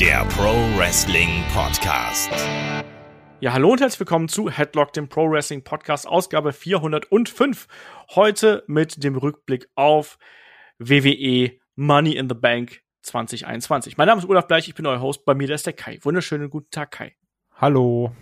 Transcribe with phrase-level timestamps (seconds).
[0.00, 2.30] der Pro Wrestling Podcast.
[3.40, 7.66] Ja, hallo und herzlich willkommen zu Headlock, dem Pro Wrestling Podcast, Ausgabe 405.
[8.14, 10.18] Heute mit dem Rückblick auf
[10.78, 13.96] WWE Money in the Bank 2021.
[13.96, 15.24] Mein Name ist Olaf Bleich, ich bin euer Host.
[15.24, 15.98] Bei mir ist der Kai.
[16.02, 17.16] Wunderschönen guten Tag, Kai.
[17.54, 18.14] Hallo.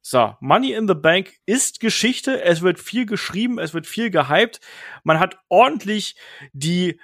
[0.00, 2.42] So, Money in the Bank ist Geschichte.
[2.42, 4.60] Es wird viel geschrieben, es wird viel gehypt.
[5.04, 6.16] Man hat ordentlich
[6.54, 6.98] die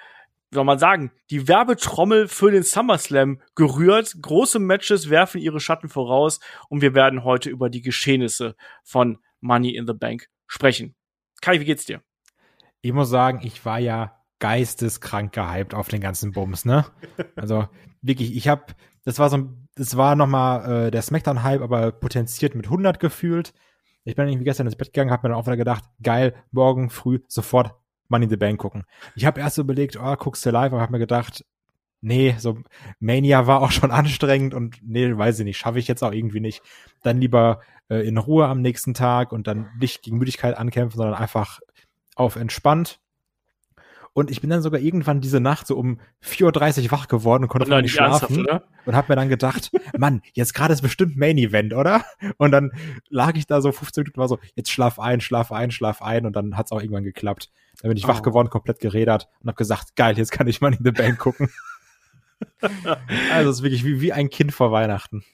[0.51, 4.17] soll man sagen, die Werbetrommel für den SummerSlam gerührt.
[4.21, 8.55] Große Matches werfen ihre Schatten voraus und wir werden heute über die Geschehnisse
[8.85, 10.95] von Money in the Bank sprechen.
[11.41, 12.01] Kai, wie geht's dir?
[12.81, 16.87] Ich muss sagen, ich war ja geisteskrank gehypt auf den ganzen Bums, ne?
[17.37, 17.69] Also
[18.03, 18.67] wirklich, ich habe,
[19.05, 23.53] das war so, das war noch mal äh, der Smackdown-Hype, aber potenziert mit 100 gefühlt.
[24.05, 26.91] Ich bin irgendwie gestern ins Bett gegangen, habe mir dann auch wieder gedacht, geil, morgen
[26.91, 27.75] früh sofort
[28.09, 28.85] Money in the Bank gucken.
[29.15, 31.45] Ich habe erst überlegt, oh, guckst du live, aber habe mir gedacht,
[32.01, 32.59] nee, so
[33.01, 36.41] Mania war auch schon anstrengend und nee, weiß ich nicht, schaffe ich jetzt auch irgendwie
[36.41, 36.63] nicht.
[37.03, 41.17] Dann lieber äh, in Ruhe am nächsten Tag und dann nicht gegen Müdigkeit ankämpfen, sondern
[41.17, 41.61] einfach
[42.15, 43.01] auf entspannt.
[44.17, 47.49] Und ich bin dann sogar irgendwann diese Nacht so um 4.30 Uhr wach geworden und
[47.49, 48.47] konnte und nicht schlafen.
[48.87, 52.03] Und habe mir dann gedacht, Mann, jetzt gerade ist bestimmt Main Event, oder?
[52.39, 52.73] Und dann
[53.11, 56.25] lag ich da so 15 Minuten war so, jetzt schlaf ein, schlaf ein, schlaf ein.
[56.25, 57.51] Und dann hat's auch irgendwann geklappt.
[57.83, 58.09] Dann bin ich oh.
[58.09, 61.19] wach geworden, komplett gerädert und habe gesagt, geil, jetzt kann ich mal in the Bank
[61.19, 61.51] gucken.
[63.31, 65.25] also es ist wirklich wie, wie ein Kind vor Weihnachten.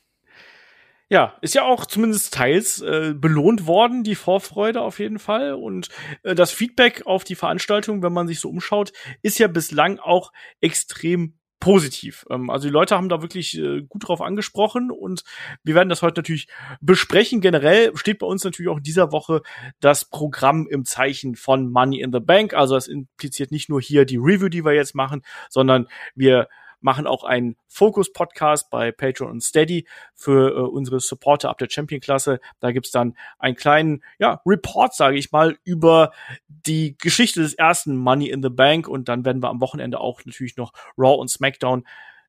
[1.08, 5.52] Ja, ist ja auch zumindest teils äh, belohnt worden, die Vorfreude auf jeden Fall.
[5.54, 5.88] Und
[6.22, 10.32] äh, das Feedback auf die Veranstaltung, wenn man sich so umschaut, ist ja bislang auch
[10.60, 12.26] extrem positiv.
[12.28, 15.22] Ähm, also die Leute haben da wirklich äh, gut drauf angesprochen und
[15.62, 16.48] wir werden das heute natürlich
[16.80, 17.40] besprechen.
[17.40, 19.42] Generell steht bei uns natürlich auch in dieser Woche
[19.78, 22.52] das Programm im Zeichen von Money in the Bank.
[22.52, 26.48] Also es impliziert nicht nur hier die Review, die wir jetzt machen, sondern wir
[26.82, 32.40] machen auch einen Focus-Podcast bei Patreon und Steady für äh, unsere Supporter ab der Champion-Klasse.
[32.60, 36.12] Da gibt's dann einen kleinen ja, Report, sage ich mal, über
[36.48, 40.24] die Geschichte des ersten Money in the Bank und dann werden wir am Wochenende auch
[40.24, 41.84] natürlich noch Raw und SmackDown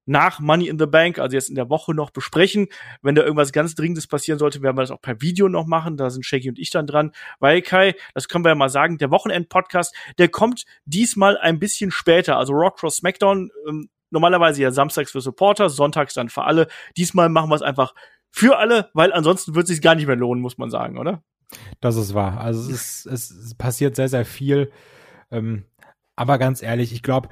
[0.05, 2.67] nach Money in the Bank, also jetzt in der Woche noch besprechen.
[3.01, 5.97] Wenn da irgendwas ganz Dringendes passieren sollte, werden wir das auch per Video noch machen.
[5.97, 7.11] Da sind Shaggy und ich dann dran.
[7.39, 11.91] Weil Kai, das können wir ja mal sagen, der Wochenend-Podcast, der kommt diesmal ein bisschen
[11.91, 12.37] später.
[12.37, 16.67] Also Rock Cross SmackDown ähm, normalerweise ja samstags für Supporter, sonntags dann für alle.
[16.95, 17.93] Diesmal machen wir es einfach
[18.29, 21.23] für alle, weil ansonsten wird es sich gar nicht mehr lohnen, muss man sagen, oder?
[21.81, 22.39] Das ist wahr.
[22.39, 24.71] Also es, ist, es passiert sehr, sehr viel.
[25.31, 25.65] Ähm,
[26.15, 27.29] aber ganz ehrlich, ich glaube,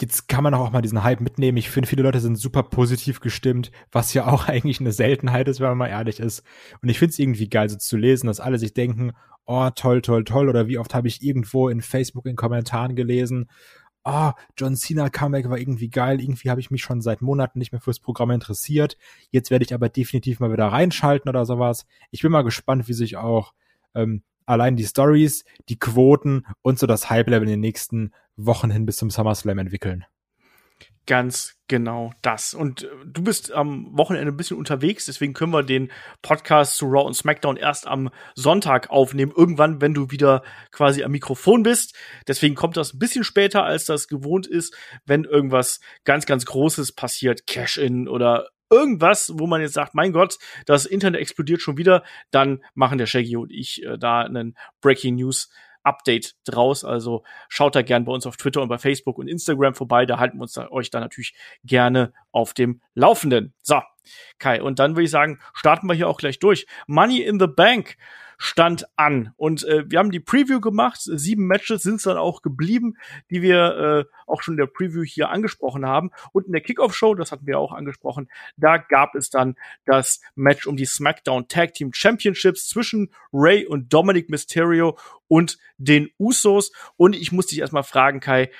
[0.00, 1.58] jetzt kann man auch mal diesen Hype mitnehmen.
[1.58, 5.60] Ich finde, viele Leute sind super positiv gestimmt, was ja auch eigentlich eine Seltenheit ist,
[5.60, 6.42] wenn man mal ehrlich ist.
[6.82, 9.12] Und ich finde es irgendwie geil, so zu lesen, dass alle sich denken,
[9.44, 10.48] oh, toll, toll, toll.
[10.48, 13.50] Oder wie oft habe ich irgendwo in Facebook in Kommentaren gelesen,
[14.08, 17.72] oh, John Cena Comeback war irgendwie geil, irgendwie habe ich mich schon seit Monaten nicht
[17.72, 18.96] mehr fürs Programm interessiert.
[19.30, 21.86] Jetzt werde ich aber definitiv mal wieder reinschalten oder sowas.
[22.10, 23.52] Ich bin mal gespannt, wie sich auch
[23.94, 28.86] ähm, allein die Stories, die Quoten und so das Hype-Level in den nächsten Wochen hin
[28.86, 30.04] bis zum SummerSlam entwickeln.
[31.08, 32.52] Ganz genau das.
[32.52, 36.84] Und äh, du bist am Wochenende ein bisschen unterwegs, deswegen können wir den Podcast zu
[36.84, 39.32] Raw und SmackDown erst am Sonntag aufnehmen.
[39.34, 41.96] Irgendwann, wenn du wieder quasi am Mikrofon bist.
[42.26, 44.76] Deswegen kommt das ein bisschen später, als das gewohnt ist,
[45.06, 50.36] wenn irgendwas ganz, ganz Großes passiert, Cash-In oder irgendwas, wo man jetzt sagt, mein Gott,
[50.66, 55.14] das Internet explodiert schon wieder, dann machen der Shaggy und ich äh, da einen Breaking
[55.14, 55.48] News
[55.82, 56.84] Update draus.
[56.84, 60.06] Also schaut da gern bei uns auf Twitter und bei Facebook und Instagram vorbei.
[60.06, 61.34] Da halten wir uns da, euch da natürlich
[61.64, 63.54] gerne auf dem Laufenden.
[63.62, 63.80] So,
[64.38, 66.66] Kai, und dann würde ich sagen, starten wir hier auch gleich durch.
[66.86, 67.96] Money in the Bank
[68.38, 69.34] stand an.
[69.36, 71.00] Und äh, wir haben die Preview gemacht.
[71.02, 72.96] Sieben Matches sind es dann auch geblieben,
[73.30, 76.10] die wir äh, auch schon in der Preview hier angesprochen haben.
[76.32, 80.66] Und in der Kickoff-Show, das hatten wir auch angesprochen, da gab es dann das Match
[80.66, 84.96] um die SmackDown Tag Team Championships zwischen Ray und Dominic Mysterio
[85.26, 86.72] und den Usos.
[86.96, 88.50] Und ich muss dich erstmal fragen, Kai,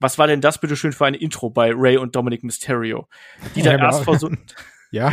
[0.00, 3.06] was war denn das bitte schön für ein Intro bei Ray und Dominic Mysterio?
[3.54, 4.18] Die da ja, erst genau.
[4.18, 4.54] versucht
[4.96, 5.12] ja.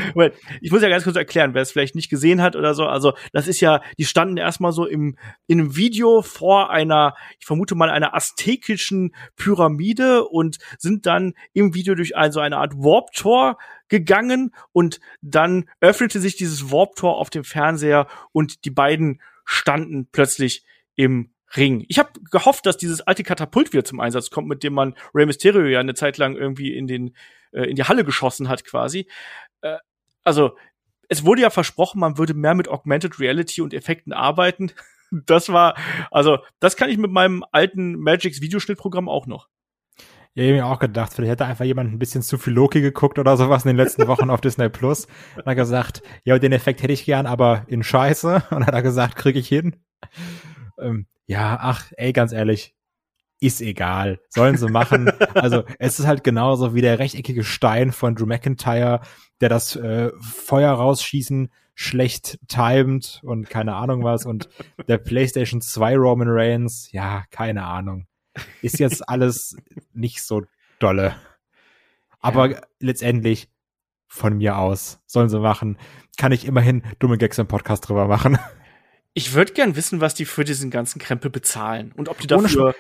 [0.61, 2.85] Ich muss ja ganz kurz erklären, wer es vielleicht nicht gesehen hat oder so.
[2.85, 7.45] Also, das ist ja, die standen erstmal so im, in einem Video vor einer, ich
[7.45, 13.57] vermute mal, einer aztekischen Pyramide und sind dann im Video durch so eine Art Warp-Tor
[13.89, 20.63] gegangen und dann öffnete sich dieses Warp-Tor auf dem Fernseher und die beiden standen plötzlich
[20.95, 21.85] im Ring.
[21.87, 25.25] Ich habe gehofft, dass dieses alte Katapult wieder zum Einsatz kommt, mit dem man Rey
[25.25, 27.15] Mysterio ja eine Zeit lang irgendwie in den
[27.51, 29.07] äh, in die Halle geschossen hat quasi.
[30.23, 30.55] Also
[31.09, 34.71] es wurde ja versprochen, man würde mehr mit Augmented Reality und Effekten arbeiten.
[35.27, 35.75] Das war,
[36.09, 39.47] also das kann ich mit meinem alten Magix Videoschnittprogramm auch noch.
[40.33, 42.81] Ja, ich hab mir auch gedacht, vielleicht hätte einfach jemand ein bisschen zu viel Loki
[42.81, 45.05] geguckt oder sowas in den letzten Wochen auf Disney Plus.
[45.35, 48.45] Und hat gesagt, ja, den Effekt hätte ich gern, aber in Scheiße.
[48.49, 49.75] Und hat er gesagt, krieg ich hin.
[50.79, 52.73] Ähm, ja, ach, ey, ganz ehrlich,
[53.43, 54.19] ist egal.
[54.29, 55.09] Sollen sie machen.
[55.35, 59.01] also es ist halt genauso wie der rechteckige Stein von Drew McIntyre,
[59.41, 64.25] der das äh, Feuer rausschießen schlecht timed und keine Ahnung was.
[64.25, 64.49] Und
[64.87, 68.07] der PlayStation 2 Roman Reigns, ja, keine Ahnung.
[68.61, 69.57] Ist jetzt alles
[69.93, 70.43] nicht so
[70.79, 71.15] dolle.
[72.19, 72.61] Aber ja.
[72.79, 73.49] letztendlich
[74.07, 75.77] von mir aus sollen sie machen.
[76.17, 78.37] Kann ich immerhin dumme Gags im Podcast drüber machen.
[79.13, 82.73] Ich würde gern wissen, was die für diesen ganzen Krempel bezahlen und ob die dafür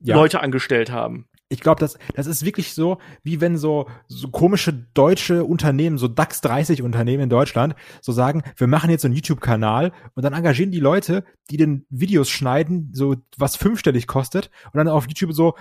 [0.00, 0.16] ja.
[0.16, 1.26] Leute angestellt haben.
[1.50, 6.08] Ich glaube, das, das ist wirklich so, wie wenn so, so komische deutsche Unternehmen, so
[6.08, 10.32] DAX 30 Unternehmen in Deutschland, so sagen, wir machen jetzt so einen YouTube-Kanal und dann
[10.32, 15.32] engagieren die Leute, die den Videos schneiden, so was fünfstellig kostet und dann auf YouTube
[15.32, 15.54] so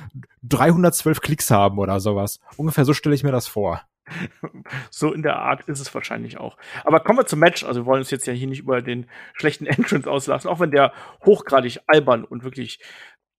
[0.44, 2.40] 312 Klicks haben oder sowas.
[2.56, 3.82] Ungefähr so stelle ich mir das vor.
[4.90, 6.58] So in der Art ist es wahrscheinlich auch.
[6.84, 7.64] Aber kommen wir zum Match.
[7.64, 10.72] Also wir wollen uns jetzt ja hier nicht über den schlechten Entrance auslassen, auch wenn
[10.72, 10.94] der
[11.26, 12.80] hochgradig albern und wirklich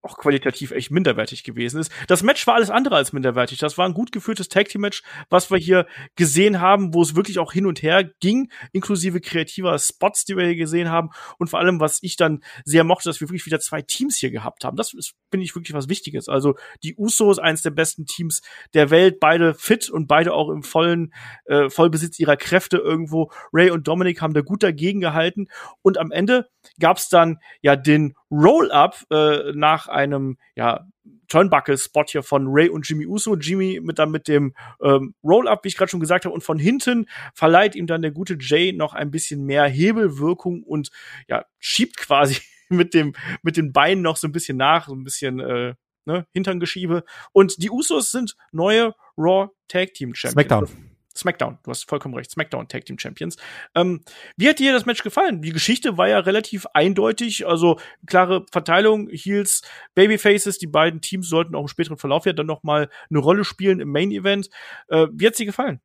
[0.05, 1.91] auch qualitativ echt minderwertig gewesen ist.
[2.09, 3.59] Das Match war alles andere als minderwertig.
[3.59, 5.87] Das war ein gut geführtes Tag Team Match, was wir hier
[6.17, 10.45] gesehen haben, wo es wirklich auch hin und her ging, inklusive kreativer Spots, die wir
[10.45, 13.61] hier gesehen haben und vor allem, was ich dann sehr mochte, dass wir wirklich wieder
[13.61, 14.77] zwei Teams hier gehabt haben.
[14.77, 16.29] Das ist, finde ich, wirklich was Wichtiges.
[16.29, 18.43] Also die Usos, eines der besten Teams
[18.75, 21.15] der Welt, beide fit und beide auch im vollen
[21.47, 23.31] äh, Vollbesitz ihrer Kräfte irgendwo.
[23.53, 25.47] Ray und Dominic haben da gut dagegen gehalten
[25.83, 26.49] und am Ende
[26.79, 30.87] gab es dann ja den Roll-Up äh, nach einem ja,
[31.29, 33.37] Turnbuckle-Spot hier von Ray und Jimmy Uso.
[33.37, 36.59] Jimmy mit dann mit dem ähm, Roll-Up, wie ich gerade schon gesagt habe, und von
[36.59, 40.91] hinten verleiht ihm dann der gute Jay noch ein bisschen mehr Hebelwirkung und
[41.29, 45.05] ja, schiebt quasi mit dem mit den Beinen noch so ein bisschen nach, so ein
[45.05, 47.05] bisschen äh, ne, Hinterngeschiebe.
[47.33, 50.33] Und die Usos sind neue Raw Tag Team Champions.
[50.33, 50.94] Smackdown.
[51.17, 53.37] SmackDown, du hast vollkommen recht, SmackDown Tag Team Champions.
[53.75, 54.01] Ähm,
[54.37, 55.43] wie hat dir das Match gefallen?
[55.43, 59.63] Die Geschichte war ja relativ eindeutig, also klare Verteilung, Heels,
[59.95, 63.45] Babyfaces, die beiden Teams sollten auch im späteren Verlauf ja dann noch mal eine Rolle
[63.45, 64.51] spielen im Main Event.
[64.89, 65.81] Äh, wie hat's dir gefallen?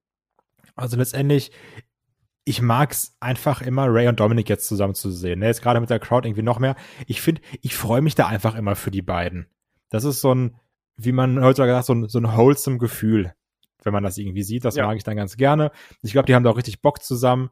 [0.75, 1.51] Also letztendlich,
[2.45, 5.39] ich mag's einfach immer, Ray und Dominic jetzt zusammen zu sehen.
[5.39, 5.47] Ne?
[5.47, 6.75] Jetzt gerade mit der Crowd irgendwie noch mehr.
[7.05, 9.47] Ich finde, ich freue mich da einfach immer für die beiden.
[9.89, 10.55] Das ist so ein,
[10.95, 13.33] wie man heutzutage sagt, so ein, so ein wholesome Gefühl
[13.83, 14.65] wenn man das irgendwie sieht.
[14.65, 14.85] Das ja.
[14.85, 15.71] mag ich dann ganz gerne.
[16.01, 17.49] Ich glaube, die haben da auch richtig Bock zusammen.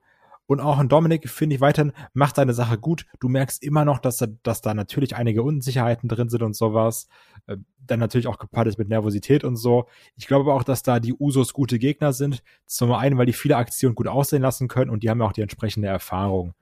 [0.48, 3.06] Und auch ein Dominik, finde ich weiterhin, macht seine Sache gut.
[3.20, 7.10] Du merkst immer noch, dass, da, dass da natürlich einige Unsicherheiten drin sind und sowas.
[7.48, 9.88] Äh, dann natürlich auch gepaart ist mit Nervosität und so.
[10.16, 12.44] Ich glaube aber auch, dass da die Usos gute Gegner sind.
[12.66, 15.34] Zum einen, weil die viele Aktionen gut aussehen lassen können und die haben ja auch
[15.34, 16.54] die entsprechende Erfahrung.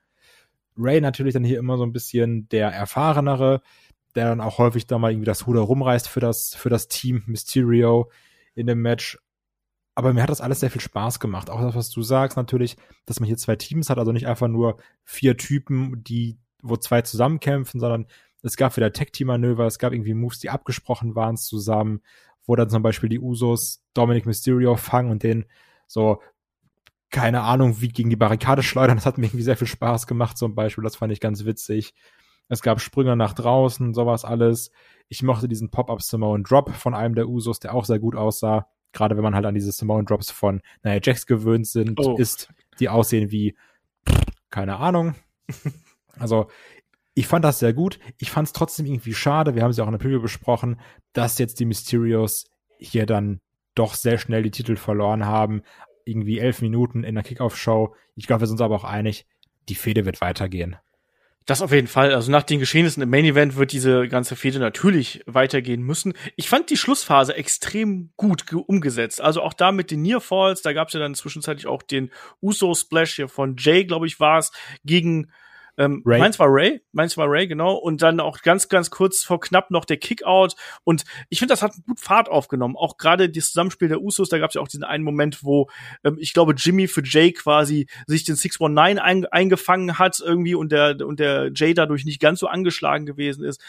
[0.77, 3.61] Ray natürlich dann hier immer so ein bisschen der Erfahrenere,
[4.15, 7.23] der dann auch häufig da mal irgendwie das Ruder rumreißt für das, für das Team
[7.27, 8.09] Mysterio
[8.55, 9.19] in dem Match
[9.95, 11.49] aber mir hat das alles sehr viel Spaß gemacht.
[11.49, 12.75] Auch das, was du sagst, natürlich,
[13.05, 17.01] dass man hier zwei Teams hat, also nicht einfach nur vier Typen, die, wo zwei
[17.01, 18.05] zusammenkämpfen, sondern
[18.43, 22.01] es gab wieder Tag-Team-Manöver, es gab irgendwie Moves, die abgesprochen waren zusammen,
[22.45, 25.45] wo dann zum Beispiel die Usos Dominic Mysterio fangen und den
[25.87, 26.21] so,
[27.09, 28.97] keine Ahnung, wie gegen die Barrikade schleudern.
[28.97, 30.83] Das hat mir irgendwie sehr viel Spaß gemacht, zum Beispiel.
[30.83, 31.93] Das fand ich ganz witzig.
[32.49, 34.71] Es gab Sprünge nach draußen, sowas alles.
[35.07, 38.67] Ich mochte diesen Pop-Up Samoan Drop von einem der Usos, der auch sehr gut aussah
[38.95, 42.15] gerade wenn man halt an diese Simone Drops von naja, Jacks gewöhnt sind, oh.
[42.17, 42.49] ist,
[42.79, 43.55] die aussehen wie,
[44.49, 45.13] keine Ahnung.
[46.17, 46.49] also,
[47.13, 47.99] ich fand das sehr gut.
[48.17, 50.79] Ich fand es trotzdem irgendwie schade, wir haben es ja auch in der Preview besprochen,
[51.13, 52.49] dass jetzt die Mysterios
[52.79, 53.41] hier dann
[53.75, 55.61] doch sehr schnell die Titel verloren haben.
[56.05, 57.95] Irgendwie elf Minuten in der Kickoff-Show.
[58.15, 59.27] Ich glaube, wir sind uns aber auch einig,
[59.69, 60.77] die Fehde wird weitergehen.
[61.45, 62.13] Das auf jeden Fall.
[62.13, 66.13] Also nach den Geschehnissen im Main Event wird diese ganze Fehde natürlich weitergehen müssen.
[66.35, 69.21] Ich fand die Schlussphase extrem gut umgesetzt.
[69.21, 72.09] Also auch da mit den Near Falls, da gab es ja dann zwischenzeitlich auch den
[72.41, 74.51] Uso Splash hier von Jay, glaube ich, war es,
[74.83, 75.31] gegen
[75.77, 76.19] ähm, Ray.
[76.19, 77.73] Meins war Ray, meins war Ray, genau.
[77.73, 80.55] Und dann auch ganz, ganz kurz vor knapp noch der Kickout.
[80.83, 82.75] Und ich finde, das hat gut Fahrt aufgenommen.
[82.77, 85.69] Auch gerade das Zusammenspiel der Usos, da gab es ja auch diesen einen Moment, wo
[86.03, 90.71] ähm, ich glaube, Jimmy für Jay quasi sich den 619 ein, eingefangen hat irgendwie und
[90.71, 93.61] der, und der Jay dadurch nicht ganz so angeschlagen gewesen ist.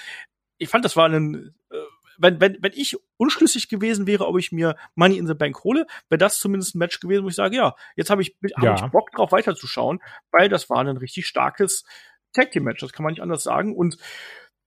[0.59, 1.77] Ich fand, das war ein äh,
[2.19, 5.87] wenn, wenn, wenn ich unschlüssig gewesen wäre, ob ich mir Money in the Bank hole,
[6.09, 8.75] wäre das zumindest ein Match gewesen, wo ich sage, ja, jetzt habe ich, hab ja.
[8.75, 11.85] ich Bock drauf weiterzuschauen, weil das war ein richtig starkes
[12.33, 13.75] Tag Team Match, das kann man nicht anders sagen.
[13.75, 13.97] Und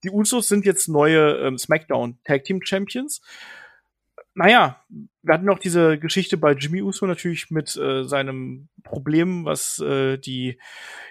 [0.03, 3.22] die Usos sind jetzt neue ähm, SmackDown Tag Team Champions.
[4.34, 4.84] Naja,
[5.22, 10.18] wir hatten noch diese Geschichte bei Jimmy Uso natürlich mit äh, seinem Problem, was äh,
[10.18, 10.60] die,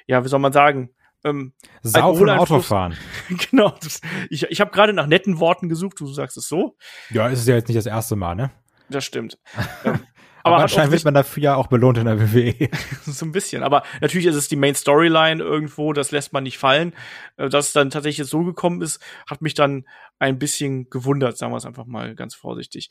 [0.06, 2.96] ja, wie soll man sagen, ähm, Saufen Autofahren.
[3.50, 3.74] genau.
[3.82, 6.76] Das, ich ich habe gerade nach netten Worten gesucht, du sagst es so.
[7.10, 8.50] Ja, ist ja jetzt nicht das erste Mal, ne?
[8.88, 9.38] Das stimmt.
[9.84, 10.00] ähm,
[10.42, 12.18] Aber, hat anscheinend wird man dafür ja auch belohnt in der.
[12.18, 12.68] WWE.
[13.06, 13.62] so ein bisschen.
[13.62, 16.94] Aber natürlich ist es die Main Storyline irgendwo, das lässt man nicht fallen.
[17.36, 19.84] Äh, Dass es dann tatsächlich so gekommen ist, hat mich dann
[20.18, 22.90] ein bisschen gewundert, sagen wir es einfach mal ganz vorsichtig.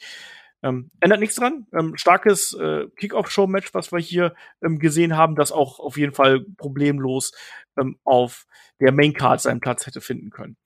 [0.63, 1.67] Ähm, ändert nichts dran.
[1.71, 4.33] Ähm, starkes äh, Kick-Off-Show-Match, was wir hier
[4.63, 7.31] ähm, gesehen haben, das auch auf jeden Fall problemlos
[7.79, 8.47] ähm, auf
[8.79, 10.57] der Main-Card seinen Platz hätte finden können.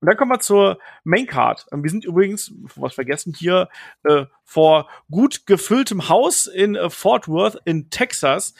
[0.00, 1.66] Und dann kommen wir zur Main-Card.
[1.72, 3.68] Ähm, wir sind übrigens, was vergessen, hier
[4.04, 8.54] äh, vor gut gefülltem Haus in äh, Fort Worth in Texas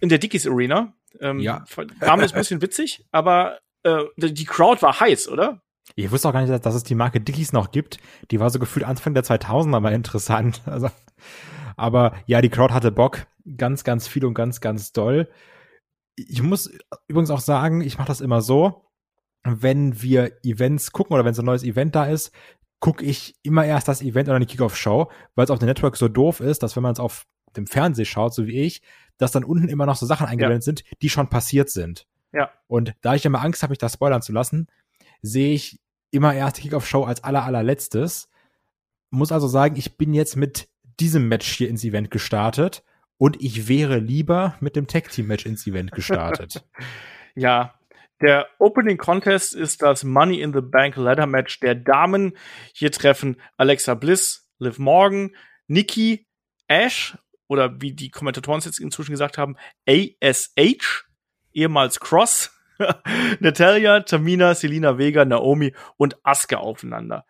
[0.00, 0.94] in der Dickies Arena.
[1.20, 1.64] Ähm, Ja.
[2.00, 5.62] Name ist ein bisschen witzig, aber äh, die Crowd war heiß, oder?
[5.94, 7.98] Ich wusste auch gar nicht, dass es die Marke Dickies noch gibt.
[8.30, 10.62] Die war so gefühlt Anfang der 2000er mal interessant.
[10.66, 10.90] Also,
[11.76, 13.26] aber ja, die Crowd hatte Bock.
[13.56, 15.28] Ganz, ganz viel und ganz, ganz doll.
[16.16, 16.70] Ich muss
[17.06, 18.84] übrigens auch sagen, ich mache das immer so,
[19.44, 22.32] wenn wir Events gucken oder wenn so ein neues Event da ist,
[22.80, 26.08] gucke ich immer erst das Event oder die Kickoff-Show, weil es auf dem Network so
[26.08, 27.26] doof ist, dass wenn man es auf
[27.56, 28.82] dem Fernsehen schaut, so wie ich,
[29.16, 32.06] dass dann unten immer noch so Sachen eingeblendet sind, die schon passiert sind.
[32.32, 32.50] Ja.
[32.66, 34.68] Und da ich immer Angst habe, mich da spoilern zu lassen,
[35.22, 35.78] sehe ich
[36.10, 38.30] immer erst die Kickoff-Show als aller allerletztes.
[39.10, 40.68] Muss also sagen, ich bin jetzt mit
[41.00, 42.82] diesem Match hier ins Event gestartet
[43.16, 46.64] und ich wäre lieber mit dem Tag-Team-Match ins Event gestartet.
[47.34, 47.78] Ja,
[48.20, 52.36] der Opening Contest ist das Money in the Bank Ladder Match der Damen.
[52.74, 55.36] Hier treffen Alexa Bliss, Liv Morgan,
[55.68, 56.26] Nikki,
[56.66, 59.56] Ash oder wie die Kommentatoren es jetzt inzwischen gesagt haben,
[59.88, 61.04] ASH,
[61.52, 62.57] ehemals Cross,
[63.40, 67.24] Natalia, Tamina, Selina Vega, Naomi und Asuka aufeinander.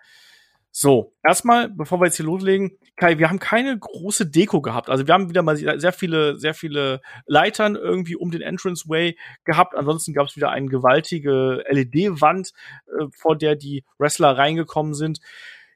[0.71, 4.91] So, erstmal, bevor wir jetzt hier loslegen, Kai, wir haben keine große Deko gehabt.
[4.91, 9.75] Also wir haben wieder mal sehr viele, sehr viele Leitern irgendwie um den Entranceway gehabt.
[9.75, 12.53] Ansonsten gab es wieder eine gewaltige LED-Wand,
[12.87, 15.21] äh, vor der die Wrestler reingekommen sind.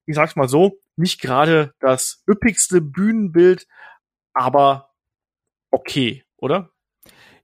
[0.04, 3.66] Ich sag's mal so, nicht gerade das üppigste Bühnenbild,
[4.34, 4.90] aber
[5.70, 6.72] okay, oder?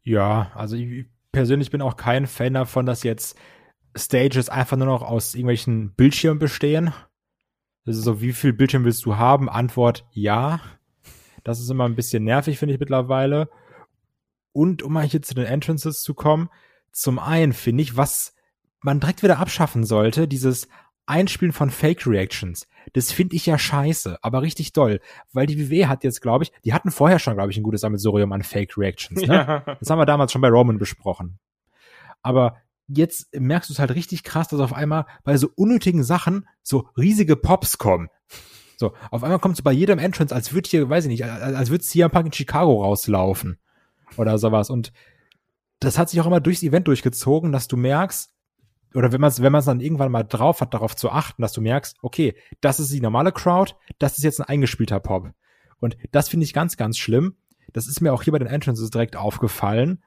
[0.09, 1.07] ja, also ich
[1.38, 3.38] persönlich bin auch kein Fan davon, dass jetzt
[3.97, 6.92] Stages einfach nur noch aus irgendwelchen Bildschirmen bestehen.
[7.85, 9.49] Das ist so, wie viel Bildschirm willst du haben?
[9.49, 10.61] Antwort ja.
[11.45, 13.49] Das ist immer ein bisschen nervig, finde ich mittlerweile.
[14.50, 16.49] Und um mal hier zu den Entrances zu kommen,
[16.90, 18.35] zum einen finde ich, was
[18.80, 20.66] man direkt wieder abschaffen sollte, dieses
[21.07, 22.66] Einspielen von Fake Reactions.
[22.92, 25.00] Das finde ich ja scheiße, aber richtig doll.
[25.33, 27.80] Weil die WWE hat jetzt, glaube ich, die hatten vorher schon, glaube ich, ein gutes
[27.83, 29.23] Sammelsurium an Fake Reactions.
[29.23, 29.62] Ne?
[29.80, 31.38] Das haben wir damals schon bei Roman besprochen.
[32.23, 32.57] Aber
[32.88, 36.88] jetzt merkst du es halt richtig krass, dass auf einmal bei so unnötigen Sachen so
[36.97, 38.09] riesige Pops kommen.
[38.76, 41.54] So, auf einmal kommt es bei jedem Entrance, als würde hier, weiß ich nicht, als,
[41.54, 43.59] als würde CM Punk in Chicago rauslaufen.
[44.16, 44.71] Oder sowas.
[44.71, 44.92] Und
[45.80, 48.33] das hat sich auch immer durchs Event durchgezogen, dass du merkst,
[48.95, 51.52] oder wenn man es wenn man's dann irgendwann mal drauf hat, darauf zu achten, dass
[51.52, 55.30] du merkst, okay, das ist die normale Crowd, das ist jetzt ein eingespielter Pop.
[55.80, 57.37] Und das finde ich ganz, ganz schlimm.
[57.73, 60.02] Das ist mir auch hier bei den Entrances direkt aufgefallen,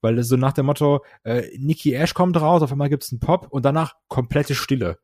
[0.00, 3.20] weil es so nach dem Motto, äh, Nikki Ash kommt raus, auf einmal gibt's einen
[3.20, 4.98] Pop und danach komplette Stille.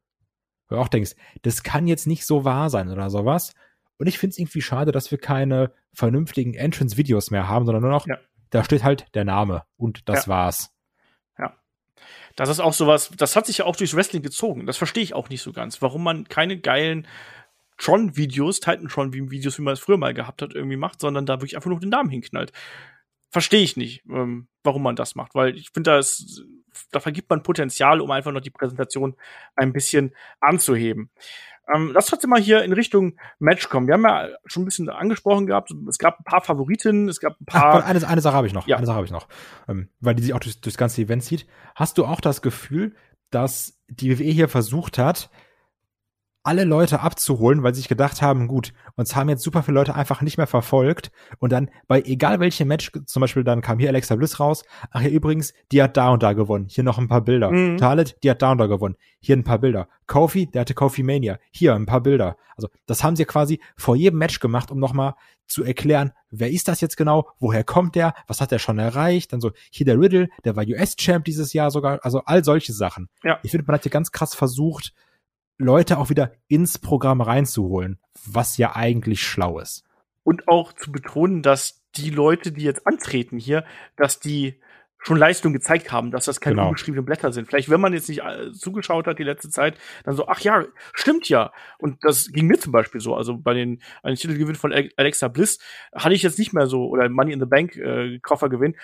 [0.69, 3.53] Wo du auch denkst, das kann jetzt nicht so wahr sein oder sowas.
[3.99, 7.91] Und ich finde es irgendwie schade, dass wir keine vernünftigen Entrance-Videos mehr haben, sondern nur
[7.93, 8.17] noch, Ja.
[8.51, 10.29] da steht halt der Name und das Ja.
[10.33, 10.71] war's.
[12.39, 14.65] Das ist auch sowas, das hat sich ja auch durchs Wrestling gezogen.
[14.65, 15.83] Das verstehe ich auch nicht so ganz.
[15.83, 17.05] Warum man keine geilen
[17.79, 21.69] Tron-Videos, Titan-Tron-Videos, wie man es früher mal gehabt hat, irgendwie macht, sondern da wirklich einfach
[21.69, 22.53] nur den Namen hinknallt.
[23.31, 26.45] Verstehe ich nicht, ähm, warum man das macht, weil ich finde, da, ist-
[26.93, 29.17] da vergibt man Potenzial, um einfach noch die Präsentation
[29.57, 31.11] ein bisschen anzuheben.
[31.73, 33.87] Ähm, lass trotzdem mal hier in Richtung Match kommen.
[33.87, 37.33] Wir haben ja schon ein bisschen angesprochen gehabt, es gab ein paar Favoriten, es gab
[37.41, 37.75] ein Ach, paar.
[37.75, 38.67] warte, eine, eine Sache habe ich noch.
[38.67, 38.77] Ja.
[38.77, 39.29] Eine Sache habe ich noch.
[39.69, 41.47] Ähm, weil die sich auch durchs, durchs ganze Event zieht.
[41.75, 42.95] Hast du auch das Gefühl,
[43.31, 45.31] dass die WWE hier versucht hat,
[46.49, 49.95] alle Leute abzuholen, weil sie sich gedacht haben, gut, uns haben jetzt super viele Leute
[49.95, 53.91] einfach nicht mehr verfolgt und dann bei egal welchem Match, zum Beispiel dann kam hier
[53.91, 57.07] Alexa Bliss raus, ach ja übrigens, die hat da und da gewonnen, hier noch ein
[57.07, 57.51] paar Bilder.
[57.51, 57.77] Mhm.
[57.77, 59.89] Talit, die hat da und da gewonnen, hier ein paar Bilder.
[60.07, 62.39] Kofi, der hatte Kofi Mania, hier ein paar Bilder.
[62.57, 66.67] Also das haben sie quasi vor jedem Match gemacht, um nochmal zu erklären, wer ist
[66.67, 70.01] das jetzt genau, woher kommt der, was hat er schon erreicht, dann so, hier der
[70.01, 73.11] Riddle, der war US-Champ dieses Jahr sogar, also all solche Sachen.
[73.23, 73.39] Ja.
[73.43, 74.95] Ich finde, man hat hier ganz krass versucht,
[75.59, 79.85] Leute auch wieder ins Programm reinzuholen, was ja eigentlich schlau ist.
[80.25, 83.65] und auch zu betonen, dass die Leute, die jetzt antreten hier,
[83.97, 84.61] dass die
[85.01, 86.67] schon Leistung gezeigt haben, dass das keine Genau.
[86.69, 87.47] unbeschriebenen Blätter sind.
[87.49, 90.65] Vielleicht, wenn man jetzt nicht äh, zugeschaut hat die letzte Zeit, dann so, ach ja,
[90.93, 91.53] stimmt ja.
[91.79, 93.15] Und das ging mir zum Beispiel so.
[93.15, 95.61] Also bei den, einen Titelgewinn von Ale- Alexa Bliss
[95.95, 98.75] hatte ich jetzt nicht mehr so, oder Money in the Bank äh, Koffergewinn,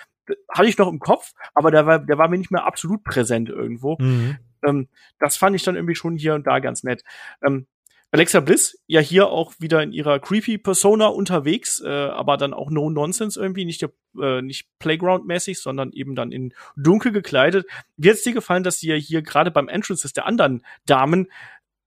[0.49, 3.49] hatte ich noch im Kopf, aber der war, der war mir nicht mehr absolut präsent
[3.49, 3.97] irgendwo.
[3.99, 4.37] Mhm.
[4.65, 7.03] Ähm, das fand ich dann irgendwie schon hier und da ganz nett.
[7.43, 7.67] Ähm,
[8.11, 12.69] Alexa Bliss, ja hier auch wieder in ihrer creepy Persona unterwegs, äh, aber dann auch
[12.69, 13.85] No Nonsense irgendwie, nicht,
[14.21, 17.65] äh, nicht Playground-mäßig, sondern eben dann in dunkel gekleidet.
[17.97, 21.29] Wie hat's dir gefallen, dass sie ja hier gerade beim Entrances der anderen Damen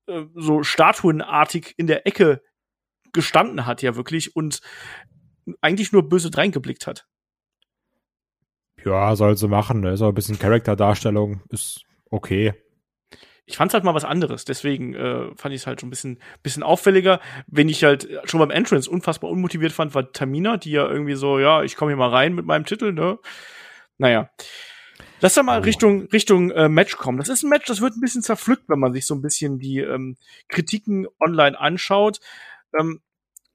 [0.07, 2.43] äh, so statuenartig in der Ecke
[3.15, 4.61] gestanden hat, ja wirklich, und
[5.63, 7.07] eigentlich nur böse reingeblickt hat?
[8.85, 9.97] Ja, soll sie machen, ne?
[9.97, 12.53] So ein bisschen Charakterdarstellung ist okay.
[13.49, 14.45] Ich fand's halt mal was anderes.
[14.45, 17.19] Deswegen äh, fand ich es halt schon ein bisschen, bisschen auffälliger.
[17.47, 21.39] Wenn ich halt schon beim Entrance unfassbar unmotiviert fand, war Tamina, die ja irgendwie so,
[21.39, 23.19] ja, ich komme hier mal rein mit meinem Titel, ne?
[23.97, 24.31] Naja.
[25.21, 25.65] Lass da mal Oh.
[25.65, 27.19] Richtung, Richtung äh, Match kommen.
[27.19, 29.59] Das ist ein Match, das wird ein bisschen zerpflückt, wenn man sich so ein bisschen
[29.59, 30.17] die ähm,
[30.49, 32.21] Kritiken online anschaut.
[32.79, 33.01] Ähm,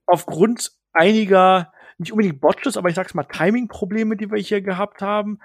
[0.08, 5.38] aufgrund einiger, nicht unbedingt Botches, aber ich sag's mal, Timing-Probleme, die wir hier gehabt haben.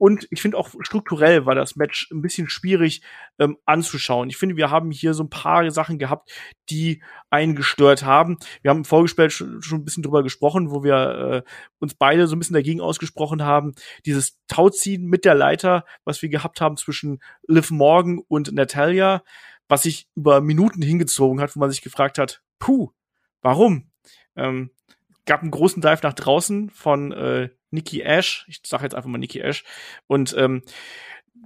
[0.00, 3.02] Und ich finde auch strukturell war das Match ein bisschen schwierig
[3.38, 4.30] ähm, anzuschauen.
[4.30, 6.32] Ich finde, wir haben hier so ein paar Sachen gehabt,
[6.70, 8.38] die einen gestört haben.
[8.62, 10.94] Wir haben im Vorgespräch schon, schon ein bisschen drüber gesprochen, wo wir
[11.44, 13.74] äh, uns beide so ein bisschen dagegen ausgesprochen haben.
[14.06, 19.22] Dieses Tauziehen mit der Leiter, was wir gehabt haben zwischen Liv Morgan und Natalia,
[19.68, 22.88] was sich über Minuten hingezogen hat, wo man sich gefragt hat, puh,
[23.42, 23.90] warum?
[24.34, 24.70] Ähm,
[25.30, 29.18] gab einen großen Dive nach draußen von äh, Nikki Ash, ich sage jetzt einfach mal
[29.18, 29.62] Nikki Ash,
[30.08, 30.62] und ähm,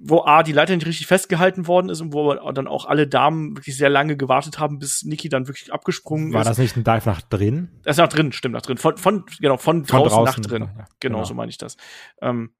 [0.00, 3.59] wo A, die Leiter nicht richtig festgehalten worden ist und wo dann auch alle Damen
[3.59, 6.49] wirklich sehr lange gewartet haben, bis Nikki dann wirklich abgesprungen War ist.
[6.49, 7.69] das nicht ein Dive nach drin?
[7.83, 8.79] Das ist nach drin, stimmt, nach drin.
[8.79, 10.62] Von, von genau, von, Von draußen, draußen, nach drin.
[10.62, 11.25] ja, genau, genau.
[11.25, 11.76] so meine ich das.
[12.23, 12.55] Ähm,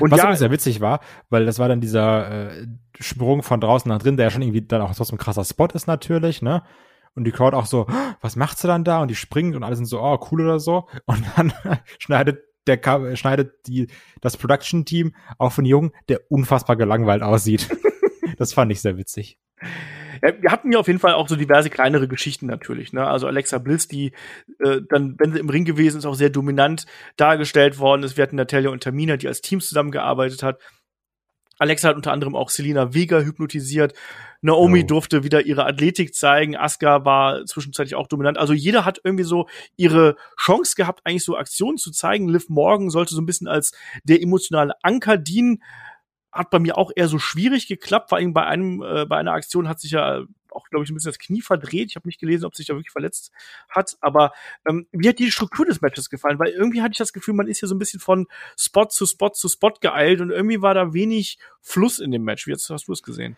[0.00, 2.66] und Was ja, übrigens sehr witzig war, weil das war dann dieser äh,
[2.98, 5.68] Sprung von draußen nach drin, der ja schon irgendwie dann auch trotzdem ein krasser Spot
[5.74, 6.62] ist natürlich, ne?
[7.14, 9.00] Und die Crowd auch so, "Oh, was macht sie dann da?
[9.02, 10.88] Und die springt und alle sind so, oh, cool oder so.
[11.06, 11.52] Und dann
[11.98, 13.88] schneidet der schneidet die
[14.20, 17.68] das Production Team auch von Jungen, der unfassbar gelangweilt aussieht.
[18.38, 19.38] das fand ich sehr witzig.
[20.22, 22.92] Ja, wir hatten ja auf jeden Fall auch so diverse kleinere Geschichten natürlich.
[22.92, 23.06] Ne?
[23.06, 24.12] Also Alexa Bliss, die
[24.60, 28.16] äh, dann, wenn sie im Ring gewesen ist, auch sehr dominant dargestellt worden ist.
[28.16, 30.60] Wir hatten Natalia und Tamina, die als Team zusammengearbeitet hat.
[31.58, 33.94] Alexa hat unter anderem auch Selina Vega hypnotisiert.
[34.42, 34.86] Naomi Oh.
[34.86, 36.56] durfte wieder ihre Athletik zeigen.
[36.56, 38.36] Asuka war zwischenzeitlich auch dominant.
[38.38, 42.28] Also jeder hat irgendwie so ihre Chance gehabt, eigentlich so Aktionen zu zeigen.
[42.28, 43.72] Liv Morgan sollte so ein bisschen als
[44.04, 45.62] der emotionale Anker dienen.
[46.30, 48.08] Hat bei mir auch eher so schwierig geklappt.
[48.10, 50.22] Vor allem bei einem, äh, bei einer Aktion hat sich ja
[50.54, 51.90] auch, glaube ich, ein bisschen das Knie verdreht.
[51.90, 53.32] Ich habe nicht gelesen, ob sich da wirklich verletzt
[53.68, 53.96] hat.
[54.00, 54.32] Aber
[54.68, 56.38] ähm, wie hat die Struktur des Matches gefallen?
[56.38, 58.26] Weil irgendwie hatte ich das Gefühl, man ist hier so ein bisschen von
[58.58, 62.46] Spot zu Spot zu Spot geeilt und irgendwie war da wenig Fluss in dem Match.
[62.46, 63.36] Wie hast, hast du es gesehen?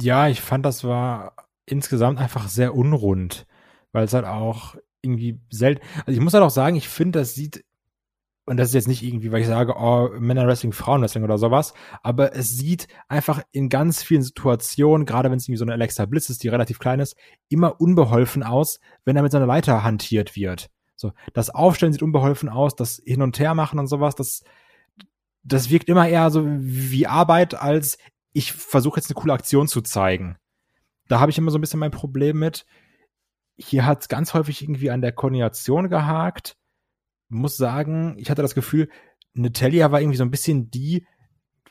[0.00, 1.34] Ja, ich fand, das war
[1.66, 3.46] insgesamt einfach sehr unrund,
[3.92, 5.82] weil es halt auch irgendwie selten.
[6.06, 7.64] Also ich muss halt auch sagen, ich finde, das sieht,
[8.46, 12.34] und das ist jetzt nicht irgendwie, weil ich sage, oh, Männerwrestling, Frauenwrestling oder sowas, aber
[12.36, 16.28] es sieht einfach in ganz vielen Situationen, gerade wenn es irgendwie so eine Alexa Bliss
[16.28, 17.16] ist, die relativ klein ist,
[17.48, 20.70] immer unbeholfen aus, wenn er mit seiner Leiter hantiert wird.
[20.94, 24.42] So, das Aufstellen sieht unbeholfen aus, das Hin- und Her machen und sowas, das,
[25.42, 27.98] das wirkt immer eher so wie Arbeit, als
[28.32, 30.36] ich versuche jetzt eine coole Aktion zu zeigen.
[31.08, 32.66] Da habe ich immer so ein bisschen mein Problem mit.
[33.56, 36.56] Hier hat es ganz häufig irgendwie an der Koordination gehakt.
[37.34, 38.88] Muss sagen, ich hatte das Gefühl,
[39.32, 41.04] Natalia war irgendwie so ein bisschen die,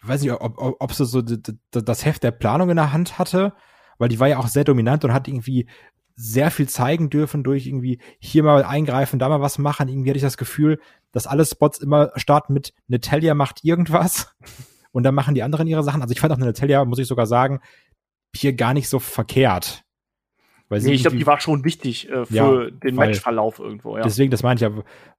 [0.01, 3.53] weiß nicht, ob, ob, ob sie so das Heft der Planung in der Hand hatte,
[3.97, 5.69] weil die war ja auch sehr dominant und hat irgendwie
[6.15, 9.87] sehr viel zeigen dürfen durch irgendwie hier mal eingreifen, da mal was machen.
[9.87, 10.79] Irgendwie hatte ich das Gefühl,
[11.11, 14.35] dass alle Spots immer starten mit Natalia macht irgendwas
[14.91, 16.01] und dann machen die anderen ihre Sachen.
[16.01, 17.61] Also ich fand auch Natalia, muss ich sogar sagen,
[18.35, 19.82] hier gar nicht so verkehrt.
[20.69, 23.97] Weil Nee, ich glaube, die war schon wichtig äh, für Ja, den weil- Matchverlauf irgendwo,
[23.97, 24.03] ja.
[24.03, 24.71] Deswegen, das meine ich ja,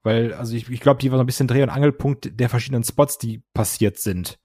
[0.02, 2.82] weil, also ich, ich glaube, die war so ein bisschen Dreh- und Angelpunkt der verschiedenen
[2.84, 4.38] Spots, die passiert sind.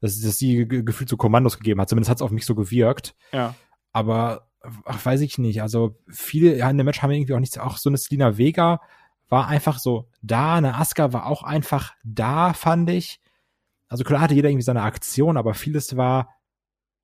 [0.00, 1.88] Dass, dass sie ge- gefühlt so Kommandos gegeben hat.
[1.88, 3.14] Zumindest hat es auf mich so gewirkt.
[3.32, 3.54] ja.
[3.92, 4.48] Aber
[4.84, 5.62] ach, weiß ich nicht.
[5.62, 7.56] Also viele ja, in dem Match haben irgendwie auch nichts.
[7.56, 8.80] Auch so eine Selina Vega
[9.30, 10.56] war einfach so da.
[10.56, 13.20] Eine Asuka war auch einfach da, fand ich.
[13.88, 16.28] Also klar hatte jeder irgendwie seine Aktion, aber vieles war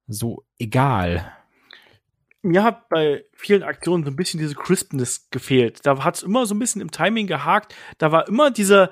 [0.06, 1.32] so egal.
[2.42, 5.80] Mir hat bei vielen Aktionen so ein bisschen diese Crispness gefehlt.
[5.86, 7.74] Da hat es immer so ein bisschen im Timing gehakt.
[7.98, 8.90] Da war immer dieser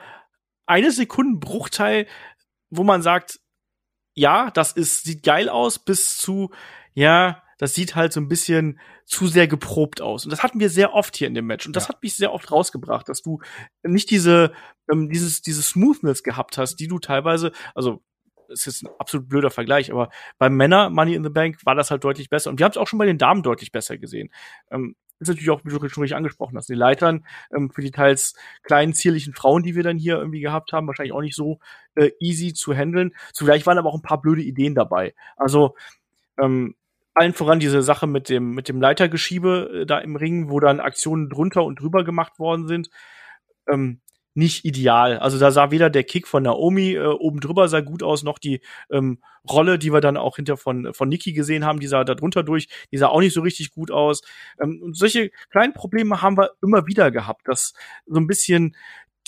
[0.67, 2.07] eine Sekunden Bruchteil,
[2.71, 3.41] wo man sagt,
[4.15, 6.51] ja, das ist sieht geil aus, bis zu
[6.95, 10.25] ja, das sieht halt so ein bisschen zu sehr geprobt aus.
[10.25, 11.67] Und das hatten wir sehr oft hier in dem Match.
[11.67, 11.91] Und das Ja.
[11.91, 13.41] hat mich sehr oft rausgebracht, dass du
[13.83, 14.53] nicht diese
[14.91, 18.03] ähm, dieses diese Smoothness gehabt hast, die du teilweise, also
[18.53, 21.91] es ist ein absolut blöder Vergleich, aber beim Männer Money in the Bank war das
[21.91, 22.51] halt deutlich besser.
[22.51, 24.31] Und wir haben es auch schon bei den Damen deutlich besser gesehen.
[24.71, 27.91] Ähm, ist natürlich auch, wie du schon richtig angesprochen hast, die Leitern ähm, für die
[27.91, 31.61] teils kleinen, zierlichen Frauen, die wir dann hier irgendwie gehabt haben, wahrscheinlich auch nicht so
[31.95, 33.13] äh, easy zu handeln.
[33.35, 35.15] Zugleich waren aber auch ein paar blöde Ideen dabei.
[35.37, 35.77] Also
[36.41, 36.75] ähm,
[37.13, 40.81] allen voran diese Sache mit dem, mit dem Leitergeschiebe äh, da im Ring, wo dann
[40.81, 42.89] Aktionen drunter und drüber gemacht worden sind.
[43.71, 44.01] Ähm,
[44.35, 45.19] nicht ideal.
[45.19, 48.38] Also da sah weder der Kick von Naomi äh, oben drüber sah gut aus, noch
[48.38, 52.05] die ähm, Rolle, die wir dann auch hinter von von Nikki gesehen haben, die sah
[52.05, 54.23] da drunter durch, die sah auch nicht so richtig gut aus.
[54.61, 57.75] Ähm, und solche kleinen Probleme haben wir immer wieder gehabt, dass
[58.07, 58.77] so ein bisschen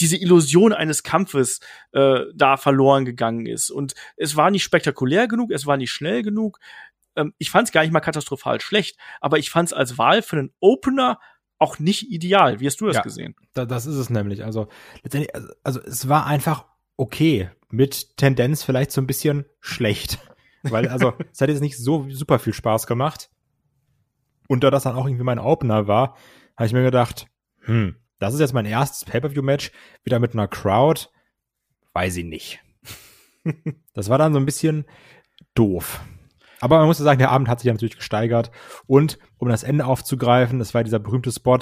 [0.01, 1.61] diese Illusion eines Kampfes
[1.93, 3.71] äh, da verloren gegangen ist.
[3.71, 6.59] Und es war nicht spektakulär genug, es war nicht schnell genug.
[7.17, 10.23] Ähm, ich fand es gar nicht mal katastrophal schlecht, aber ich fand es als Wahl
[10.23, 11.19] für einen Opener
[11.63, 12.61] auch nicht ideal.
[12.61, 13.35] Wie hast du das ja, gesehen?
[13.55, 14.45] Da, das ist es nämlich.
[14.45, 14.69] Also
[15.03, 20.19] letztendlich, also, also es war einfach okay mit Tendenz vielleicht so ein bisschen schlecht,
[20.63, 23.31] weil also es hat jetzt nicht so super viel Spaß gemacht.
[24.49, 26.17] Und da das dann auch irgendwie mein Opener war,
[26.57, 27.27] habe ich mir gedacht,
[27.61, 29.73] hm, das ist jetzt mein erstes Pay-per-view-Match
[30.05, 31.09] wieder mit einer Crowd,
[31.93, 32.61] weiß ich nicht.
[33.95, 34.85] das war dann so ein bisschen
[35.55, 36.01] doof.
[36.63, 38.53] Aber man muss ja sagen, der Abend hat sich ja natürlich gesteigert.
[38.87, 41.59] Und um das Ende aufzugreifen, das war dieser berühmte Spot.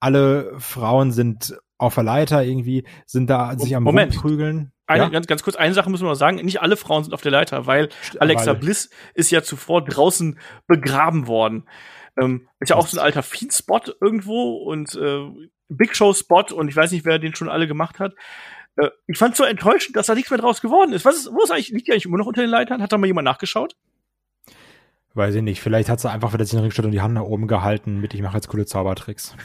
[0.00, 4.12] Alle Frauen sind auf der Leiter irgendwie, sind da sich am Moment.
[4.12, 4.72] Rumprügeln.
[4.88, 5.08] Eine, ja?
[5.08, 6.38] ganz, ganz kurz, eine Sache müssen wir noch sagen.
[6.38, 8.56] Nicht alle Frauen sind auf der Leiter, weil Alexa weil.
[8.56, 11.68] Bliss ist ja zuvor draußen begraben worden.
[12.18, 15.28] Ähm, ist ja auch so ein alter Fiend-Spot irgendwo und äh,
[15.68, 18.14] Big Show-Spot und ich weiß nicht, wer den schon alle gemacht hat.
[18.74, 21.04] Äh, ich fand so enttäuschend, dass da nichts mehr draus geworden ist.
[21.04, 22.82] Was ist, wo ist eigentlich, liegt die eigentlich immer noch unter den Leitern?
[22.82, 23.76] Hat da mal jemand nachgeschaut?
[25.14, 25.60] Weiß ich nicht.
[25.60, 27.46] Vielleicht hat sie einfach wieder sich in den Ring gestellt und die Hand nach oben
[27.46, 29.36] gehalten mit ich mache jetzt coole Zaubertricks.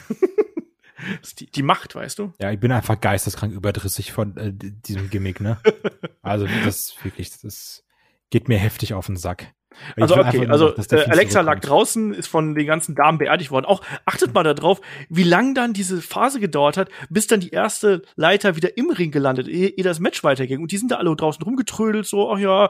[1.39, 2.33] die, die Macht, weißt du?
[2.39, 5.59] Ja, ich bin einfach geisteskrank überdrüssig von äh, diesem Gimmick, ne?
[6.23, 7.85] also das wirklich, das
[8.31, 9.53] geht mir heftig auf den Sack.
[9.95, 13.65] Also okay, also äh, Alexa lag draußen, ist von den ganzen Damen beerdigt worden.
[13.65, 18.01] Auch achtet mal darauf, wie lang dann diese Phase gedauert hat, bis dann die erste
[18.15, 20.61] Leiter wieder im Ring gelandet, ehe, ehe das Match weiterging.
[20.61, 22.69] Und die sind da alle draußen rumgetrödelt, so, ach ja,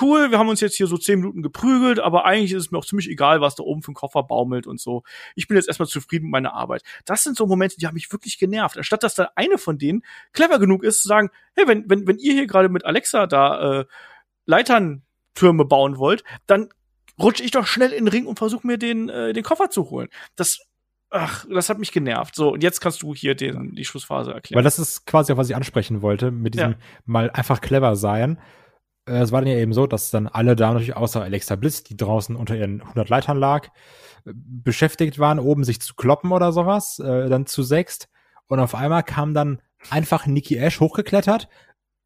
[0.00, 2.78] cool, wir haben uns jetzt hier so zehn Minuten geprügelt, aber eigentlich ist es mir
[2.78, 5.04] auch ziemlich egal, was da oben für ein Koffer baumelt und so.
[5.36, 6.82] Ich bin jetzt erstmal zufrieden mit meiner Arbeit.
[7.04, 8.76] Das sind so Momente, die haben mich wirklich genervt.
[8.76, 12.18] Anstatt dass da eine von denen clever genug ist, zu sagen, hey, wenn, wenn, wenn
[12.18, 13.84] ihr hier gerade mit Alexa da äh,
[14.46, 15.03] Leitern
[15.34, 16.68] Türme bauen wollt, dann
[17.20, 19.90] rutsche ich doch schnell in den Ring und versuche mir den, äh, den Koffer zu
[19.90, 20.08] holen.
[20.36, 20.58] Das,
[21.10, 22.34] ach, das hat mich genervt.
[22.34, 24.58] So, und jetzt kannst du hier den, die Schlussphase erklären.
[24.58, 26.78] Weil das ist quasi auch, was ich ansprechen wollte, mit diesem ja.
[27.04, 28.38] mal einfach clever sein.
[29.06, 31.82] Äh, es war dann ja eben so, dass dann alle da natürlich außer Alexa Bliss,
[31.84, 33.68] die draußen unter ihren 100 Leitern lag,
[34.24, 38.08] beschäftigt waren, oben sich zu kloppen oder sowas, äh, dann zu sechst.
[38.46, 41.48] Und auf einmal kam dann einfach Nikki Ash hochgeklettert,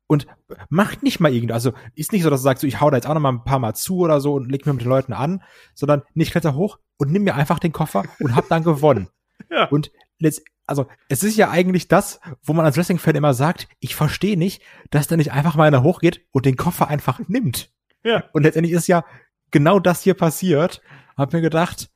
[0.08, 0.26] und
[0.70, 2.96] macht nicht mal irgendwie, also ist nicht so, dass du sagst, so, ich hau da
[2.96, 4.88] jetzt auch noch mal ein paar Mal zu oder so und leg mir mit den
[4.88, 5.42] Leuten an,
[5.74, 9.08] sondern nicht kletter hoch und nimm mir einfach den Koffer und hab dann gewonnen.
[9.50, 9.66] ja.
[9.66, 13.94] Und letzt, also es ist ja eigentlich das, wo man als Wrestling-Fan immer sagt, ich
[13.94, 17.70] verstehe nicht, dass da nicht einfach mal einer hochgeht und den Koffer einfach nimmt.
[18.02, 18.24] Ja.
[18.32, 19.04] Und letztendlich ist ja
[19.50, 20.82] genau das hier passiert.
[21.16, 21.90] Hab mir gedacht,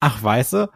[0.00, 0.70] ach weiße,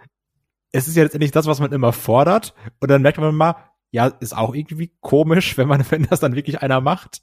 [0.72, 2.54] es ist ja letztendlich das, was man immer fordert.
[2.80, 3.56] Und dann merkt man mal,
[3.90, 7.22] ja, ist auch irgendwie komisch, wenn man, wenn das dann wirklich einer macht.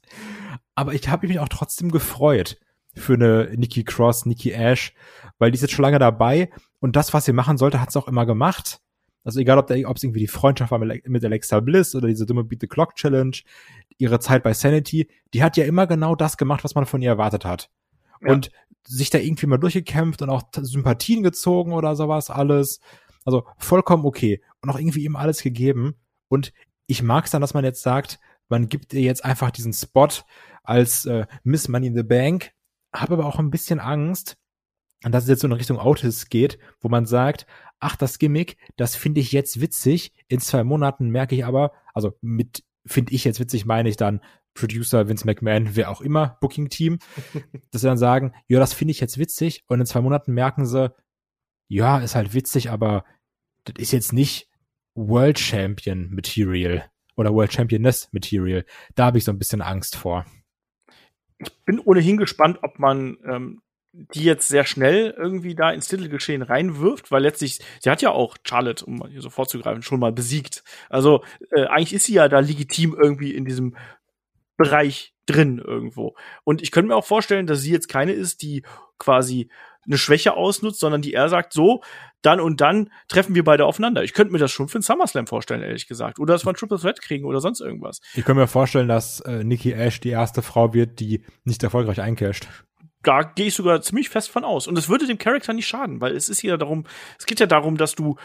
[0.74, 2.58] Aber ich habe mich auch trotzdem gefreut
[2.94, 4.94] für eine Nikki Cross, Nikki Ash,
[5.38, 6.50] weil die ist jetzt schon lange dabei
[6.80, 8.80] und das, was sie machen sollte, hat es auch immer gemacht.
[9.26, 12.60] Also egal, ob es irgendwie die Freundschaft war mit Alexa Bliss oder diese dumme Beat
[12.60, 13.36] the Clock Challenge,
[13.98, 17.10] ihre Zeit bei Sanity, die hat ja immer genau das gemacht, was man von ihr
[17.10, 17.68] erwartet hat.
[18.22, 18.32] Ja.
[18.32, 18.52] Und
[18.84, 22.80] sich da irgendwie mal durchgekämpft und auch Sympathien gezogen oder sowas alles.
[23.24, 24.40] Also vollkommen okay.
[24.62, 25.96] Und auch irgendwie ihm alles gegeben.
[26.28, 26.52] Und
[26.86, 30.08] ich mag es dann, dass man jetzt sagt, man gibt ihr jetzt einfach diesen Spot
[30.62, 32.52] als äh, Miss Money in the Bank,
[32.94, 34.36] habe aber auch ein bisschen Angst,
[35.02, 37.46] dass es jetzt so in Richtung Autos geht, wo man sagt,
[37.78, 40.12] ach, das Gimmick, das finde ich jetzt witzig.
[40.28, 44.20] In zwei Monaten merke ich aber, also mit finde ich jetzt witzig, meine ich dann
[44.54, 46.98] Producer Vince McMahon, wer auch immer, Booking Team,
[47.70, 50.66] dass sie dann sagen, ja, das finde ich jetzt witzig und in zwei Monaten merken
[50.66, 50.94] sie,
[51.68, 53.04] ja, ist halt witzig, aber
[53.64, 54.48] das ist jetzt nicht
[54.96, 58.64] World Champion Material oder World Championess Material.
[58.94, 60.26] Da habe ich so ein bisschen Angst vor.
[61.38, 66.42] Ich bin ohnehin gespannt, ob man ähm, die jetzt sehr schnell irgendwie da ins Titelgeschehen
[66.42, 70.64] reinwirft, weil letztlich, sie hat ja auch Charlotte, um hier so vorzugreifen, schon mal besiegt.
[70.90, 73.76] Also äh, eigentlich ist sie ja da legitim irgendwie in diesem
[74.56, 76.14] Bereich drin irgendwo.
[76.44, 78.64] Und ich könnte mir auch vorstellen, dass sie jetzt keine ist, die
[78.98, 79.50] quasi
[79.86, 81.82] eine Schwäche ausnutzt, sondern die er sagt, so,
[82.22, 84.02] dann und dann treffen wir beide aufeinander.
[84.02, 86.18] Ich könnte mir das schon für einen SummerSlam vorstellen, ehrlich gesagt.
[86.18, 88.00] Oder dass wir ein Triple Threat kriegen oder sonst irgendwas.
[88.14, 92.00] Ich könnte mir vorstellen, dass äh, Nikki Ash die erste Frau wird, die nicht erfolgreich
[92.00, 92.48] eincasht.
[93.02, 94.66] Da gehe ich sogar ziemlich fest von aus.
[94.66, 96.84] Und es würde dem Charakter nicht schaden, weil es ist ja darum,
[97.18, 98.16] es geht ja darum, dass du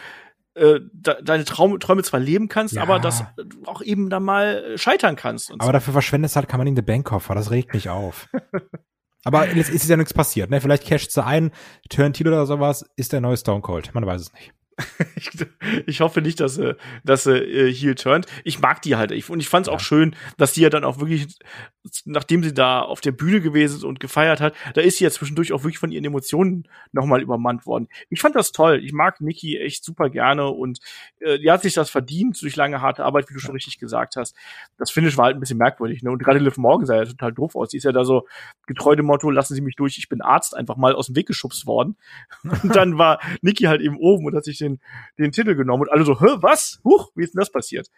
[0.54, 2.82] äh, de deine Traum Träume zwar leben kannst, ja.
[2.82, 5.50] aber dass du auch eben da mal scheitern kannst.
[5.52, 5.72] aber so.
[5.72, 8.28] dafür verschwendest halt kann man in den Bankkoffer, das regt mich auf.
[9.24, 10.60] aber jetzt ist ja nichts passiert, ne?
[10.60, 11.52] Vielleicht casht sie ein,
[11.88, 13.94] Turn oder sowas, ist der neue Stone Cold.
[13.94, 14.52] Man weiß es nicht.
[15.16, 15.30] ich,
[15.86, 18.26] ich, hoffe nicht, dass sie, dass sie äh, heel turnt.
[18.44, 19.10] Ich mag die halt.
[19.10, 19.76] Ich, und ich fand es ja.
[19.76, 21.26] auch schön, dass die ja dann auch wirklich,
[22.04, 25.10] nachdem sie da auf der Bühne gewesen ist und gefeiert hat, da ist sie ja
[25.10, 27.88] zwischendurch auch wirklich von ihren Emotionen nochmal übermannt worden.
[28.08, 28.80] Ich fand das toll.
[28.82, 30.80] Ich mag Nikki echt super gerne und
[31.20, 33.46] äh, die hat sich das verdient durch lange harte Arbeit, wie du ja.
[33.46, 34.34] schon richtig gesagt hast.
[34.78, 36.02] Das Finish war halt ein bisschen merkwürdig.
[36.02, 36.10] Ne?
[36.10, 37.68] Und gerade Liv Morgan sah ja total doof aus.
[37.68, 38.26] Die ist ja da so
[38.66, 41.26] getreu dem Motto, lassen Sie mich durch, ich bin Arzt, einfach mal aus dem Weg
[41.26, 41.96] geschubst worden.
[42.62, 44.80] Und dann war Nikki halt eben oben und hat sich den,
[45.18, 46.80] den Titel genommen und alle so, hä, was?
[46.84, 47.90] Huch, wie ist denn das passiert?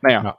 [0.00, 0.22] Naja.
[0.22, 0.38] Ja.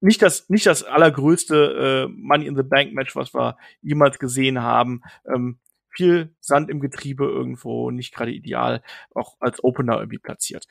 [0.00, 4.60] Nicht das, nicht das allergrößte äh, Money in the Bank Match, was wir jemals gesehen
[4.60, 5.02] haben.
[5.26, 5.58] Ähm,
[5.90, 8.82] viel Sand im Getriebe irgendwo, nicht gerade ideal,
[9.14, 10.66] auch als Opener irgendwie platziert.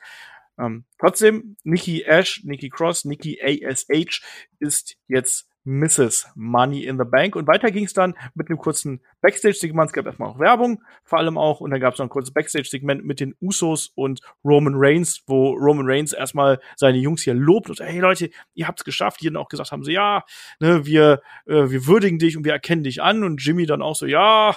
[0.58, 4.22] Ähm, trotzdem, Nikki Ash, Nikki Cross, Nikki ASH
[4.58, 6.28] ist jetzt Mrs.
[6.34, 7.36] Money in the Bank.
[7.36, 9.90] Und weiter ging es dann mit einem kurzen Backstage-Segment.
[9.90, 11.60] Es gab erstmal auch Werbung, vor allem auch.
[11.60, 15.52] Und dann gab es noch ein kurzes Backstage-Segment mit den Usos und Roman Reigns, wo
[15.52, 19.20] Roman Reigns erstmal seine Jungs hier lobt und sagt, hey Leute, ihr habt's geschafft.
[19.20, 20.24] Die dann auch gesagt haben, so ja,
[20.60, 23.22] ne, wir, äh, wir würdigen dich und wir erkennen dich an.
[23.22, 24.56] Und Jimmy dann auch so, ja,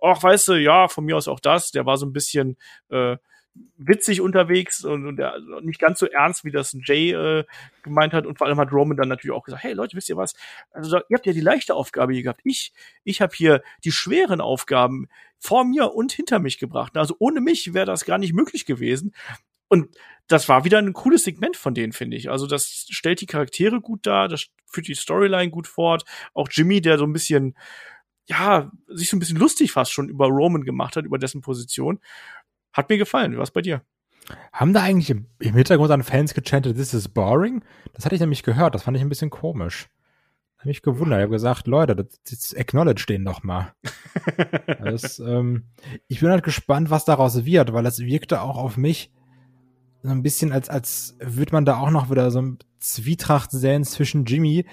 [0.00, 1.70] ach, weißt du, ja, von mir aus auch das.
[1.70, 2.56] Der war so ein bisschen
[2.90, 3.16] äh,
[3.76, 7.44] witzig unterwegs und, und der, nicht ganz so ernst, wie das Jay äh,
[7.82, 8.26] gemeint hat.
[8.26, 10.34] Und vor allem hat Roman dann natürlich auch gesagt, hey Leute, wisst ihr was?
[10.70, 12.40] Also ihr habt ja die leichte Aufgabe hier gehabt.
[12.44, 12.72] Ich,
[13.04, 16.96] ich habe hier die schweren Aufgaben vor mir und hinter mich gebracht.
[16.96, 19.14] Also ohne mich wäre das gar nicht möglich gewesen.
[19.68, 19.88] Und
[20.28, 22.30] das war wieder ein cooles Segment von denen, finde ich.
[22.30, 26.04] Also das stellt die Charaktere gut dar, das führt die Storyline gut fort.
[26.34, 27.56] Auch Jimmy, der so ein bisschen,
[28.26, 32.00] ja, sich so ein bisschen lustig fast schon über Roman gemacht hat, über dessen Position.
[32.72, 33.36] Hat mir gefallen.
[33.38, 33.82] Was bei dir?
[34.52, 37.64] Haben da eigentlich im, im Hintergrund an Fans gechantet, this is boring?
[37.92, 38.74] Das hatte ich nämlich gehört.
[38.74, 39.88] Das fand ich ein bisschen komisch.
[40.58, 41.18] Hab mich gewundert.
[41.18, 43.72] Ich habe gesagt, Leute, das, das acknowledge den noch mal.
[44.82, 45.64] das, ähm,
[46.06, 49.10] ich bin halt gespannt, was daraus wird, weil das wirkte auch auf mich
[50.02, 53.84] so ein bisschen, als, als würde man da auch noch wieder so ein Zwietracht sehen
[53.84, 54.66] zwischen Jimmy,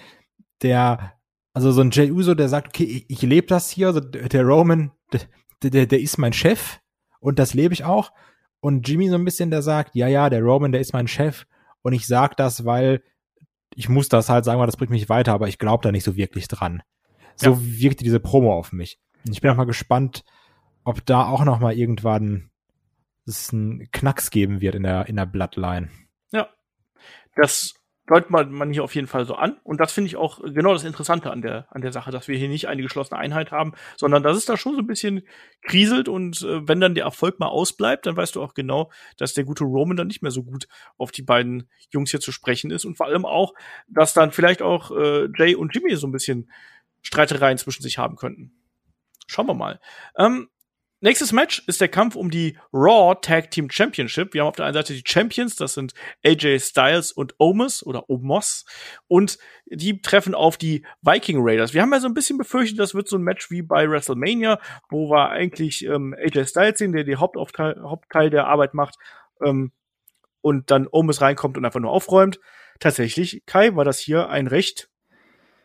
[0.61, 1.13] der,
[1.53, 4.43] also so ein Jay Uso, der sagt, okay, ich, ich lebe das hier, also der
[4.43, 6.79] Roman, der, der, der ist mein Chef
[7.19, 8.11] und das lebe ich auch.
[8.61, 11.45] Und Jimmy so ein bisschen, der sagt, ja, ja, der Roman, der ist mein Chef
[11.81, 13.01] und ich sag das, weil
[13.75, 16.03] ich muss das halt sagen, weil das bringt mich weiter, aber ich glaube da nicht
[16.03, 16.81] so wirklich dran.
[17.35, 17.57] So ja.
[17.61, 18.99] wirkte diese Promo auf mich.
[19.25, 20.23] Und ich bin auch mal gespannt,
[20.83, 22.49] ob da auch noch mal irgendwann
[23.25, 25.89] es einen Knacks geben wird in der in der Bloodline.
[26.31, 26.49] Ja.
[27.35, 27.75] Das
[28.09, 29.57] deutet man, man hier auf jeden Fall so an.
[29.63, 32.37] Und das finde ich auch genau das Interessante an der, an der Sache, dass wir
[32.37, 35.21] hier nicht eine geschlossene Einheit haben, sondern dass es da schon so ein bisschen
[35.61, 39.35] kriselt und äh, wenn dann der Erfolg mal ausbleibt, dann weißt du auch genau, dass
[39.35, 40.67] der gute Roman dann nicht mehr so gut
[40.97, 43.53] auf die beiden Jungs hier zu sprechen ist und vor allem auch,
[43.87, 46.49] dass dann vielleicht auch äh, Jay und Jimmy so ein bisschen
[47.03, 48.53] Streitereien zwischen sich haben könnten.
[49.27, 49.79] Schauen wir mal.
[50.17, 50.49] Ähm,
[51.01, 54.33] Nächstes Match ist der Kampf um die Raw Tag Team Championship.
[54.33, 55.93] Wir haben auf der einen Seite die Champions, das sind
[56.25, 58.65] AJ Styles und Omos oder Omos.
[59.07, 61.73] Und die treffen auf die Viking Raiders.
[61.73, 64.59] Wir haben ja so ein bisschen befürchtet, das wird so ein Match wie bei WrestleMania,
[64.89, 68.95] wo wir eigentlich ähm, AJ Styles sehen, der die Hauptaufteil, Hauptteil der Arbeit macht.
[69.41, 69.71] Ähm,
[70.41, 72.41] und dann Omos reinkommt und einfach nur aufräumt.
[72.79, 74.89] Tatsächlich, Kai, war das hier ein recht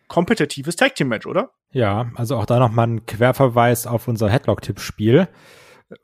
[0.08, 1.50] kompetitives Tag Team Match, oder?
[1.70, 5.28] Ja, also auch da nochmal ein Querverweis auf unser Headlock-Tipp-Spiel,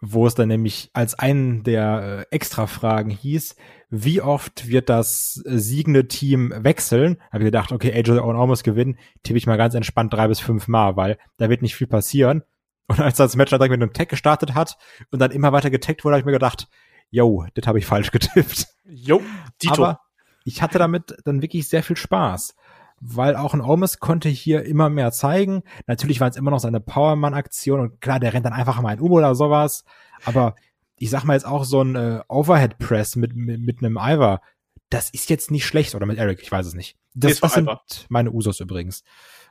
[0.01, 3.57] wo es dann nämlich als einen der äh, Extra-Fragen hieß,
[3.91, 7.21] wie oft wird das äh, siegende Team wechseln?
[7.31, 10.41] Habe ich gedacht, okay, AJ und Almost gewinnen, tippe ich mal ganz entspannt drei bis
[10.41, 12.43] fünf Mal, weil da wird nicht viel passieren.
[12.87, 14.77] Und als das Match dann mit einem Tag gestartet hat
[15.11, 16.69] und dann immer weiter getaggt wurde, habe ich mir gedacht,
[17.11, 18.67] yo, das habe ich falsch getippt.
[18.85, 19.23] Jo,
[19.63, 19.75] Dito.
[19.75, 20.01] Aber
[20.45, 22.55] ich hatte damit dann wirklich sehr viel Spaß
[23.01, 25.63] weil auch ein Omes konnte hier immer mehr zeigen.
[25.87, 29.01] Natürlich waren es immer noch seine Powerman-Aktion und klar, der rennt dann einfach mal ein
[29.01, 29.85] U oder sowas.
[30.25, 30.55] Aber
[30.97, 34.43] ich sag mal jetzt auch so ein äh, Overhead-Press mit, mit, mit einem Ivar,
[34.91, 35.95] das ist jetzt nicht schlecht.
[35.95, 36.97] Oder mit Eric, ich weiß es nicht.
[37.15, 37.71] Das, das sind
[38.11, 39.03] meine Usos übrigens.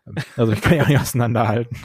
[0.06, 1.76] Ähm, also ich kann ja nicht auseinanderhalten.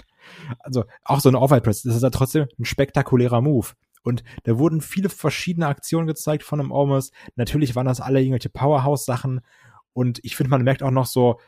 [0.58, 3.68] Also auch so ein Overhead-Press, das ist ja trotzdem ein spektakulärer Move.
[4.02, 7.14] Und da wurden viele verschiedene Aktionen gezeigt von einem Almost.
[7.36, 9.40] Natürlich waren das alle irgendwelche Powerhouse-Sachen.
[9.94, 11.40] Und ich finde, man merkt auch noch so,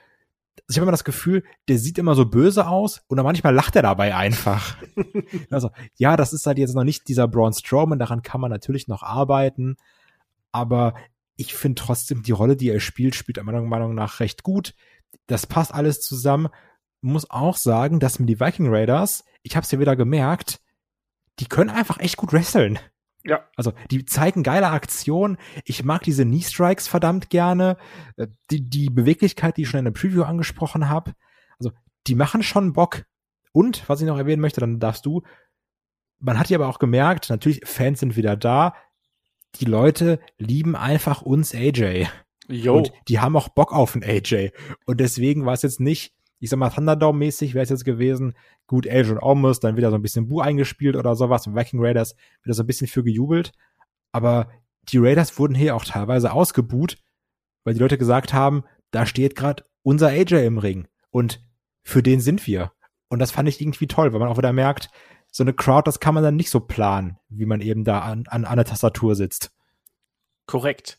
[0.68, 3.82] ich habe immer das Gefühl, der sieht immer so böse aus und manchmal lacht er
[3.82, 4.76] dabei einfach.
[5.50, 8.88] also, ja, das ist halt jetzt noch nicht dieser Braun Strowman, daran kann man natürlich
[8.88, 9.76] noch arbeiten,
[10.52, 10.94] aber
[11.36, 14.74] ich finde trotzdem die Rolle, die er spielt, spielt meiner Meinung nach recht gut.
[15.26, 16.48] Das passt alles zusammen.
[17.02, 20.60] Muss auch sagen, dass mir die Viking Raiders, ich habe es ja wieder gemerkt,
[21.38, 22.78] die können einfach echt gut wresteln.
[23.26, 23.44] Ja.
[23.56, 25.36] Also, die zeigen geile Aktionen.
[25.64, 27.76] Ich mag diese Knee Strikes verdammt gerne.
[28.16, 31.12] Äh, die, die Beweglichkeit, die ich schon in der Preview angesprochen habe.
[31.58, 31.72] Also,
[32.06, 33.04] die machen schon Bock.
[33.52, 35.22] Und, was ich noch erwähnen möchte, dann darfst du.
[36.18, 38.74] Man hat ja aber auch gemerkt, natürlich, Fans sind wieder da.
[39.56, 42.06] Die Leute lieben einfach uns AJ.
[42.48, 42.76] Jo.
[42.76, 44.52] Und die haben auch Bock auf einen AJ.
[44.86, 48.34] Und deswegen war es jetzt nicht, ich sag mal, Thunderdome-mäßig wäre es jetzt gewesen,
[48.66, 51.46] gut, AJ und Almost, dann wieder so ein bisschen Bu eingespielt oder sowas.
[51.46, 53.52] Und Viking Raiders wieder so ein bisschen für gejubelt.
[54.12, 54.48] Aber
[54.82, 56.98] die Raiders wurden hier auch teilweise ausgebuht,
[57.64, 60.88] weil die Leute gesagt haben, da steht gerade unser AJ im Ring.
[61.10, 61.42] Und
[61.82, 62.72] für den sind wir.
[63.08, 64.90] Und das fand ich irgendwie toll, weil man auch wieder merkt,
[65.30, 68.24] so eine Crowd, das kann man dann nicht so planen, wie man eben da an,
[68.28, 69.52] an, an der Tastatur sitzt.
[70.46, 70.98] Korrekt.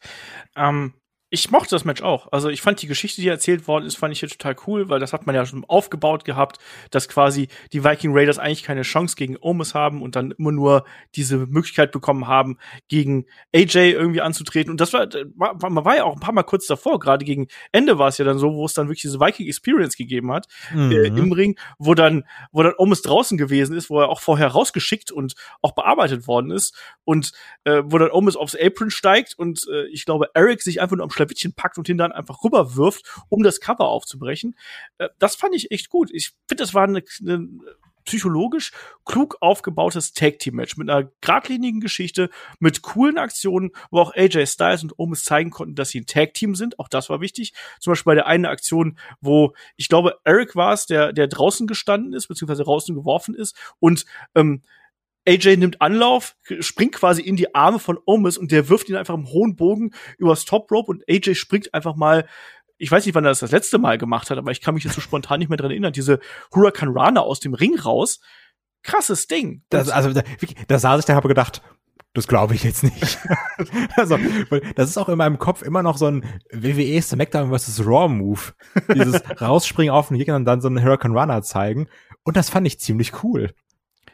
[0.56, 0.93] Ähm,
[1.30, 2.32] ich mochte das Match auch.
[2.32, 5.02] Also ich fand die Geschichte, die erzählt worden ist, fand ich hier total cool, weil
[5.02, 6.58] das hat man ja schon aufgebaut gehabt,
[6.90, 10.86] dass quasi die Viking Raiders eigentlich keine Chance gegen Omus haben und dann immer nur
[11.16, 14.72] diese Möglichkeit bekommen haben, gegen AJ irgendwie anzutreten.
[14.72, 17.48] Und das war, war man war ja auch ein paar Mal kurz davor, gerade gegen
[17.74, 20.48] Ende war es ja dann so, wo es dann wirklich diese Viking Experience gegeben hat
[20.74, 20.92] mhm.
[20.92, 24.48] äh, im Ring, wo dann, wo dann Omus draußen gewesen ist, wo er auch vorher
[24.48, 27.34] rausgeschickt und auch bearbeitet worden ist und
[27.66, 31.04] äh, wo dann Omus aufs Apron steigt und äh, ich glaube, Eric sich einfach nur
[31.04, 34.56] am Schlawittchen packt und ihn dann einfach rüberwirft, um das Cover aufzubrechen.
[34.98, 36.10] Äh, das fand ich echt gut.
[36.14, 37.48] Ich finde, das war eine, eine
[38.08, 38.72] psychologisch
[39.06, 44.98] klug aufgebautes Tag-Team-Match mit einer geradlinigen Geschichte, mit coolen Aktionen, wo auch AJ Styles und
[44.98, 46.80] Omis zeigen konnten, dass sie ein Tag-Team sind.
[46.80, 47.54] Auch das war wichtig.
[47.80, 51.68] Zum Beispiel bei der einen Aktion, wo ich glaube, Eric war es, der, der draußen
[51.68, 54.64] gestanden ist, beziehungsweise draußen geworfen ist und ähm,
[55.28, 59.13] AJ nimmt Anlauf, springt quasi in die Arme von Omis und der wirft ihn einfach
[59.13, 62.26] im hohen Bogen übers Top Rope und AJ springt einfach mal
[62.80, 64.84] ich weiß nicht, wann er das das letzte Mal gemacht hat, aber ich kann mich
[64.84, 66.20] jetzt so spontan nicht mehr dran erinnern, diese
[66.54, 68.20] Huracan Rana aus dem Ring raus.
[68.84, 69.63] Krasses Ding.
[69.70, 70.22] Das, also, da,
[70.68, 71.62] da saß ich da habe gedacht,
[72.13, 73.20] das glaube ich jetzt nicht.
[73.96, 74.18] also,
[74.76, 77.86] das ist auch in meinem Kopf immer noch so ein WWE SmackDown vs.
[77.86, 78.54] Raw Move.
[78.94, 81.90] Dieses rausspringen auf den Gegner und dann so einen Hurricane Runner zeigen.
[82.24, 83.54] Und das fand ich ziemlich cool.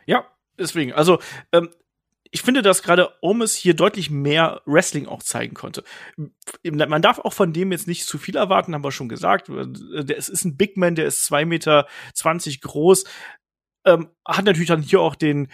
[0.05, 0.25] Ja,
[0.57, 1.19] deswegen, also
[1.51, 1.69] ähm,
[2.31, 5.83] ich finde, dass gerade Omis hier deutlich mehr Wrestling auch zeigen konnte.
[6.63, 9.49] Man darf auch von dem jetzt nicht zu viel erwarten, haben wir schon gesagt.
[9.49, 11.85] Es ist ein Big Man, der ist zwei Meter
[12.15, 13.03] zwanzig groß.
[13.85, 15.47] Ähm, hat natürlich dann hier auch den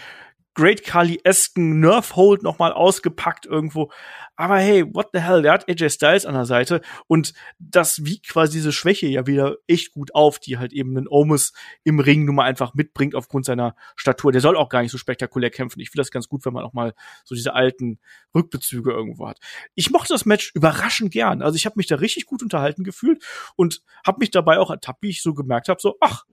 [0.53, 3.91] Great Kali-esken Nerf-Hold nochmal ausgepackt irgendwo.
[4.39, 8.29] Aber hey, what the hell, der hat AJ Styles an der Seite und das wiegt
[8.29, 11.51] quasi diese Schwäche ja wieder echt gut auf, die halt eben einen Omus
[11.83, 14.31] im Ring nun mal einfach mitbringt aufgrund seiner Statur.
[14.31, 15.81] Der soll auch gar nicht so spektakulär kämpfen.
[15.81, 16.93] Ich finde das ganz gut, wenn man auch mal
[17.25, 17.99] so diese alten
[18.33, 19.39] Rückbezüge irgendwo hat.
[19.75, 21.41] Ich mochte das Match überraschend gern.
[21.41, 23.21] Also ich habe mich da richtig gut unterhalten gefühlt
[23.57, 26.23] und habe mich dabei auch ertappt, wie ich so gemerkt habe, so, ach,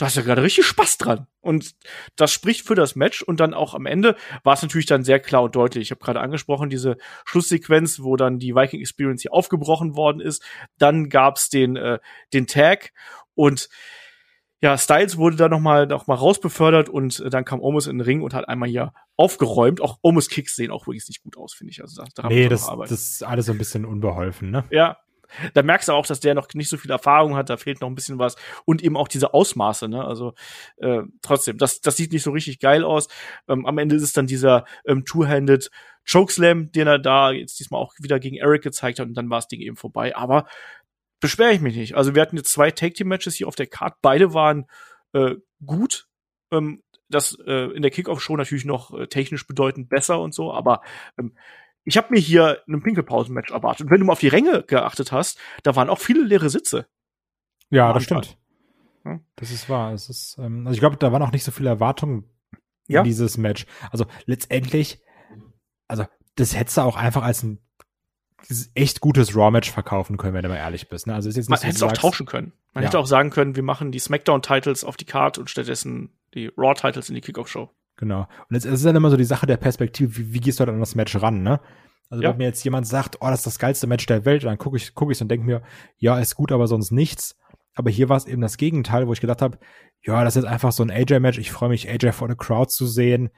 [0.00, 1.26] da hast ja gerade richtig Spaß dran.
[1.42, 1.74] Und
[2.16, 3.20] das spricht für das Match.
[3.20, 5.82] Und dann auch am Ende war es natürlich dann sehr klar und deutlich.
[5.82, 10.42] Ich habe gerade angesprochen, diese Schlusssequenz, wo dann die Viking Experience hier aufgebrochen worden ist.
[10.78, 11.98] Dann gab's den, äh,
[12.32, 12.94] den Tag
[13.34, 13.68] und
[14.62, 18.04] ja, Styles wurde da nochmal noch mal rausbefördert und äh, dann kam Omos in den
[18.04, 19.82] Ring und hat einmal hier aufgeräumt.
[19.82, 21.82] Auch Omos Kicks sehen auch wirklich nicht gut aus, finde ich.
[21.82, 24.64] Also da, nee, das, das ist alles so ein bisschen unbeholfen, ne?
[24.70, 24.96] Ja,
[25.54, 27.88] da merkst du auch, dass der noch nicht so viel Erfahrung hat, da fehlt noch
[27.88, 30.04] ein bisschen was und eben auch diese Ausmaße, ne?
[30.04, 30.34] Also
[30.78, 33.08] äh, trotzdem, das, das sieht nicht so richtig geil aus.
[33.48, 35.70] Ähm, am Ende ist es dann dieser ähm, Two-Handed
[36.10, 39.38] Chokeslam, den er da jetzt diesmal auch wieder gegen Eric gezeigt hat und dann war
[39.38, 40.16] das Ding eben vorbei.
[40.16, 40.46] Aber
[41.20, 41.94] beschwere ich mich nicht.
[41.94, 44.66] Also wir hatten jetzt zwei Take-Team-Matches hier auf der Card, beide waren
[45.12, 46.06] äh, gut.
[46.50, 50.80] Ähm, das äh, in der Kickoff-Show natürlich noch äh, technisch bedeutend besser und so, aber
[51.18, 51.36] ähm,
[51.90, 53.86] ich habe mir hier ein Pinkelpausen-Match erwartet.
[53.86, 56.86] Und wenn du mal auf die Ränge geachtet hast, da waren auch viele leere Sitze.
[57.70, 58.38] Ja, das stimmt.
[59.36, 59.92] Das ist wahr.
[59.92, 62.24] Es ist, ähm, also ich glaube, da waren auch nicht so viele Erwartungen
[62.86, 63.00] ja?
[63.00, 63.66] in dieses Match.
[63.90, 65.00] Also letztendlich,
[65.88, 66.04] also
[66.36, 67.58] das hättest du auch einfach als ein
[68.74, 71.06] echt gutes Raw-Match verkaufen können, wenn du mal ehrlich bist.
[71.06, 71.14] Ne?
[71.14, 72.52] Also ist jetzt nicht Man so, hätte es auch tauschen können.
[72.72, 72.88] Man ja.
[72.88, 77.08] hätte auch sagen können, wir machen die SmackDown-Titles auf die Card und stattdessen die Raw-Titles
[77.08, 77.70] in die Kickoff-Show.
[78.00, 78.26] Genau.
[78.48, 80.70] Und jetzt ist dann immer so die Sache der Perspektive, wie, wie gehst du halt
[80.70, 81.60] an das Match ran, ne?
[82.08, 82.30] Also ja.
[82.30, 84.76] wenn mir jetzt jemand sagt, oh, das ist das geilste Match der Welt, dann gucke
[84.76, 85.62] ich guck ich und denke mir,
[85.98, 87.38] ja, ist gut, aber sonst nichts.
[87.74, 89.58] Aber hier war es eben das Gegenteil, wo ich gedacht habe,
[90.02, 91.38] ja, das ist einfach so ein AJ-Match.
[91.38, 93.30] Ich freue mich, AJ vor der Crowd zu sehen.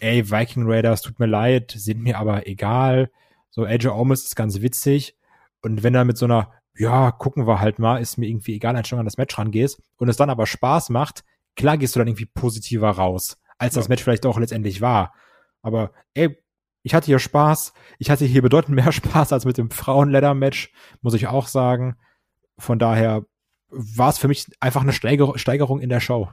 [0.00, 3.10] Ey, Viking Raiders, tut mir leid, sind mir aber egal.
[3.48, 5.16] So, AJ Omis ist ganz witzig.
[5.62, 8.74] Und wenn er mit so einer ja, gucken wir halt mal, ist mir irgendwie egal,
[8.74, 11.24] wenn du an das Match rangehst und es dann aber Spaß macht,
[11.56, 15.14] klar gehst du dann irgendwie positiver raus, als das Match vielleicht auch letztendlich war.
[15.62, 16.38] Aber ey,
[16.82, 17.72] ich hatte hier Spaß.
[17.98, 21.96] Ich hatte hier bedeutend mehr Spaß als mit dem Frauen-Leather-Match, muss ich auch sagen.
[22.56, 23.24] Von daher
[23.70, 26.30] war es für mich einfach eine Steiger Steigerung in der Show.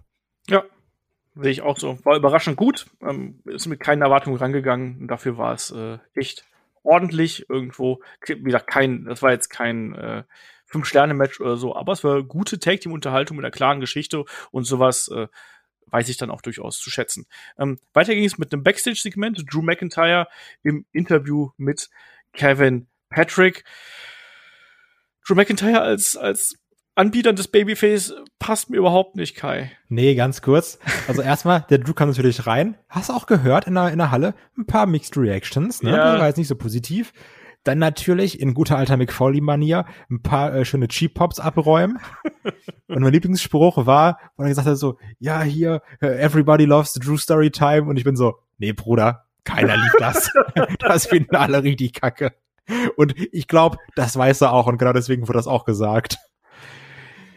[0.48, 0.64] Ja,
[1.36, 1.98] sehe ich auch so.
[2.06, 2.88] War überraschend gut.
[3.02, 5.08] Ähm, ist mit keinen Erwartungen rangegangen.
[5.08, 6.46] Dafür war es äh, echt
[6.84, 8.02] ordentlich irgendwo.
[8.26, 10.24] Wie gesagt, kein, das war jetzt kein äh,
[10.68, 15.28] Fünf-Sterne-Match oder so, aber es war gute Tag-Team-Unterhaltung mit einer klaren Geschichte und sowas äh,
[15.88, 17.26] weiß ich dann auch durchaus zu schätzen.
[17.58, 19.44] Ähm, weiter ging es mit einem Backstage-Segment.
[19.52, 20.28] Drew McIntyre
[20.64, 21.90] im Interview mit
[22.34, 23.64] Kevin Patrick.
[25.28, 26.58] Drew McIntyre als, als
[26.96, 29.72] Anbieter des Babyface passt mir überhaupt nicht, Kai.
[29.90, 30.80] Nee, ganz kurz.
[31.08, 32.78] Also erstmal, der Drew kam natürlich rein.
[32.88, 34.34] Hast du auch gehört in der, in der Halle?
[34.58, 35.92] Ein paar Mixed Reactions, ne?
[35.92, 36.12] Ja.
[36.12, 37.12] Das war jetzt nicht so positiv.
[37.66, 42.00] Dann natürlich in guter alter McFoley-Manier ein paar äh, schöne Cheap-Pops abräumen.
[42.88, 47.00] und mein Lieblingsspruch war, wo er gesagt hat so, ja, hier, uh, everybody loves the
[47.00, 47.90] Drew Story Time.
[47.90, 50.32] Und ich bin so, nee, Bruder, keiner liebt das.
[50.80, 52.34] das finden alle richtig kacke.
[52.98, 56.18] Und ich glaube, das weiß er auch und genau deswegen wurde das auch gesagt.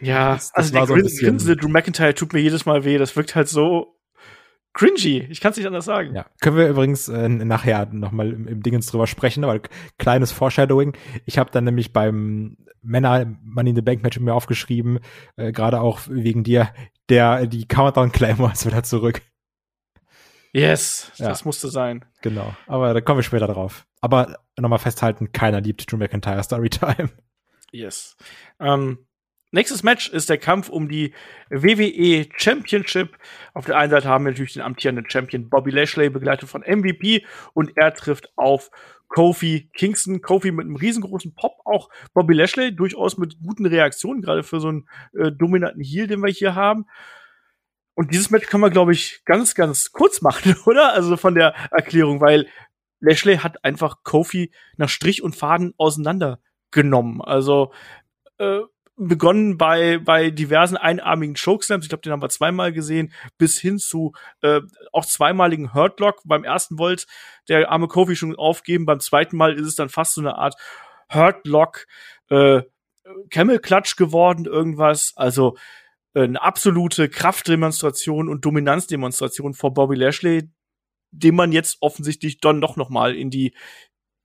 [0.01, 2.99] Ja, das, das also der so Grinse Drew McIntyre tut mir jedes Mal weh.
[2.99, 3.98] Das wirkt halt so
[4.73, 5.27] cringy.
[5.31, 6.15] Ich kann es nicht anders sagen.
[6.15, 9.63] Ja, können wir übrigens äh, nachher nochmal im, im Dingens drüber sprechen, weil
[9.99, 10.97] kleines Foreshadowing.
[11.27, 15.01] Ich habe dann nämlich beim Männer Money in the Bank Match mir aufgeschrieben,
[15.37, 16.73] äh, gerade auch wegen dir,
[17.09, 19.23] der die Countdown Claymore ist wieder zurück.
[20.53, 21.29] Yes, ja.
[21.29, 22.05] das musste sein.
[22.23, 23.87] Genau, aber da kommen wir später drauf.
[24.01, 27.11] Aber nochmal festhalten, keiner liebt Drew McIntyre Storytime.
[27.71, 28.17] Yes.
[28.59, 29.07] Ähm,
[29.51, 31.15] Nächstes Match ist der Kampf um die
[31.49, 33.17] WWE Championship.
[33.55, 37.25] Auf der einen Seite haben wir natürlich den amtierenden Champion Bobby Lashley, begleitet von MVP,
[37.55, 38.71] und er trifft auf
[39.09, 40.21] Kofi Kingston.
[40.21, 44.69] Kofi mit einem riesengroßen Pop, auch Bobby Lashley durchaus mit guten Reaktionen, gerade für so
[44.69, 46.85] einen äh, dominanten Heel, den wir hier haben.
[47.95, 50.93] Und dieses Match kann man, glaube ich, ganz, ganz kurz machen, oder?
[50.93, 52.49] Also von der Erklärung, weil
[53.01, 57.23] Lashley hat einfach Kofi nach Strich und Faden auseinandergenommen.
[57.23, 57.73] Also
[58.39, 58.61] äh,
[58.99, 63.79] begonnen bei, bei diversen einarmigen Chokeslams, ich glaube, den haben wir zweimal gesehen, bis hin
[63.79, 64.61] zu äh,
[64.93, 66.21] auch zweimaligen Hurtlock.
[66.25, 67.07] Beim ersten wollte
[67.49, 70.57] der arme Kofi schon aufgeben, beim zweiten Mal ist es dann fast so eine Art
[71.11, 71.87] Hurtlock,
[72.29, 72.63] äh,
[73.31, 75.13] Camel Clutch geworden, irgendwas.
[75.17, 75.57] Also
[76.15, 80.51] äh, eine absolute Kraftdemonstration und Dominanzdemonstration vor Bobby Lashley,
[81.11, 83.55] den man jetzt offensichtlich dann doch noch mal in die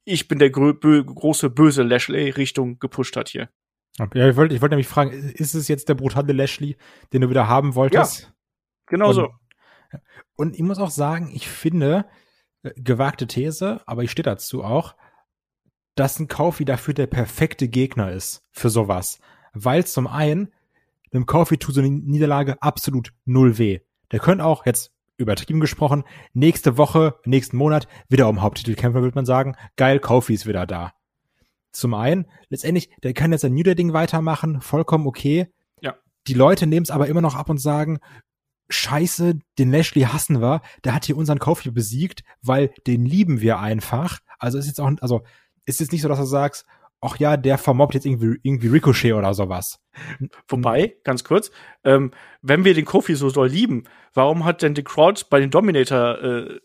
[0.05, 3.49] ich bin der bö große böse Lashley Richtung gepusht hat hier.
[3.97, 6.77] Ja, ich wollte ich wollt nämlich fragen, ist es jetzt der brutale Lashley,
[7.11, 8.21] den du wieder haben wolltest?
[8.21, 8.27] Ja,
[8.87, 9.29] genau und, so.
[10.35, 12.05] Und ich muss auch sagen, ich finde,
[12.63, 14.95] äh, gewagte These, aber ich stehe dazu auch,
[15.95, 19.19] dass ein Kofi dafür der perfekte Gegner ist für sowas.
[19.53, 20.51] Weil zum einen,
[21.11, 23.81] einem Kofi tut so eine Niederlage absolut null weh.
[24.11, 29.13] Der könnte auch, jetzt übertrieben gesprochen, nächste Woche, nächsten Monat wieder um Haupttitel kämpfen, würde
[29.13, 29.55] man sagen.
[29.75, 30.93] Geil, Kofi ist wieder da
[31.73, 35.47] zum einen, letztendlich, der kann jetzt ein New Ding weitermachen, vollkommen okay.
[35.81, 35.95] Ja.
[36.27, 37.99] Die Leute nehmen es aber immer noch ab und sagen,
[38.69, 43.59] Scheiße, den Lashley hassen wir, der hat hier unseren hier besiegt, weil den lieben wir
[43.59, 44.19] einfach.
[44.39, 45.21] Also ist jetzt auch, also
[45.65, 46.65] ist jetzt nicht so, dass du sagst,
[47.01, 49.79] ach ja, der vermobbt jetzt irgendwie, irgendwie Ricochet oder sowas.
[50.47, 51.51] Wobei, ganz kurz,
[51.83, 52.11] ähm,
[52.41, 56.57] wenn wir den Kofi so doll lieben, warum hat denn die Crowd bei den Dominator-Serien
[56.57, 56.59] äh,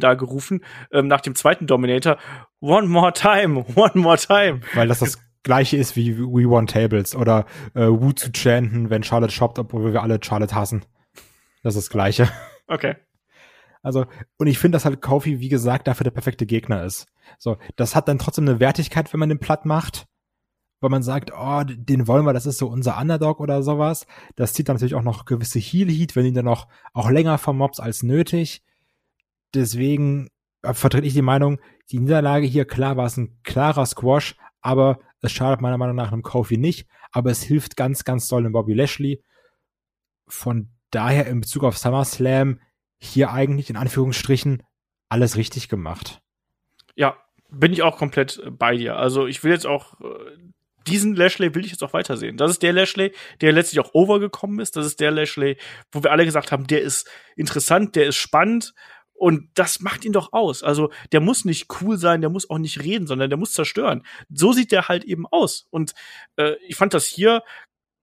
[0.00, 2.18] da gerufen, ähm, nach dem zweiten Dominator,
[2.60, 4.60] one more time, one more time?
[4.74, 9.04] Weil das das gleiche ist wie We Want Tables oder äh, Wu zu chanten, wenn
[9.04, 10.84] Charlotte shoppt, obwohl wir alle Charlotte hassen.
[11.62, 12.28] Das ist das gleiche.
[12.68, 12.96] Okay.
[13.86, 14.06] Also,
[14.38, 17.06] und ich finde, dass halt Kofi, wie gesagt, dafür der perfekte Gegner ist.
[17.38, 20.08] So, das hat dann trotzdem eine Wertigkeit, wenn man den platt macht.
[20.80, 24.06] Weil man sagt, oh, den wollen wir, das ist so unser Underdog oder sowas.
[24.34, 27.80] Das zieht dann natürlich auch noch gewisse Heal-Heat, wenn ihn dann noch auch länger vermobst
[27.80, 28.64] als nötig.
[29.54, 30.28] Deswegen
[30.62, 34.98] äh, vertrete ich die Meinung, die Niederlage hier, klar war es ein klarer Squash, aber
[35.20, 38.52] es schadet meiner Meinung nach einem Kofi nicht, aber es hilft ganz, ganz doll dem
[38.52, 39.22] Bobby Lashley.
[40.26, 42.60] Von daher in Bezug auf SummerSlam
[42.98, 44.62] hier eigentlich in Anführungsstrichen
[45.08, 46.20] alles richtig gemacht.
[46.94, 47.16] Ja,
[47.50, 48.96] bin ich auch komplett äh, bei dir.
[48.96, 50.36] Also ich will jetzt auch äh,
[50.86, 52.36] diesen Lashley will ich jetzt auch weitersehen.
[52.36, 54.76] Das ist der Lashley, der letztlich auch overgekommen ist.
[54.76, 55.56] Das ist der Lashley,
[55.90, 58.72] wo wir alle gesagt haben, der ist interessant, der ist spannend.
[59.18, 60.62] Und das macht ihn doch aus.
[60.62, 64.02] Also der muss nicht cool sein, der muss auch nicht reden, sondern der muss zerstören.
[64.28, 65.66] So sieht der halt eben aus.
[65.70, 65.94] Und
[66.36, 67.42] äh, ich fand das hier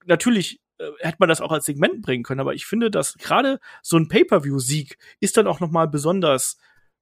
[0.05, 3.59] natürlich äh, hätte man das auch als Segment bringen können, aber ich finde, dass gerade
[3.81, 6.57] so ein Pay-per-view-Sieg ist dann auch noch mal besonders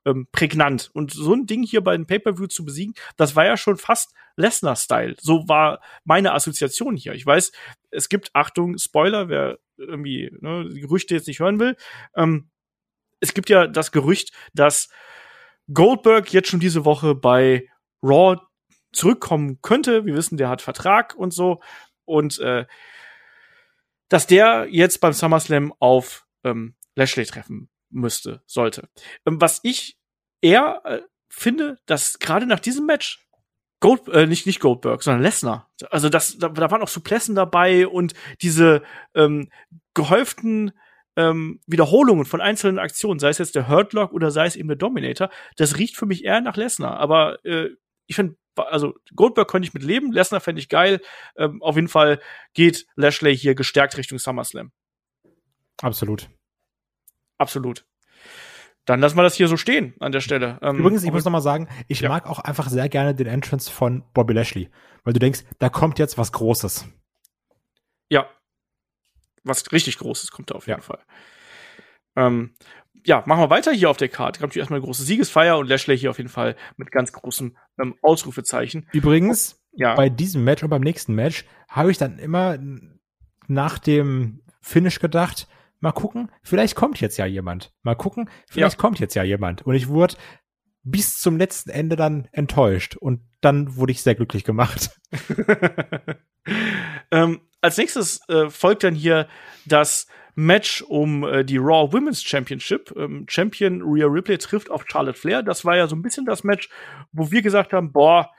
[0.06, 0.90] ähm, prägnant.
[0.94, 4.14] Und so ein Ding hier bei den Pay-Per-View zu besiegen, das war ja schon fast
[4.36, 5.16] Lesnar-Style.
[5.20, 7.14] So war meine Assoziation hier.
[7.14, 7.52] Ich weiß,
[7.92, 11.76] es gibt, Achtung, Spoiler, wer irgendwie ne, die Gerüchte jetzt nicht hören will.
[12.16, 12.50] Ähm,
[13.22, 14.90] es gibt ja das Gerücht, dass
[15.74, 17.70] Goldberg jetzt schon diese Woche bei
[18.04, 18.38] Raw
[18.92, 20.06] zurückkommen könnte.
[20.06, 21.62] Wir wissen, der hat Vertrag und so.
[22.04, 22.66] Und äh,
[24.10, 28.90] dass der jetzt beim SummerSlam auf ähm, Lashley treffen müsste, sollte.
[29.26, 29.98] Ähm, was ich
[30.42, 33.26] eher äh, finde, dass gerade nach diesem Match
[33.80, 35.72] Gold, äh, nicht, nicht Goldberg, sondern Lesnar.
[35.90, 38.84] Also das, da, da waren auch Suplessen dabei und diese
[39.16, 39.50] ähm,
[39.96, 40.72] gehäuften
[41.16, 44.78] ähm, Wiederholungen von einzelnen Aktionen, sei es jetzt der Hurtlock oder sei es eben der
[44.78, 46.98] Dominator, das riecht für mich eher nach Lesnar.
[47.00, 47.70] Aber äh,
[48.08, 51.02] ich finde, also Goldberg könnte ich mit leben, Lesnar fände ich geil.
[51.36, 52.20] Ähm, auf jeden Fall
[52.54, 54.72] geht Lashley hier gestärkt Richtung SummerSlam.
[55.82, 56.30] Absolut.
[57.38, 57.86] Absolut.
[58.86, 60.60] Dann lassen wir das hier so stehen an der Stelle.
[60.62, 62.10] Ähm, Übrigens, ich muss noch mal sagen, ich ja.
[62.10, 64.70] mag auch einfach sehr gerne den Entrance von Bobby Lashley,
[65.04, 66.88] weil du denkst, da kommt jetzt was Großes.
[68.10, 68.30] Ja,
[69.44, 70.86] was richtig Großes kommt da auf jeden ja.
[70.86, 71.00] Fall.
[72.16, 72.54] Ähm,
[73.06, 74.40] ja, machen wir weiter hier auf der Karte.
[74.40, 77.58] Kommt hier erstmal eine große Siegesfeier und Lashley hier auf jeden Fall mit ganz großem
[77.80, 78.88] ähm, Ausrufezeichen.
[78.92, 79.96] Übrigens, ja.
[79.96, 82.58] bei diesem Match und beim nächsten Match habe ich dann immer
[83.48, 85.48] nach dem Finish gedacht,
[85.80, 87.74] mal gucken, vielleicht kommt jetzt ja jemand.
[87.82, 88.80] Mal gucken, vielleicht ja.
[88.80, 89.64] kommt jetzt ja jemand.
[89.64, 90.16] Und ich wurde
[90.84, 95.00] bis zum letzten Ende dann enttäuscht und dann wurde ich sehr glücklich gemacht.
[97.12, 99.28] ähm, als nächstes äh, folgt dann hier
[99.66, 102.94] das Match um äh, die Raw Women's Championship.
[102.96, 105.44] Ähm, Champion Rhea Ripley trifft auf Charlotte Flair.
[105.44, 106.70] Das war ja so ein bisschen das Match,
[107.12, 108.32] wo wir gesagt haben, boah,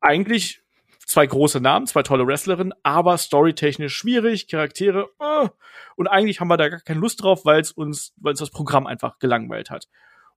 [0.00, 0.62] eigentlich
[1.06, 5.48] zwei große Namen, zwei tolle Wrestlerinnen, aber storytechnisch schwierig, Charaktere, äh,
[5.96, 8.50] und eigentlich haben wir da gar keine Lust drauf, weil es uns, weil uns das
[8.50, 9.88] Programm einfach gelangweilt hat.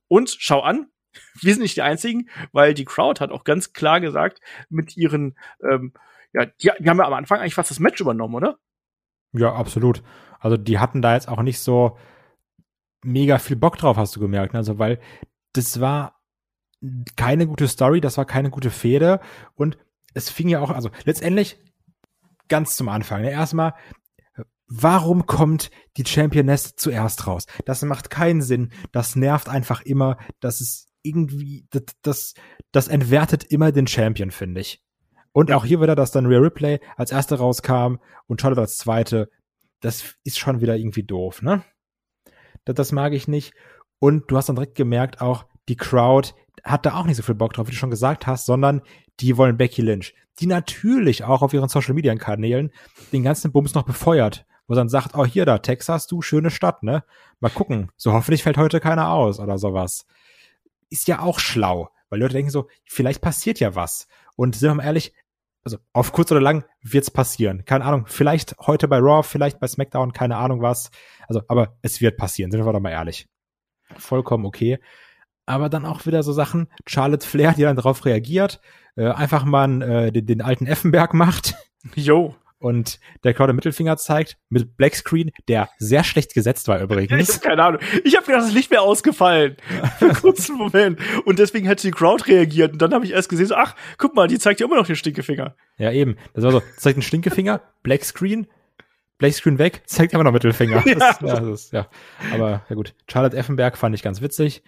[0.07, 0.87] Und schau an,
[1.41, 5.37] wir sind nicht die einzigen, weil die Crowd hat auch ganz klar gesagt, mit ihren
[5.61, 5.93] ähm,
[6.33, 8.57] ja, die, die haben ja am Anfang eigentlich fast das Match übernommen, oder?
[9.33, 10.03] Ja, absolut.
[10.39, 11.97] Also die hatten da jetzt auch nicht so
[13.03, 14.53] mega viel Bock drauf, hast du gemerkt.
[14.53, 14.59] Ne?
[14.59, 14.99] Also weil
[15.53, 16.19] das war
[17.15, 19.19] keine gute Story, das war keine gute Fehde
[19.55, 19.77] und
[20.13, 21.57] es fing ja auch, also letztendlich
[22.49, 23.21] ganz zum Anfang.
[23.21, 23.31] Ne?
[23.31, 23.73] Erstmal,
[24.67, 27.45] warum kommt die Championess zuerst raus?
[27.65, 28.71] Das macht keinen Sinn.
[28.91, 30.17] Das nervt einfach immer.
[30.39, 32.33] Das ist irgendwie, das, das,
[32.71, 34.82] das entwertet immer den Champion, finde ich.
[35.33, 37.95] Und auch hier wieder, dass dann Rhea Ripley als erste rauskam
[38.27, 39.29] und Charlotte als zweite.
[39.81, 41.63] Das ist schon wieder irgendwie doof, ne?
[42.65, 43.53] Das, das mag ich nicht.
[43.99, 47.35] Und du hast dann direkt gemerkt, auch die Crowd hat da auch nicht so viel
[47.35, 48.81] Bock drauf, wie du schon gesagt hast, sondern
[49.19, 52.71] die wollen Becky Lynch, die natürlich auch auf ihren Social Media Kanälen
[53.11, 56.83] den ganzen Bums noch befeuert, wo dann sagt, oh hier da, Texas, du schöne Stadt,
[56.83, 57.03] ne?
[57.39, 60.05] Mal gucken, so hoffentlich fällt heute keiner aus oder sowas.
[60.89, 64.07] Ist ja auch schlau, weil Leute denken so, vielleicht passiert ja was.
[64.35, 65.13] Und sind wir mal ehrlich,
[65.63, 67.65] also auf kurz oder lang wird's passieren.
[67.65, 70.91] Keine Ahnung, vielleicht heute bei Raw, vielleicht bei SmackDown, keine Ahnung was.
[71.27, 73.27] Also, aber es wird passieren, sind wir doch mal ehrlich.
[73.97, 74.79] Vollkommen okay.
[75.45, 78.61] Aber dann auch wieder so Sachen, Charlotte Flair, die dann darauf reagiert,
[78.95, 81.55] äh, einfach mal äh, den, den alten Effenberg macht.
[81.95, 86.79] Jo und der Crowd den Mittelfinger zeigt mit Black Screen, der sehr schlecht gesetzt war
[86.79, 87.29] übrigens.
[87.29, 87.81] ich hab keine Ahnung.
[88.05, 89.57] Ich habe gedacht, das Licht wäre ausgefallen.
[89.99, 90.99] Für einen kurzen Moment.
[91.25, 92.71] Und deswegen hat die Crowd reagiert.
[92.71, 94.87] Und dann habe ich erst gesehen, so, ach, guck mal, die zeigt ja immer noch
[94.87, 95.55] den Stinkefinger.
[95.77, 96.15] Ja, eben.
[96.33, 98.47] Das war so, zeigt einen Stinkefinger, Black Screen,
[99.17, 100.83] Black Screen weg, zeigt immer noch Mittelfinger.
[100.85, 100.95] ja.
[100.95, 101.87] Das, ja, das ja.
[102.33, 102.95] Aber ja gut.
[103.11, 104.63] Charlotte Effenberg fand ich ganz witzig.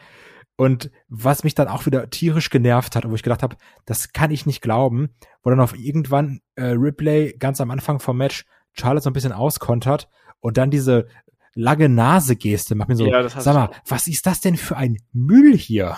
[0.57, 4.31] Und was mich dann auch wieder tierisch genervt hat, wo ich gedacht habe, das kann
[4.31, 5.09] ich nicht glauben,
[5.43, 9.33] wo dann auf irgendwann äh, Ripley ganz am Anfang vom Match Charlotte so ein bisschen
[9.33, 11.07] auskontert und dann diese
[11.53, 15.57] lange Nase-Geste macht mir so, ja, sag mal, was ist das denn für ein Müll
[15.57, 15.97] hier?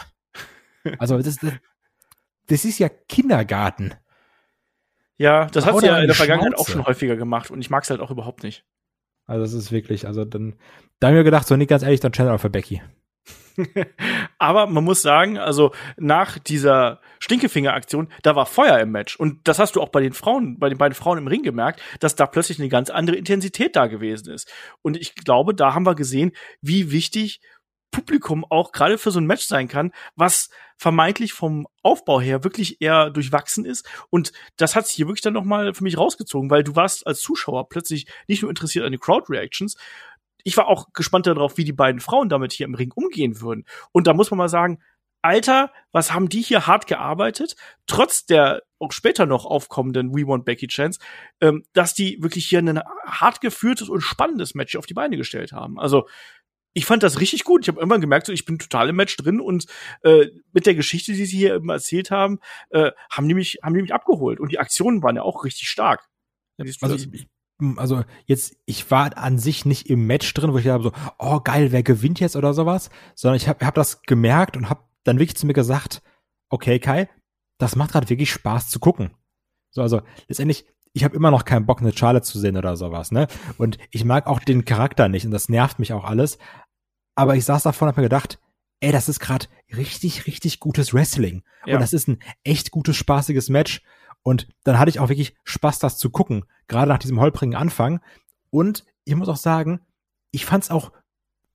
[0.99, 1.53] also das, das,
[2.47, 3.93] das ist ja Kindergarten.
[5.17, 6.61] Ja, das hat sie ja in der Vergangenheit Schnauze.
[6.61, 8.65] auch schon häufiger gemacht und ich mag es halt auch überhaupt nicht.
[9.25, 10.55] Also das ist wirklich, also dann,
[10.99, 12.81] da haben wir gedacht, so nicht ganz ehrlich, dann Channel für Becky.
[14.37, 19.15] Aber man muss sagen, also nach dieser Stinkefinger-Aktion, da war Feuer im Match.
[19.15, 21.81] Und das hast du auch bei den Frauen, bei den beiden Frauen im Ring gemerkt,
[21.99, 24.51] dass da plötzlich eine ganz andere Intensität da gewesen ist.
[24.81, 26.31] Und ich glaube, da haben wir gesehen,
[26.61, 27.41] wie wichtig
[27.91, 32.81] Publikum auch gerade für so ein Match sein kann, was vermeintlich vom Aufbau her wirklich
[32.81, 33.87] eher durchwachsen ist.
[34.09, 37.07] Und das hat sich hier wirklich dann noch mal für mich rausgezogen, weil du warst
[37.07, 39.77] als Zuschauer plötzlich nicht nur interessiert an den Crowd-Reactions,
[40.47, 43.65] ich war auch gespannt darauf, wie die beiden Frauen damit hier im Ring umgehen würden.
[43.91, 44.81] Und da muss man mal sagen,
[45.21, 50.45] Alter, was haben die hier hart gearbeitet, trotz der auch später noch aufkommenden We Want
[50.45, 51.01] Becky Chance,
[51.41, 55.51] ähm, dass die wirklich hier ein hart geführtes und spannendes Match auf die Beine gestellt
[55.51, 55.77] haben.
[55.79, 56.07] Also
[56.73, 57.63] ich fand das richtig gut.
[57.63, 59.65] Ich habe irgendwann gemerkt, so, ich bin total im Match drin und
[60.03, 62.39] äh, mit der Geschichte, die sie hier immer erzählt haben,
[62.69, 64.39] äh, haben die mich, haben die mich abgeholt.
[64.39, 66.07] Und die Aktionen waren ja auch richtig stark.
[66.57, 67.27] Also, ich, ich,
[67.77, 71.39] also jetzt, ich war an sich nicht im Match drin, wo ich habe so, oh
[71.39, 75.19] geil, wer gewinnt jetzt oder sowas, sondern ich habe hab das gemerkt und habe dann
[75.19, 76.01] wirklich zu mir gesagt,
[76.49, 77.09] okay Kai,
[77.57, 79.11] das macht gerade wirklich Spaß zu gucken.
[79.71, 83.11] So, also letztendlich, ich habe immer noch keinen Bock, eine Charlotte zu sehen oder sowas,
[83.11, 83.27] ne?
[83.57, 86.37] Und ich mag auch den Charakter nicht und das nervt mich auch alles.
[87.15, 88.39] Aber ich saß davor und hab mir gedacht,
[88.79, 91.43] ey, das ist gerade richtig, richtig gutes Wrestling.
[91.65, 91.75] Ja.
[91.75, 93.81] Und das ist ein echt gutes, spaßiges Match.
[94.23, 98.01] Und dann hatte ich auch wirklich Spaß, das zu gucken, gerade nach diesem holprigen Anfang.
[98.49, 99.79] Und ich muss auch sagen,
[100.31, 100.91] ich fand's auch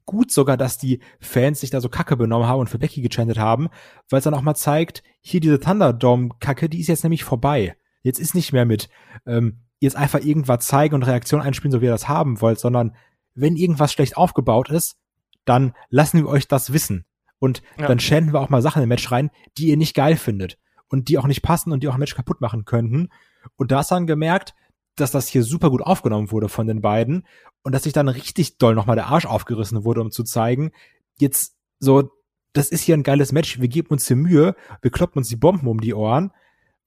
[0.06, 3.38] gut sogar, dass die Fans sich da so kacke benommen haben und für Becky gechantet
[3.38, 3.68] haben,
[4.08, 7.76] weil es dann auch mal zeigt, hier diese Thunderdome-Kacke, die ist jetzt nämlich vorbei.
[8.02, 8.88] Jetzt ist nicht mehr mit,
[9.26, 12.96] ähm, jetzt einfach irgendwas zeigen und Reaktion einspielen, so wie ihr das haben wollt, sondern
[13.34, 14.96] wenn irgendwas schlecht aufgebaut ist,
[15.44, 17.04] dann lassen wir euch das wissen.
[17.38, 17.86] Und ja.
[17.86, 20.58] dann schänden wir auch mal Sachen im Match rein, die ihr nicht geil findet
[20.92, 23.08] und die auch nicht passen und die auch ein Match kaputt machen könnten.
[23.56, 24.54] Und da hast dann gemerkt,
[24.94, 27.26] dass das hier super gut aufgenommen wurde von den beiden
[27.62, 30.70] und dass sich dann richtig doll nochmal der Arsch aufgerissen wurde, um zu zeigen,
[31.18, 32.10] jetzt so,
[32.52, 35.36] das ist hier ein geiles Match, wir geben uns hier Mühe, wir kloppen uns die
[35.36, 36.30] Bomben um die Ohren,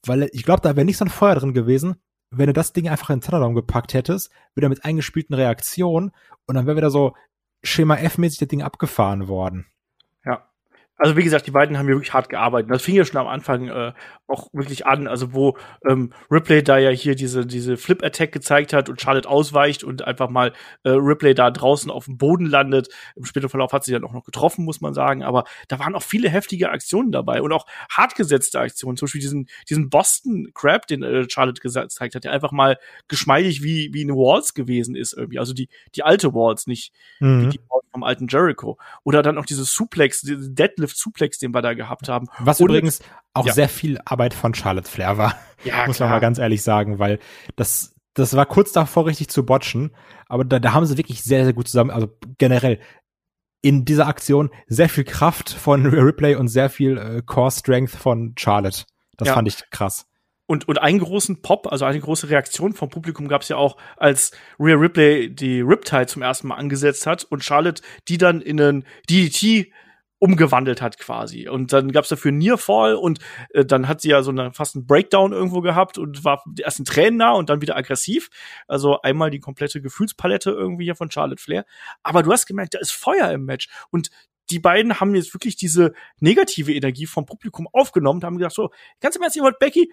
[0.06, 1.95] weil ich glaube, da wäre nicht so ein Feuer drin gewesen,
[2.30, 6.12] wenn du das Ding einfach in den Thunderdome gepackt hättest, wieder mit eingespielten Reaktionen
[6.45, 7.16] und dann wäre wieder so
[7.64, 9.66] Schema F-mäßig das Ding abgefahren worden.
[10.98, 12.72] Also wie gesagt, die beiden haben ja wirklich hart gearbeitet.
[12.72, 13.91] Das fing ja schon am Anfang äh,
[14.28, 18.72] auch wirklich an, also wo ähm, Ripley da ja hier diese diese Flip Attack gezeigt
[18.72, 22.88] hat und Charlotte ausweicht und einfach mal äh, Ripley da draußen auf dem Boden landet.
[23.18, 25.22] Im späteren Verlauf hat sie dann auch noch getroffen, muss man sagen.
[25.22, 28.96] Aber da waren auch viele heftige Aktionen dabei und auch hart gesetzte Aktionen.
[28.96, 32.78] Zum Beispiel diesen diesen Boston Crab, den äh, Charlotte gezeigt hat, der einfach mal
[33.10, 35.39] geschmeidig wie wie eine Walls gewesen ist irgendwie.
[35.39, 37.41] Also die die alte Walls, nicht mhm.
[37.41, 38.78] wie die Walls vom alten Jericho.
[39.04, 42.28] Oder dann auch dieses Suplex, diese Deadlift Suplex, den wir da gehabt haben.
[42.39, 43.00] Was und, übrigens
[43.34, 43.54] auch ja.
[43.54, 45.36] sehr viel Arbeit von Charlotte Flair war.
[45.64, 47.20] Ja, muss man mal ganz ehrlich sagen, weil
[47.56, 49.96] das, das war kurz davor richtig zu botchen,
[50.28, 52.80] aber da, da haben sie wirklich sehr, sehr gut zusammen, also generell
[53.62, 58.36] in dieser Aktion sehr viel Kraft von Ripley und sehr viel äh, Core Strength von
[58.38, 58.84] Charlotte.
[59.16, 59.34] Das ja.
[59.34, 60.06] fand ich krass.
[60.48, 63.78] Und, und einen großen Pop, also eine große Reaktion vom Publikum gab es ja auch,
[63.98, 68.62] als Rhea Ripley die Riptide zum ersten Mal angesetzt hat und Charlotte die dann in
[68.62, 69.72] einen DDT
[70.20, 71.48] umgewandelt hat quasi.
[71.50, 73.20] Und dann gab's dafür Nearfall und
[73.50, 76.80] äh, dann hat sie ja so eine, fast einen Breakdown irgendwo gehabt und war erst
[76.80, 78.30] in Tränen nah und dann wieder aggressiv.
[78.68, 81.66] Also einmal die komplette Gefühlspalette irgendwie hier von Charlotte Flair.
[82.02, 83.68] Aber du hast gemerkt, da ist Feuer im Match.
[83.91, 84.10] Und
[84.50, 88.72] die beiden haben jetzt wirklich diese negative Energie vom Publikum aufgenommen und haben gesagt, so,
[89.02, 89.91] ganz im Ernst, ihr wollt Becky,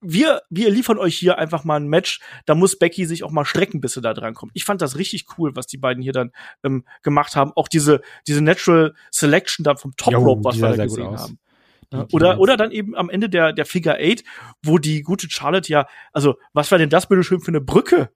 [0.00, 3.44] wir, wir liefern euch hier einfach mal ein Match, da muss Becky sich auch mal
[3.44, 4.52] strecken, bis sie da dran kommt.
[4.54, 6.32] Ich fand das richtig cool, was die beiden hier dann
[6.62, 7.52] ähm, gemacht haben.
[7.54, 11.38] Auch diese, diese Natural Selection dann vom Top Rope, was wir da gesehen haben.
[11.92, 14.22] Ja, oder, oder dann eben am Ende der, der Figure Eight,
[14.62, 18.10] wo die gute Charlotte ja, also, was war denn das bitte schön für eine Brücke?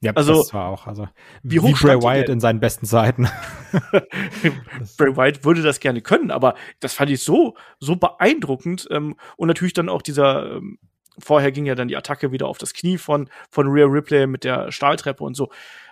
[0.00, 1.08] Ja, also, das war auch, also,
[1.42, 3.28] wie, hoch wie Bray Wyatt in seinen besten Zeiten.
[4.96, 9.48] Bray Wyatt würde das gerne können, aber das fand ich so, so beeindruckend, ähm, und
[9.48, 10.78] natürlich dann auch dieser, ähm,
[11.18, 14.44] vorher ging ja dann die Attacke wieder auf das Knie von, von Rhea Ripley mit
[14.44, 15.50] der Stahltreppe und so.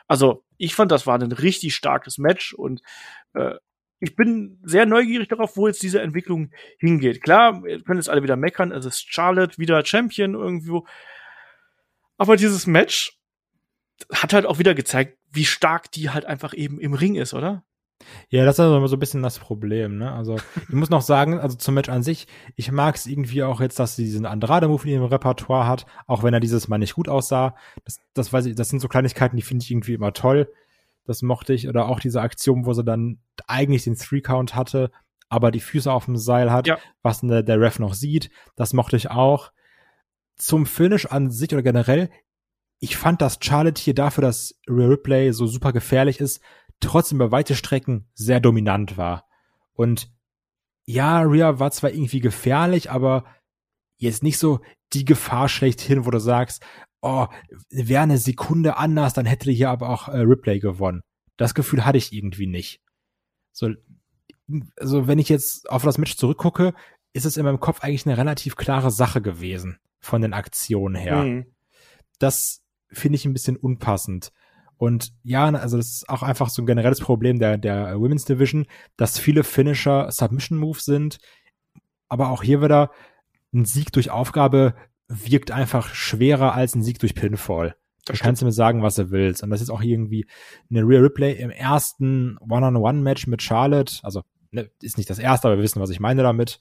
[0.08, 2.82] Also, ich fand, das war ein richtig starkes Match und
[3.34, 3.54] äh,
[4.00, 7.22] ich bin sehr neugierig darauf, wo jetzt diese Entwicklung hingeht.
[7.22, 10.86] Klar, wir können jetzt alle wieder meckern, es ist Charlotte wieder Champion irgendwo.
[12.18, 13.16] Aber dieses Match
[14.12, 17.64] hat halt auch wieder gezeigt, wie stark die halt einfach eben im Ring ist, oder?
[18.28, 20.12] Ja, das ist also immer so ein bisschen das Problem, ne?
[20.12, 20.36] Also,
[20.68, 22.26] ich muss noch sagen, also zum Match an sich,
[22.56, 26.22] ich mag es irgendwie auch jetzt, dass sie diesen Andrade-Move in ihrem Repertoire hat, auch
[26.22, 27.54] wenn er dieses Mal nicht gut aussah.
[27.84, 30.50] Das, das weiß ich, das sind so Kleinigkeiten, die finde ich irgendwie immer toll.
[31.04, 31.68] Das mochte ich.
[31.68, 34.90] Oder auch diese Aktion, wo sie dann eigentlich den Three-Count hatte,
[35.28, 36.78] aber die Füße auf dem Seil hat, ja.
[37.02, 38.30] was der, der Ref noch sieht.
[38.56, 39.52] Das mochte ich auch.
[40.36, 42.10] Zum Finish an sich oder generell,
[42.82, 46.42] ich fand, dass Charlotte hier dafür, dass Real Ripley so super gefährlich ist,
[46.82, 49.26] trotzdem über weite Strecken sehr dominant war.
[49.72, 50.10] Und
[50.84, 53.24] ja, Rhea war zwar irgendwie gefährlich, aber
[53.96, 54.60] jetzt nicht so
[54.92, 56.64] die Gefahr schlechthin, wo du sagst,
[57.00, 57.26] oh,
[57.70, 61.02] wäre eine Sekunde anders, dann hätte hier aber auch äh, Ripley gewonnen.
[61.36, 62.80] Das Gefühl hatte ich irgendwie nicht.
[63.52, 63.70] So,
[64.76, 66.74] also wenn ich jetzt auf das Match zurückgucke,
[67.12, 71.24] ist es in meinem Kopf eigentlich eine relativ klare Sache gewesen von den Aktionen her.
[71.24, 71.46] Mhm.
[72.18, 74.32] Das finde ich ein bisschen unpassend.
[74.82, 78.66] Und ja, also das ist auch einfach so ein generelles Problem der, der Women's Division,
[78.96, 81.20] dass viele Finisher Submission Moves sind.
[82.08, 82.90] Aber auch hier wieder
[83.54, 84.74] ein Sieg durch Aufgabe
[85.06, 87.76] wirkt einfach schwerer als ein Sieg durch Pinfall.
[88.06, 89.44] Da kannst du mir sagen, was du willst.
[89.44, 90.26] Und das ist auch irgendwie
[90.68, 94.00] eine Real Replay im ersten One-on-One-Match mit Charlotte.
[94.02, 96.58] Also, ne, ist nicht das erste, aber wir wissen, was ich meine damit.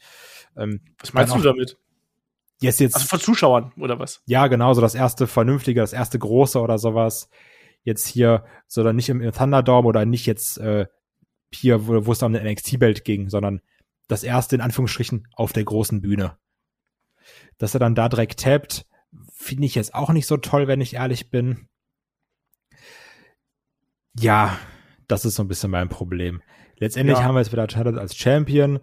[0.55, 1.79] Ähm, was meinst du damit?
[2.61, 4.21] Yes, jetzt, also von Zuschauern oder was?
[4.27, 7.27] Ja, genau, so das erste vernünftige, das erste große oder sowas.
[7.83, 10.85] Jetzt hier, so dann nicht im, im Thunderdome oder nicht jetzt äh,
[11.53, 13.61] hier, wo, wo es um den NXT-Belt ging, sondern
[14.07, 16.37] das erste in Anführungsstrichen auf der großen Bühne.
[17.57, 18.85] Dass er dann da direkt tappt,
[19.33, 21.67] finde ich jetzt auch nicht so toll, wenn ich ehrlich bin.
[24.17, 24.57] Ja,
[25.07, 26.41] das ist so ein bisschen mein Problem.
[26.77, 27.23] Letztendlich ja.
[27.23, 28.79] haben wir jetzt wieder Charlotte als Champion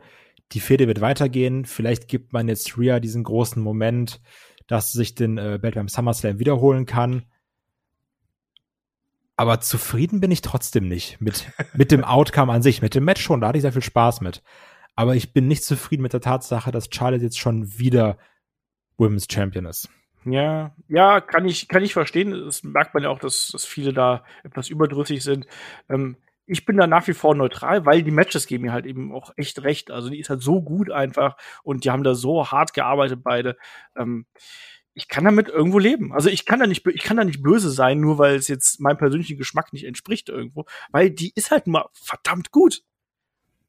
[0.53, 1.65] die Fehde wird weitergehen.
[1.65, 4.21] Vielleicht gibt man jetzt Rhea diesen großen Moment,
[4.67, 7.27] dass sie sich den äh, Belt beim SummerSlam wiederholen kann.
[9.39, 12.83] Aber zufrieden bin ich trotzdem nicht mit, mit dem Outcome an sich.
[12.83, 14.43] Mit dem Match schon, da hatte ich sehr viel Spaß mit.
[14.97, 18.19] Aber ich bin nicht zufrieden mit der Tatsache, dass Charlotte jetzt schon wieder
[18.97, 19.89] Women's Champion ist.
[20.25, 22.33] Ja, ja, kann ich, kann ich verstehen.
[22.33, 25.47] Das merkt man ja auch, dass, dass viele da etwas überdrüssig sind.
[25.89, 26.17] Ähm,
[26.47, 29.33] ich bin da nach wie vor neutral, weil die Matches geben mir halt eben auch
[29.37, 29.93] echt recht.
[29.93, 33.57] Also die ist halt so gut einfach und die haben da so hart gearbeitet beide.
[33.97, 34.27] Ähm,
[34.99, 36.13] ich kann damit irgendwo leben.
[36.13, 38.81] Also ich kann da nicht, ich kann da nicht böse sein, nur weil es jetzt
[38.81, 42.83] meinem persönlichen Geschmack nicht entspricht irgendwo, weil die ist halt mal verdammt gut.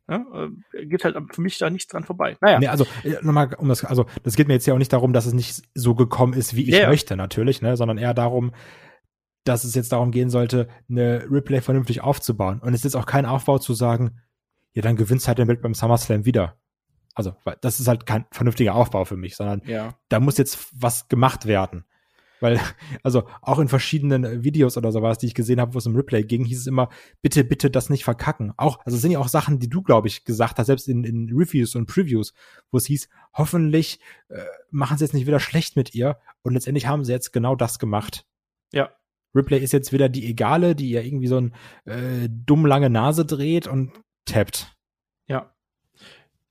[0.09, 0.25] Ja,
[0.73, 2.35] äh, geht halt für mich da nichts dran vorbei.
[2.41, 2.59] Naja.
[2.59, 5.13] Nee, also äh, nochmal, um das, also das geht mir jetzt ja auch nicht darum,
[5.13, 6.89] dass es nicht so gekommen ist, wie ich yeah.
[6.89, 8.51] möchte, natürlich, ne, sondern eher darum,
[9.43, 12.59] dass es jetzt darum gehen sollte, eine Replay vernünftig aufzubauen.
[12.59, 14.19] Und es ist auch kein Aufbau zu sagen,
[14.73, 16.57] ja, dann gewinnst halt den Welt beim SummerSlam wieder.
[17.19, 19.93] Also, das ist halt kein vernünftiger Aufbau für mich, sondern ja.
[20.07, 21.83] da muss jetzt was gemacht werden.
[22.39, 22.61] Weil,
[23.03, 26.23] also auch in verschiedenen Videos oder sowas, die ich gesehen habe, wo es um Replay
[26.23, 26.87] ging, hieß es immer,
[27.21, 28.53] bitte, bitte das nicht verkacken.
[28.55, 31.03] Auch, also es sind ja auch Sachen, die du, glaube ich, gesagt hast, selbst in,
[31.03, 32.33] in Reviews und Previews,
[32.71, 33.99] wo es hieß, hoffentlich
[34.29, 34.39] äh,
[34.71, 36.19] machen sie jetzt nicht wieder schlecht mit ihr.
[36.41, 38.25] Und letztendlich haben sie jetzt genau das gemacht.
[38.71, 38.91] Ja.
[39.35, 41.53] Ripley ist jetzt wieder die Egale, die ja irgendwie so ein
[41.83, 43.91] äh, dumm lange Nase dreht und
[44.23, 44.78] tappt.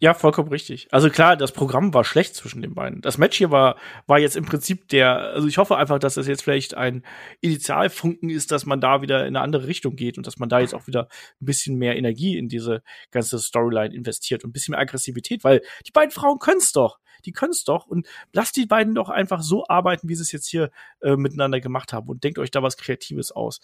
[0.00, 0.14] Ja.
[0.14, 0.86] Vollkommen richtig.
[0.92, 3.00] Also klar, das Programm war schlecht zwischen den beiden.
[3.00, 3.76] Das Match hier war,
[4.06, 7.04] war jetzt im Prinzip der, also ich hoffe einfach, dass das jetzt vielleicht ein
[7.40, 10.60] Initialfunken ist, dass man da wieder in eine andere Richtung geht und dass man da
[10.60, 11.08] jetzt auch wieder
[11.40, 15.62] ein bisschen mehr Energie in diese ganze Storyline investiert und ein bisschen mehr Aggressivität, weil
[15.86, 16.98] die beiden Frauen können's doch.
[17.24, 20.48] Die können's doch und lasst die beiden doch einfach so arbeiten, wie sie es jetzt
[20.48, 20.70] hier
[21.00, 23.58] äh, miteinander gemacht haben und denkt euch da was Kreatives aus.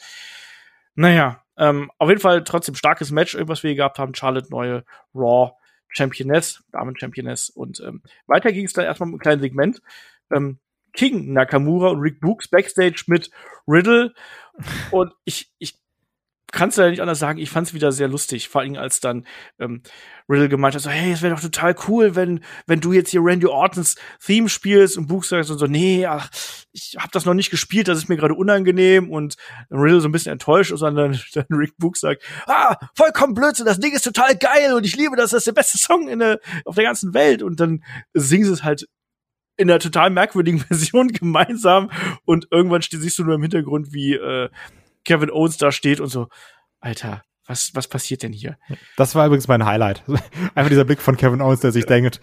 [0.96, 4.14] Naja, ähm, auf jeden Fall trotzdem starkes Match, was wir hier gehabt haben.
[4.14, 5.52] Charlotte neue Raw
[5.94, 7.50] Championess, Damen-Championess.
[7.50, 9.82] Und ähm, weiter ging es dann erstmal mit einem kleinen Segment.
[10.30, 10.58] Ähm,
[10.92, 13.30] King Nakamura und Rick Books backstage mit
[13.66, 14.14] Riddle.
[14.90, 15.78] Und ich, ich
[16.54, 19.00] kannst du ja nicht anders sagen, ich fand es wieder sehr lustig, vor allem als
[19.00, 19.26] dann
[19.58, 19.82] ähm,
[20.28, 23.20] Riddle gemeint hat, so, hey, es wäre doch total cool, wenn, wenn du jetzt hier
[23.22, 26.30] Randy Ortons Theme spielst und Buch sagst und so, nee, ach,
[26.72, 29.10] ich habe das noch nicht gespielt, das ist mir gerade unangenehm.
[29.10, 29.36] Und
[29.70, 30.94] Riddle so ein bisschen enttäuscht und dann,
[31.34, 35.16] dann Rick Book sagt, ah, vollkommen Blödsinn, das Ding ist total geil und ich liebe
[35.16, 37.42] das, das ist der beste Song in der, auf der ganzen Welt.
[37.42, 37.84] Und dann
[38.14, 38.86] singen sie es halt
[39.56, 41.90] in einer total merkwürdigen Version gemeinsam.
[42.24, 44.48] Und irgendwann siehst du nur im Hintergrund, wie äh,
[45.04, 46.28] Kevin Owens da steht und so,
[46.80, 48.56] Alter, was, was passiert denn hier?
[48.96, 50.02] Das war übrigens mein Highlight.
[50.54, 52.20] Einfach dieser Blick von Kevin Owens, der sich denkt,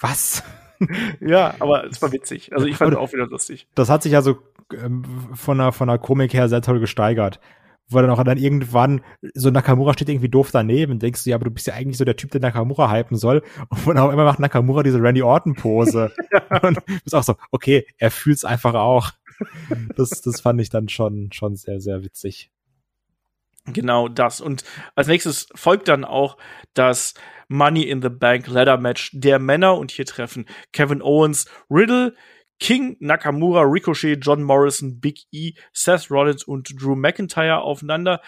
[0.00, 0.42] was?
[1.20, 2.52] ja, aber es war witzig.
[2.52, 3.68] Also ich fand es auch wieder lustig.
[3.74, 4.38] Das hat sich also
[4.72, 5.04] ähm,
[5.34, 7.40] von der, von der Komik her sehr toll gesteigert.
[7.88, 9.02] Wo dann auch dann irgendwann
[9.34, 12.04] so Nakamura steht irgendwie doof daneben, denkst du, ja, aber du bist ja eigentlich so
[12.04, 13.42] der Typ, der Nakamura hypen soll.
[13.68, 16.10] Und dann auch immer macht Nakamura diese Randy Orton Pose.
[16.62, 19.10] Und du bist auch so, okay, er fühlt's einfach auch.
[19.96, 22.50] Das, das fand ich dann schon, schon sehr, sehr witzig.
[23.66, 24.40] Genau das.
[24.40, 24.64] Und
[24.96, 26.36] als nächstes folgt dann auch
[26.74, 27.14] das
[27.48, 29.76] Money in the Bank Ladder Match der Männer.
[29.76, 32.14] Und hier treffen Kevin Owens, Riddle,
[32.58, 38.20] King, Nakamura, Ricochet, John Morrison, Big E, Seth Rollins und Drew McIntyre aufeinander.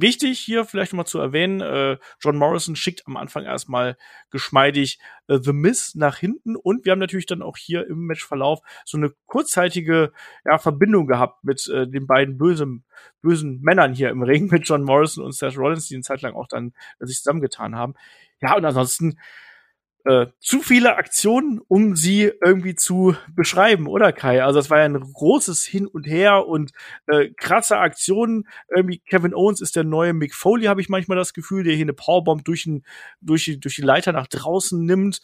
[0.00, 3.96] Wichtig hier vielleicht nochmal zu erwähnen, äh, John Morrison schickt am Anfang erstmal
[4.30, 8.60] geschmeidig äh, The Miss nach hinten und wir haben natürlich dann auch hier im Matchverlauf
[8.84, 10.12] so eine kurzzeitige
[10.44, 12.84] ja, Verbindung gehabt mit äh, den beiden bösen,
[13.22, 16.34] bösen Männern hier im Ring, mit John Morrison und Seth Rollins, die eine Zeit lang
[16.34, 17.94] auch dann äh, sich zusammengetan haben.
[18.40, 19.18] Ja, und ansonsten
[20.08, 24.42] äh, zu viele Aktionen, um sie irgendwie zu beschreiben, oder Kai?
[24.42, 26.72] Also es war ja ein großes Hin und Her und
[27.08, 28.48] äh, krasse Aktionen.
[28.74, 31.84] Irgendwie Kevin Owens ist der neue Mick Foley, habe ich manchmal das Gefühl, der hier
[31.84, 32.86] eine Powerbomb durch, ein,
[33.20, 35.20] durch, die, durch die Leiter nach draußen nimmt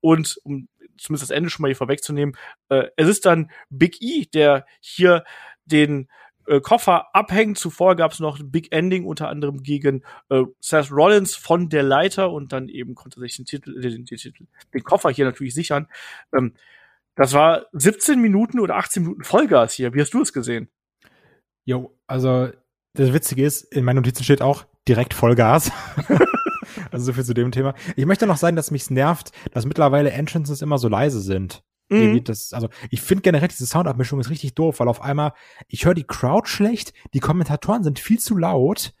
[0.00, 0.66] und um
[0.96, 2.34] zumindest das Ende schon mal hier vorwegzunehmen,
[2.70, 5.24] äh, es ist dann Big E, der hier
[5.66, 6.08] den
[6.46, 7.54] äh, Koffer abhängen.
[7.54, 11.82] Zuvor gab es noch ein Big Ending, unter anderem gegen äh, Seth Rollins von der
[11.82, 15.54] Leiter und dann eben konnte sich den Titel, äh, den, den, den, Koffer hier natürlich
[15.54, 15.88] sichern.
[16.34, 16.54] Ähm,
[17.14, 19.94] Das war 17 Minuten oder 18 Minuten Vollgas hier.
[19.94, 20.68] Wie hast du es gesehen?
[21.64, 22.50] Jo, also
[22.94, 25.70] das Witzige ist, in meinen Notizen steht auch direkt Vollgas.
[26.90, 27.74] also so viel zu dem Thema.
[27.96, 31.62] Ich möchte noch sagen, dass mich nervt, dass mittlerweile Entrances immer so leise sind.
[31.92, 32.24] Mhm.
[32.24, 35.32] Das, also ich finde generell diese Soundabmischung ist richtig doof, weil auf einmal
[35.68, 38.94] ich höre die Crowd schlecht, die Kommentatoren sind viel zu laut,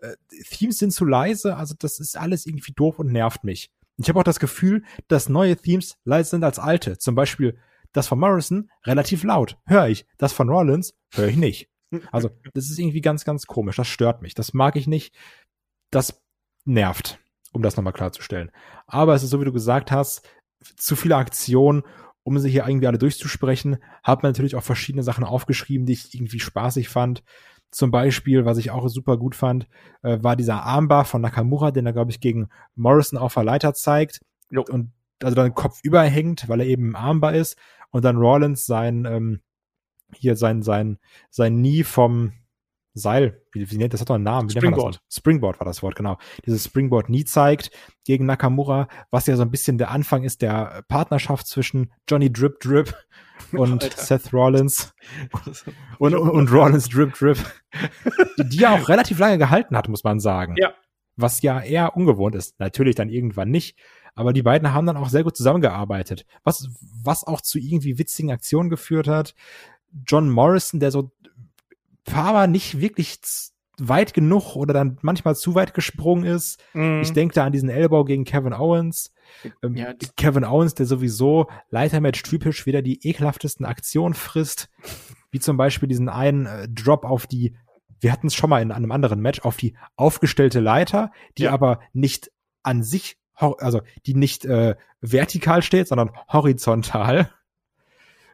[0.00, 0.14] äh,
[0.50, 3.70] Themes sind zu leise, also das ist alles irgendwie doof und nervt mich.
[3.98, 6.98] Ich habe auch das Gefühl, dass neue Themes leiser sind als alte.
[6.98, 7.58] Zum Beispiel
[7.92, 10.06] das von Morrison relativ laut, höre ich.
[10.18, 11.70] Das von Rollins höre ich nicht.
[12.12, 13.76] Also das ist irgendwie ganz, ganz komisch.
[13.76, 14.34] Das stört mich.
[14.34, 15.14] Das mag ich nicht.
[15.90, 16.22] Das
[16.64, 17.18] nervt,
[17.52, 18.50] um das nochmal klarzustellen.
[18.86, 20.28] Aber es ist so, wie du gesagt hast,
[20.76, 21.84] zu viele Aktionen
[22.26, 26.12] um sie hier irgendwie alle durchzusprechen, hat man natürlich auch verschiedene Sachen aufgeschrieben, die ich
[26.12, 27.22] irgendwie spaßig fand.
[27.70, 29.68] Zum Beispiel, was ich auch super gut fand,
[30.02, 33.74] äh, war dieser Armbar von Nakamura, den er, glaube ich, gegen Morrison auf der Leiter
[33.74, 34.22] zeigt.
[34.50, 34.64] Jo.
[34.68, 34.90] Und
[35.22, 37.56] also dann Kopf überhängt, weil er eben im Armbar ist.
[37.90, 39.40] Und dann Rollins sein, ähm,
[40.12, 40.98] hier sein, sein,
[41.30, 42.32] sein Nie vom,
[42.98, 44.48] Seil, wie, wie nennt das hat doch einen Namen.
[44.48, 45.00] Wie Springboard.
[45.10, 46.18] Springboard war das Wort, genau.
[46.44, 47.70] Dieses Springboard nie zeigt
[48.04, 52.58] gegen Nakamura, was ja so ein bisschen der Anfang ist der Partnerschaft zwischen Johnny Drip
[52.60, 52.94] Drip
[53.52, 54.02] und Alter.
[54.02, 54.94] Seth Rollins
[55.98, 57.38] und, und, und, Rollins Drip Drip,
[58.38, 60.54] die, die ja auch relativ lange gehalten hat, muss man sagen.
[60.58, 60.72] Ja.
[61.16, 62.58] Was ja eher ungewohnt ist.
[62.60, 63.78] Natürlich dann irgendwann nicht.
[64.14, 66.24] Aber die beiden haben dann auch sehr gut zusammengearbeitet.
[66.42, 66.68] Was,
[67.02, 69.34] was auch zu irgendwie witzigen Aktionen geführt hat.
[70.06, 71.10] John Morrison, der so
[72.06, 73.18] Faber nicht wirklich
[73.78, 76.62] weit genug oder dann manchmal zu weit gesprungen ist.
[76.72, 77.02] Mm.
[77.02, 79.12] Ich denke da an diesen Elbow gegen Kevin Owens.
[79.62, 84.70] Ähm, ja, Kevin Owens, der sowieso Leitermatch typisch wieder die ekelhaftesten Aktionen frisst,
[85.30, 87.56] wie zum Beispiel diesen einen äh, Drop auf die,
[88.00, 91.52] wir hatten es schon mal in einem anderen Match, auf die aufgestellte Leiter, die ja.
[91.52, 92.30] aber nicht
[92.62, 97.30] an sich, also die nicht äh, vertikal steht, sondern horizontal,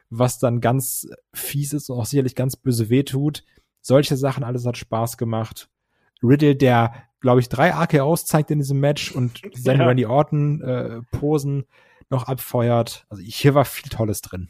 [0.09, 3.43] was dann ganz fies ist und auch sicherlich ganz böse wehtut.
[3.83, 5.69] Solche Sachen, alles hat Spaß gemacht.
[6.23, 9.87] Riddle, der, glaube ich, drei AKOs zeigt in diesem Match und seine ja.
[9.87, 11.65] Randy Orton äh, Posen
[12.09, 13.05] noch abfeuert.
[13.09, 14.49] Also hier war viel Tolles drin.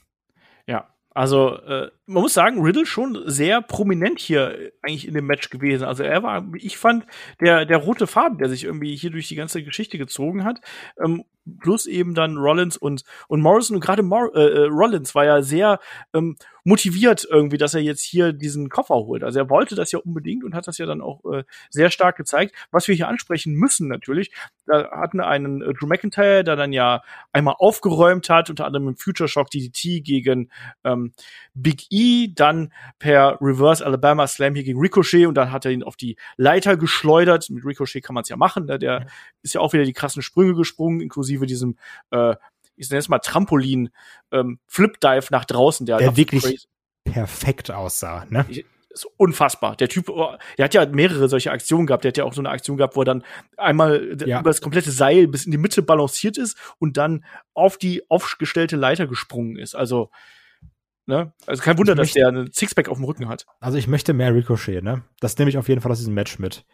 [0.68, 5.49] Ja, also äh, man muss sagen, Riddle schon sehr prominent hier eigentlich in dem Match
[5.49, 5.86] gewesen.
[5.86, 7.06] Also er war, ich fand,
[7.39, 10.60] der, der rote Faden, der sich irgendwie hier durch die ganze Geschichte gezogen hat.
[11.01, 11.24] Ähm,
[11.60, 13.76] plus eben dann Rollins und, und Morrison.
[13.76, 15.80] Und gerade Mor äh, äh Rollins war ja sehr
[16.14, 19.24] ähm, motiviert irgendwie, dass er jetzt hier diesen Koffer holt.
[19.24, 22.16] Also er wollte das ja unbedingt und hat das ja dann auch äh, sehr stark
[22.16, 22.56] gezeigt.
[22.72, 24.32] Was wir hier ansprechen müssen natürlich,
[24.66, 27.01] da hatten einen äh, Drew McIntyre, der dann ja
[27.34, 30.49] einmal aufgeräumt hat, unter anderem im Future Shock DDT gegen
[30.84, 31.12] ähm,
[31.54, 35.84] Big E, dann per Reverse Alabama Slam hier gegen Ricochet und dann hat er ihn
[35.84, 37.50] auf die Leiter geschleudert.
[37.52, 38.80] Mit Ricochet kann man es ja machen, ne?
[38.80, 39.06] der ja.
[39.44, 41.78] ist ja auch wieder die krassen Sprünge gesprungen, inklusive diesem
[42.12, 42.36] äh,
[42.76, 43.89] ich nenne es mal Trampolin
[44.32, 46.68] ähm, Flip Dive nach draußen, der, der wirklich crazy.
[47.04, 48.46] perfekt aussah, ne?
[48.50, 49.76] Ich, ist unfassbar.
[49.76, 52.04] Der Typ, oh, der hat ja mehrere solche Aktionen gehabt.
[52.04, 53.24] Der hat ja auch so eine Aktion gehabt, wo er dann
[53.58, 54.39] einmal ja.
[54.39, 58.76] über das komplette Seil bis in die Mitte balanciert ist und dann auf die aufgestellte
[58.76, 59.76] Leiter gesprungen ist.
[59.76, 60.12] Also,
[61.06, 61.34] ne?
[61.45, 63.45] Also kein Wunder, dass der einen Sixpack auf dem Rücken hat.
[63.60, 65.04] Also ich möchte mehr Ricochet, ne?
[65.20, 66.66] Das nehme ich auf jeden Fall aus diesem Match mit.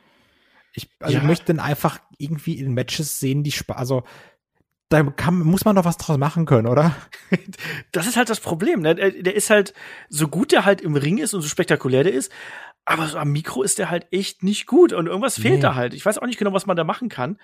[0.74, 1.20] Ich, also ja.
[1.20, 4.04] ich möchte dann einfach irgendwie in Matches sehen, die Spaß, also
[4.90, 6.96] da kann, muss man doch was draus machen können, oder?
[7.92, 8.82] Das ist halt das Problem.
[8.82, 8.96] Ne?
[8.96, 9.74] Der, der ist halt,
[10.10, 12.32] so gut der halt im Ring ist und so spektakulär der ist,
[12.86, 15.62] aber so am Mikro ist der halt echt nicht gut und irgendwas fehlt nee.
[15.62, 15.94] da halt.
[15.94, 17.38] Ich weiß auch nicht genau, was man da machen kann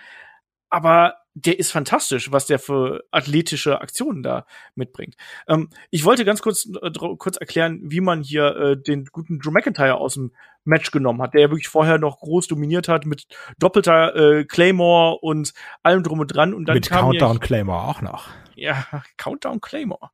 [0.75, 4.45] aber der ist fantastisch, was der für athletische Aktionen da
[4.75, 5.15] mitbringt.
[5.47, 9.51] Ähm, ich wollte ganz kurz, äh, kurz erklären, wie man hier äh, den guten Drew
[9.51, 10.33] McIntyre aus dem
[10.65, 13.25] Match genommen hat, der ja wirklich vorher noch groß dominiert hat mit
[13.57, 16.53] doppelter äh, Claymore und allem drum und dran.
[16.53, 18.27] Und dann mit kam Countdown Claymore auch noch.
[18.55, 18.85] Ja,
[19.17, 20.11] Countdown Claymore.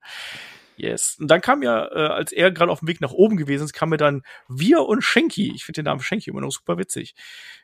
[0.81, 1.17] Yes.
[1.19, 3.73] Und dann kam ja, äh, als er gerade auf dem Weg nach oben gewesen ist,
[3.73, 5.51] kam mir dann Wir und Schenki.
[5.53, 7.13] Ich finde den Namen Schenki immer noch super witzig.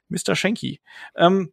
[0.07, 0.35] Mr.
[0.35, 0.81] Schenki.
[1.15, 1.51] Ähm,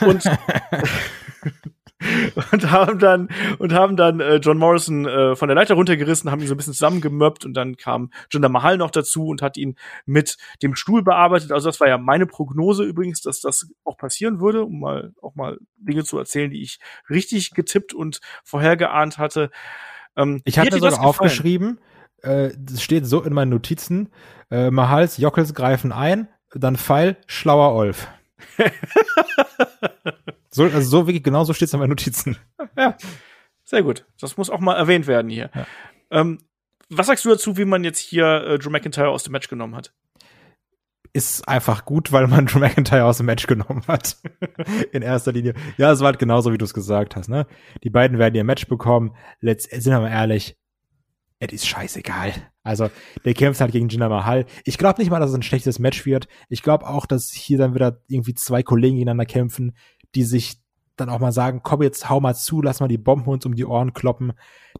[0.00, 0.24] und,
[2.52, 3.28] und haben dann
[3.58, 6.56] und haben dann äh, John Morrison äh, von der Leiter runtergerissen, haben ihn so ein
[6.56, 9.74] bisschen zusammengemöppt und dann kam Jinder Mahal noch dazu und hat ihn
[10.06, 11.50] mit dem Stuhl bearbeitet.
[11.50, 15.34] Also das war ja meine Prognose übrigens, dass das auch passieren würde, um mal auch
[15.34, 16.78] mal Dinge zu erzählen, die ich
[17.10, 19.50] richtig getippt und vorhergeahnt hatte.
[20.16, 21.80] Ähm, ich hatte sogar aufgeschrieben,
[22.22, 24.10] äh, das steht so in meinen Notizen,
[24.50, 28.08] äh, Mahals Jockels greifen ein, dann Pfeil, schlauer Olf.
[30.50, 32.36] so, also so wirklich genau so steht es in meinen Notizen.
[32.76, 32.96] Ja,
[33.64, 34.04] sehr gut.
[34.20, 35.50] Das muss auch mal erwähnt werden hier.
[35.54, 35.66] Ja.
[36.10, 36.38] Ähm,
[36.90, 39.74] was sagst du dazu, wie man jetzt hier äh, Drew McIntyre aus dem Match genommen
[39.74, 39.92] hat?
[41.14, 44.16] Ist einfach gut, weil man Drew McIntyre aus dem Match genommen hat.
[44.92, 45.54] in erster Linie.
[45.76, 47.28] Ja, es war halt genauso, wie du es gesagt hast.
[47.28, 47.46] Ne?
[47.82, 49.14] Die beiden werden ihr Match bekommen.
[49.40, 50.56] Letzt, sind wir mal ehrlich,
[51.38, 52.32] es ist scheißegal.
[52.62, 52.88] Also,
[53.24, 54.46] der kämpft halt gegen Jinder Mahal.
[54.64, 56.28] Ich glaube nicht mal, dass es ein schlechtes Match wird.
[56.48, 59.76] Ich glaube auch, dass hier dann wieder irgendwie zwei Kollegen gegeneinander kämpfen,
[60.14, 60.62] die sich
[60.94, 63.56] dann auch mal sagen, komm jetzt, hau mal zu, lass mal die Bomben uns um
[63.56, 64.34] die Ohren kloppen.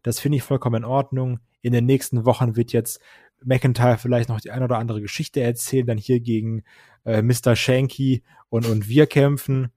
[0.05, 1.41] Das finde ich vollkommen in Ordnung.
[1.63, 3.01] In den nächsten Wochen wird jetzt
[3.45, 6.65] McIntyre vielleicht noch die eine oder andere Geschichte erzählen, dann hier gegen
[7.05, 7.57] äh, Mr.
[7.57, 9.73] Shanky und, und wir kämpfen.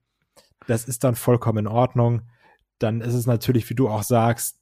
[0.67, 2.23] Das ist dann vollkommen in Ordnung.
[2.79, 4.59] Dann ist es natürlich, wie du auch sagst,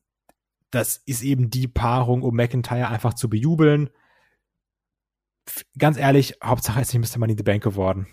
[0.71, 3.89] das ist eben die Paarung, um McIntyre einfach zu bejubeln.
[5.77, 7.19] Ganz ehrlich, Hauptsache ist nicht Mr.
[7.19, 8.07] Money in the Bank geworden.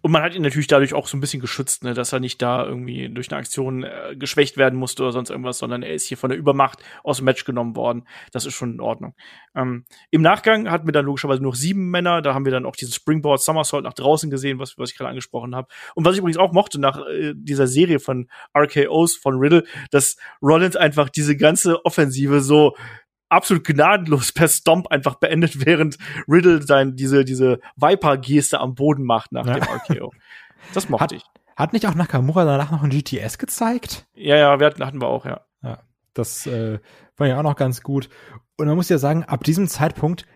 [0.00, 2.40] Und man hat ihn natürlich dadurch auch so ein bisschen geschützt, ne, dass er nicht
[2.40, 6.06] da irgendwie durch eine Aktion äh, geschwächt werden musste oder sonst irgendwas, sondern er ist
[6.06, 8.06] hier von der Übermacht aus dem Match genommen worden.
[8.32, 9.14] Das ist schon in Ordnung.
[9.54, 12.22] Ähm, Im Nachgang hatten wir dann logischerweise nur sieben Männer.
[12.22, 15.10] Da haben wir dann auch diesen Springboard Somersault nach draußen gesehen, was, was ich gerade
[15.10, 15.68] angesprochen habe.
[15.94, 20.16] Und was ich übrigens auch mochte nach äh, dieser Serie von RKOs von Riddle, dass
[20.40, 22.76] Rollins einfach diese ganze Offensive so
[23.28, 25.98] absolut gnadenlos per Stomp einfach beendet, während
[26.28, 29.54] Riddle sein, diese, diese Viper-Geste am Boden macht nach ja.
[29.54, 30.12] dem RKO.
[30.74, 31.22] Das mochte hat, ich.
[31.56, 34.06] Hat nicht auch Nakamura danach noch ein GTS gezeigt?
[34.14, 35.40] Ja, ja, wir hatten, hatten wir auch, ja.
[35.62, 35.78] Ja,
[36.12, 36.78] das äh,
[37.16, 38.08] war ja auch noch ganz gut.
[38.56, 40.26] Und man muss ja sagen, ab diesem Zeitpunkt,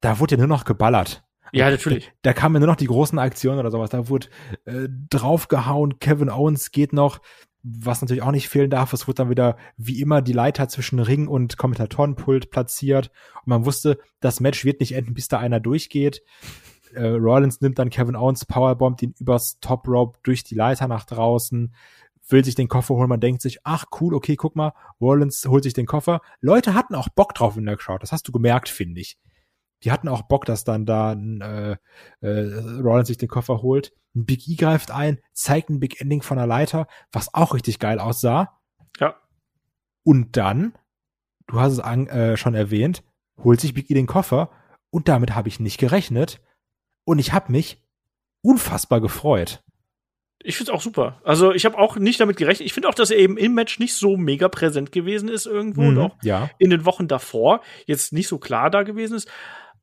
[0.00, 1.22] da wurde ja nur noch geballert.
[1.52, 2.06] Ja, natürlich.
[2.22, 3.90] Da, da kamen ja nur noch die großen Aktionen oder sowas.
[3.90, 4.28] Da wurde
[4.64, 7.20] äh, draufgehauen, Kevin Owens geht noch
[7.68, 11.00] was natürlich auch nicht fehlen darf, es wurde dann wieder wie immer die Leiter zwischen
[11.00, 13.10] Ring und Kommentatorenpult platziert
[13.42, 16.22] und man wusste, das Match wird nicht enden, bis da einer durchgeht.
[16.94, 21.04] Äh, Rollins nimmt dann Kevin Owens, powerbombt ihn übers Top Rope durch die Leiter nach
[21.04, 21.74] draußen,
[22.28, 25.64] will sich den Koffer holen, man denkt sich, ach cool, okay, guck mal, Rollins holt
[25.64, 26.20] sich den Koffer.
[26.40, 29.18] Leute hatten auch Bock drauf in der Crowd, das hast du gemerkt, finde ich.
[29.82, 31.76] Die hatten auch Bock, dass dann da äh,
[32.20, 33.92] äh, Rollins sich den Koffer holt.
[34.14, 37.78] Ein Big E greift ein, zeigt ein Big Ending von der Leiter, was auch richtig
[37.78, 38.58] geil aussah.
[38.98, 39.16] Ja.
[40.02, 40.74] Und dann,
[41.46, 43.02] du hast es an, äh, schon erwähnt,
[43.42, 44.50] holt sich Big E den Koffer
[44.90, 46.40] und damit habe ich nicht gerechnet.
[47.04, 47.82] Und ich habe mich
[48.40, 49.62] unfassbar gefreut.
[50.42, 51.20] Ich finde es auch super.
[51.24, 52.66] Also ich habe auch nicht damit gerechnet.
[52.66, 55.82] Ich finde auch, dass er eben im Match nicht so mega präsent gewesen ist irgendwo
[55.82, 56.50] mhm, und auch ja.
[56.58, 59.28] in den Wochen davor jetzt nicht so klar da gewesen ist.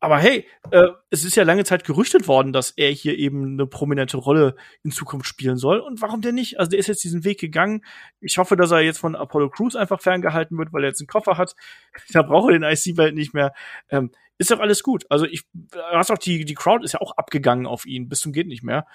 [0.03, 3.65] Aber hey, äh, es ist ja lange Zeit gerüchtet worden, dass er hier eben eine
[3.65, 5.79] prominente Rolle in Zukunft spielen soll.
[5.79, 6.59] Und warum denn nicht?
[6.59, 7.85] Also der ist jetzt diesen Weg gegangen.
[8.19, 11.07] Ich hoffe, dass er jetzt von Apollo Crews einfach ferngehalten wird, weil er jetzt einen
[11.07, 11.55] Koffer hat.
[12.11, 13.53] Da braucht er den IC-Belt nicht mehr.
[13.89, 15.05] Ähm, ist doch alles gut.
[15.07, 15.45] Also ich,
[15.93, 18.61] hast auch die, die Crowd ist ja auch abgegangen auf ihn, bis zum geht nicht
[18.61, 18.85] mehr.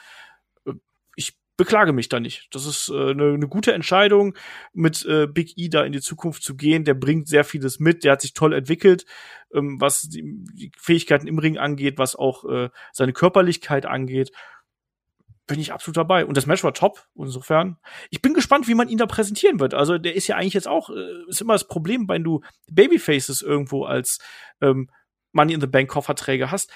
[0.66, 0.72] Äh,
[1.16, 2.46] ich beklage mich da nicht.
[2.52, 4.34] Das ist äh, eine, eine gute Entscheidung,
[4.72, 6.84] mit äh, Big E da in die Zukunft zu gehen.
[6.84, 9.04] Der bringt sehr vieles mit, der hat sich toll entwickelt,
[9.52, 10.22] ähm, was die,
[10.54, 14.30] die Fähigkeiten im Ring angeht, was auch äh, seine Körperlichkeit angeht.
[15.48, 16.24] Bin ich absolut dabei.
[16.24, 17.76] Und das Match war top, insofern.
[18.10, 19.74] Ich bin gespannt, wie man ihn da präsentieren wird.
[19.74, 22.40] Also, der ist ja eigentlich jetzt auch, äh, ist immer das Problem, wenn du
[22.70, 24.20] Babyfaces irgendwo als
[24.60, 24.90] ähm,
[25.32, 26.72] Money in the Bank Kofferträger hast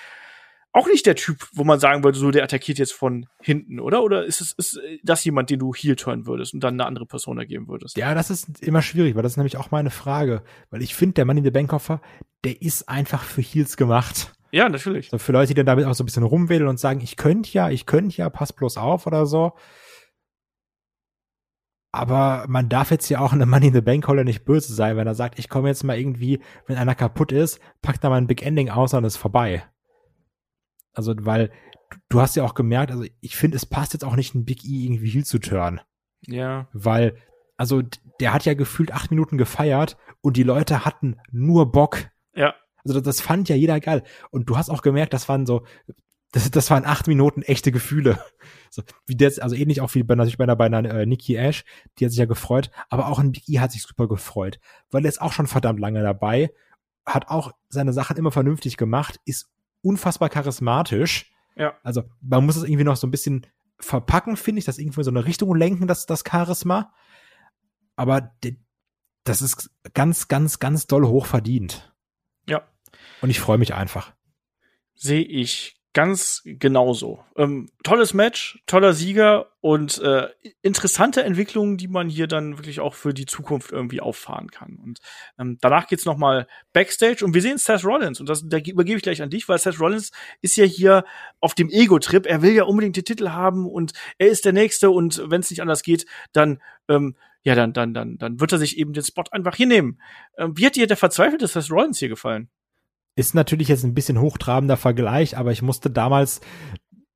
[0.72, 4.02] auch nicht der Typ, wo man sagen würde, so der attackiert jetzt von hinten, oder?
[4.02, 7.06] Oder ist es ist das jemand, den du heel turn würdest und dann eine andere
[7.06, 7.96] Person ergeben würdest?
[7.96, 11.14] Ja, das ist immer schwierig, weil das ist nämlich auch meine Frage, weil ich finde,
[11.14, 12.00] der Mann in the Bank Koffer,
[12.44, 14.32] der ist einfach für Heels gemacht.
[14.50, 15.10] Ja, natürlich.
[15.10, 17.50] So für Leute, die dann damit auch so ein bisschen rumwedeln und sagen, ich könnte
[17.52, 19.52] ja, ich könnte ja, pass bloß auf oder so.
[21.94, 24.96] Aber man darf jetzt ja auch einem Money in the Bank Holder nicht böse sein,
[24.96, 28.16] wenn er sagt, ich komme jetzt mal irgendwie, wenn einer kaputt ist, packt da mal
[28.16, 29.62] ein Big Ending aus und ist vorbei.
[30.92, 31.50] Also, weil
[32.08, 34.64] du hast ja auch gemerkt, also ich finde, es passt jetzt auch nicht ein Big
[34.64, 35.80] E irgendwie heel zu turn.
[36.26, 36.68] Ja.
[36.72, 37.16] Weil,
[37.56, 37.82] also
[38.20, 42.10] der hat ja gefühlt acht Minuten gefeiert und die Leute hatten nur Bock.
[42.34, 42.54] Ja.
[42.84, 44.02] Also das, das fand ja jeder geil.
[44.30, 45.64] Und du hast auch gemerkt, das waren so,
[46.32, 48.18] das, das waren acht Minuten echte Gefühle.
[48.70, 51.36] So, wie der, also ähnlich auch wie bei, natürlich bei einer, bei einer äh, Nikki
[51.36, 51.64] Ash,
[51.98, 54.58] die hat sich ja gefreut, aber auch ein Big E hat sich super gefreut,
[54.90, 56.50] weil er ist auch schon verdammt lange dabei,
[57.04, 59.50] hat auch seine Sachen immer vernünftig gemacht, ist
[59.82, 61.32] unfassbar charismatisch.
[61.56, 61.74] Ja.
[61.82, 63.46] Also man muss es irgendwie noch so ein bisschen
[63.78, 66.92] verpacken, finde ich, das irgendwie in so eine Richtung lenken, das, das Charisma.
[67.96, 68.34] Aber
[69.24, 71.92] das ist ganz, ganz, ganz doll hoch verdient.
[72.48, 72.66] Ja.
[73.20, 74.14] Und ich freue mich einfach.
[74.94, 77.24] Sehe ich ganz genauso.
[77.36, 80.28] Ähm, tolles Match, toller Sieger und äh,
[80.62, 84.76] interessante Entwicklungen, die man hier dann wirklich auch für die Zukunft irgendwie auffahren kann.
[84.76, 85.00] Und
[85.38, 88.96] ähm, danach geht's noch mal backstage und wir sehen Seth Rollins und das da übergebe
[88.96, 91.04] ich gleich an dich, weil Seth Rollins ist ja hier
[91.40, 92.24] auf dem Ego-Trip.
[92.26, 95.50] Er will ja unbedingt den Titel haben und er ist der Nächste und wenn es
[95.50, 99.02] nicht anders geht, dann ähm, ja, dann, dann, dann, dann wird er sich eben den
[99.02, 100.00] Spot einfach hier nehmen.
[100.38, 102.48] Ähm, wie hat dir der verzweifelte Seth Rollins hier gefallen?
[103.14, 106.40] Ist natürlich jetzt ein bisschen hochtrabender Vergleich, aber ich musste damals,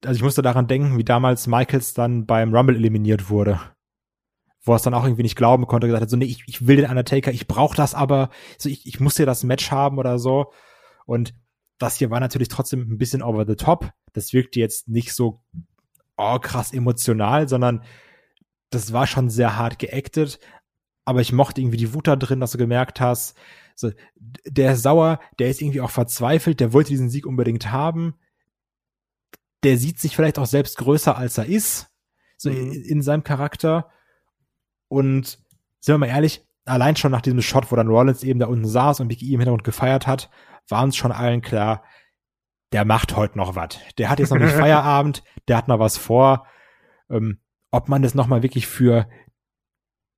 [0.05, 3.61] also ich musste daran denken, wie damals Michaels dann beim Rumble eliminiert wurde.
[4.66, 6.66] wo er es dann auch irgendwie nicht glauben konnte, gesagt hat, so, nee, ich, ich
[6.66, 9.99] will den Undertaker, ich brauche das aber, so, ich, ich muss hier das Match haben
[9.99, 10.53] oder so.
[11.07, 11.34] Und
[11.78, 13.90] das hier war natürlich trotzdem ein bisschen over the top.
[14.12, 15.40] Das wirkte jetzt nicht so,
[16.16, 17.84] oh, krass emotional, sondern
[18.70, 20.40] das war schon sehr hart geactet.
[21.05, 23.38] Aber ich mochte irgendwie die Wut da drin, dass du gemerkt hast,
[23.77, 28.14] so, der ist sauer, der ist irgendwie auch verzweifelt, der wollte diesen Sieg unbedingt haben.
[29.62, 31.89] Der sieht sich vielleicht auch selbst größer, als er ist,
[32.39, 32.72] so mhm.
[32.72, 33.91] in, in seinem Charakter.
[34.89, 35.39] Und
[35.81, 38.66] sind wir mal ehrlich, allein schon nach diesem Shot, wo dann Rollins eben da unten
[38.66, 40.31] saß und Big E im Hintergrund gefeiert hat,
[40.68, 41.85] war uns schon allen klar,
[42.72, 43.79] der macht heute noch was.
[43.99, 46.47] Der hat jetzt noch nicht Feierabend, der hat noch was vor.
[47.11, 49.07] Ähm, ob man das nochmal wirklich für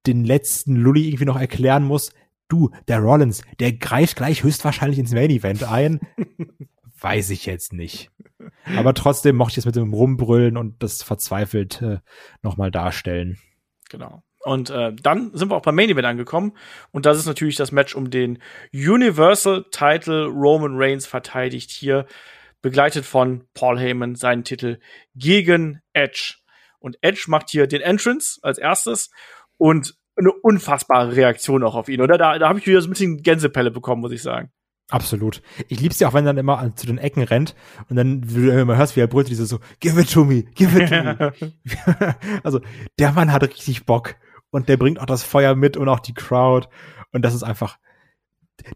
[0.06, 2.12] den letzten Lully irgendwie noch erklären muss,
[2.48, 6.00] du, der Rollins, der greift gleich höchstwahrscheinlich ins Main Event ein.
[7.00, 8.10] Weiß ich jetzt nicht.
[8.76, 11.98] Aber trotzdem mochte ich es mit dem Rumbrüllen und das verzweifelt äh,
[12.42, 13.38] nochmal darstellen.
[13.88, 14.22] Genau.
[14.40, 16.56] Und äh, dann sind wir auch beim Main Event angekommen.
[16.90, 18.40] Und das ist natürlich das Match um den
[18.72, 20.26] Universal Title.
[20.26, 22.06] Roman Reigns verteidigt hier,
[22.62, 24.78] begleitet von Paul Heyman, seinen Titel
[25.14, 26.36] gegen Edge.
[26.78, 29.10] Und Edge macht hier den Entrance als erstes
[29.56, 32.18] und eine unfassbare Reaktion auch auf ihn, oder?
[32.18, 34.50] Da, da habe ich wieder so ein bisschen Gänsepelle bekommen, muss ich sagen.
[34.90, 35.42] Absolut.
[35.68, 37.54] Ich lieb's ja auch, wenn er dann immer an, zu den Ecken rennt
[37.90, 40.82] und dann du immer hörst, wie er brüllt, diese so, give it to me, give
[40.82, 41.52] it to me.
[42.42, 42.60] also,
[42.98, 44.16] der Mann hat richtig Bock
[44.50, 46.68] und der bringt auch das Feuer mit und auch die Crowd
[47.12, 47.78] und das ist einfach,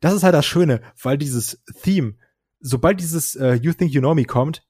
[0.00, 2.14] das ist halt das Schöne, weil dieses Theme,
[2.60, 4.66] sobald dieses uh, You Think You Know Me kommt,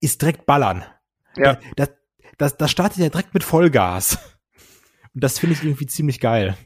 [0.00, 0.84] ist direkt ballern.
[1.36, 1.58] Ja.
[1.76, 1.90] Das,
[2.38, 4.18] das, das startet ja direkt mit Vollgas.
[5.16, 6.58] Und das finde ich irgendwie ziemlich geil.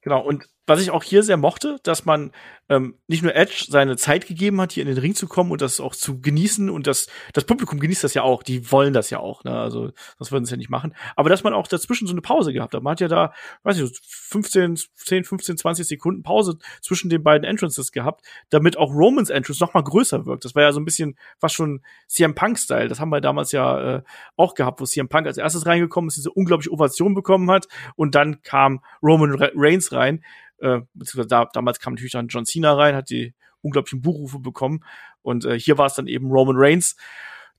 [0.00, 2.32] Genau, und was ich auch hier sehr mochte, dass man
[2.68, 5.62] ähm, nicht nur Edge seine Zeit gegeben hat, hier in den Ring zu kommen und
[5.62, 9.10] das auch zu genießen und das, das Publikum genießt das ja auch, die wollen das
[9.10, 9.56] ja auch, ne?
[9.56, 12.52] also das würden sie ja nicht machen, aber dass man auch dazwischen so eine Pause
[12.52, 17.08] gehabt hat, man hat ja da, weiß ich, 15, 10, 15, 20 Sekunden Pause zwischen
[17.08, 20.72] den beiden Entrances gehabt, damit auch Romans Entrance noch mal größer wirkt, das war ja
[20.72, 24.02] so ein bisschen fast schon CM Punk-Style, das haben wir damals ja äh,
[24.36, 28.16] auch gehabt, wo CM Punk als erstes reingekommen ist, diese unglaubliche Ovation bekommen hat und
[28.16, 30.24] dann kam Roman Reigns rein,
[30.58, 34.84] äh, beziehungsweise da, damals kam natürlich dann John Cena rein, hat die unglaublichen Buchrufe bekommen.
[35.22, 36.96] Und äh, hier war es dann eben Roman Reigns,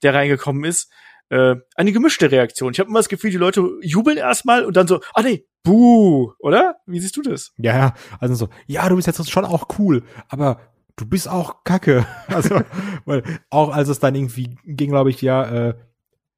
[0.04, 0.92] der reingekommen ist.
[1.30, 2.72] Äh, eine gemischte Reaktion.
[2.72, 6.32] Ich habe immer das Gefühl, die Leute jubeln erstmal und dann so, ah nee, buh,
[6.40, 6.78] oder?
[6.86, 7.52] Wie siehst du das?
[7.58, 10.62] Ja, also so, ja, du bist jetzt schon auch cool, aber
[10.96, 12.06] du bist auch kacke.
[12.28, 12.62] Also,
[13.06, 15.76] weil auch als es dann irgendwie ging, glaube ich, ja, äh,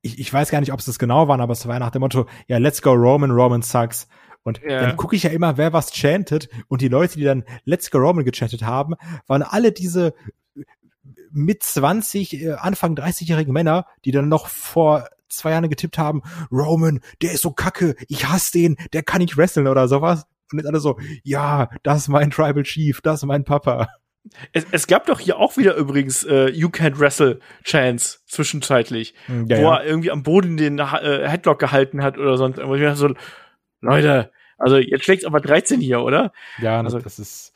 [0.01, 2.01] ich, ich weiß gar nicht, ob es das genau waren, aber es war nach dem
[2.01, 4.07] Motto, ja, let's go Roman, Roman sucks.
[4.43, 4.81] Und ja.
[4.81, 6.49] dann gucke ich ja immer, wer was chantet.
[6.67, 8.95] Und die Leute, die dann Let's Go Roman gechantet haben,
[9.27, 10.13] waren alle diese
[11.31, 17.01] mit 20, äh, Anfang 30-jährigen Männer, die dann noch vor zwei Jahren getippt haben, Roman,
[17.21, 20.25] der ist so kacke, ich hasse den, der kann nicht wresteln oder sowas.
[20.51, 23.89] Und jetzt alle so, ja, das ist mein Tribal Chief, das ist mein Papa.
[24.51, 29.47] Es, es gab doch hier auch wieder übrigens äh, You Can't Wrestle Chance zwischenzeitlich, hm,
[29.47, 29.77] ja, wo ja.
[29.77, 32.99] er irgendwie am Boden den äh, Headlock gehalten hat oder sonst irgendwas.
[32.99, 33.13] So,
[33.81, 36.31] Leute, also jetzt schlägt aber 13 hier, oder?
[36.59, 37.53] Ja, also, das ist.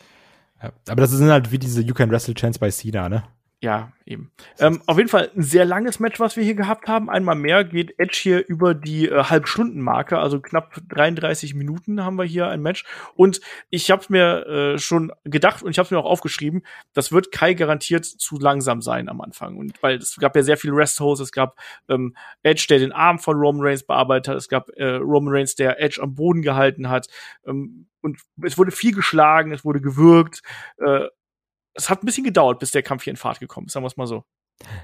[0.62, 3.24] Ja, aber das sind halt wie diese You Can Wrestle Chance bei Cena, ne?
[3.64, 4.30] Ja, eben.
[4.60, 7.10] Ähm, auf jeden Fall ein sehr langes Match, was wir hier gehabt haben.
[7.10, 12.26] Einmal mehr geht Edge hier über die äh, Halbstundenmarke, also knapp 33 Minuten haben wir
[12.26, 12.84] hier ein Match.
[13.16, 13.40] Und
[13.70, 17.54] ich habe mir äh, schon gedacht und ich habe mir auch aufgeschrieben, das wird Kai
[17.54, 19.56] garantiert zu langsam sein am Anfang.
[19.56, 21.56] Und weil es gab ja sehr viele Rest-Holes, es gab
[21.88, 25.56] ähm, Edge, der den Arm von Roman Reigns bearbeitet hat, es gab äh, Roman Reigns,
[25.56, 27.08] der Edge am Boden gehalten hat.
[27.48, 30.42] Ähm, und es wurde viel geschlagen, es wurde gewürgt.
[30.80, 31.08] Äh,
[31.74, 33.88] es hat ein bisschen gedauert, bis der Kampf hier in Fahrt gekommen ist, sagen wir
[33.88, 34.24] es mal so.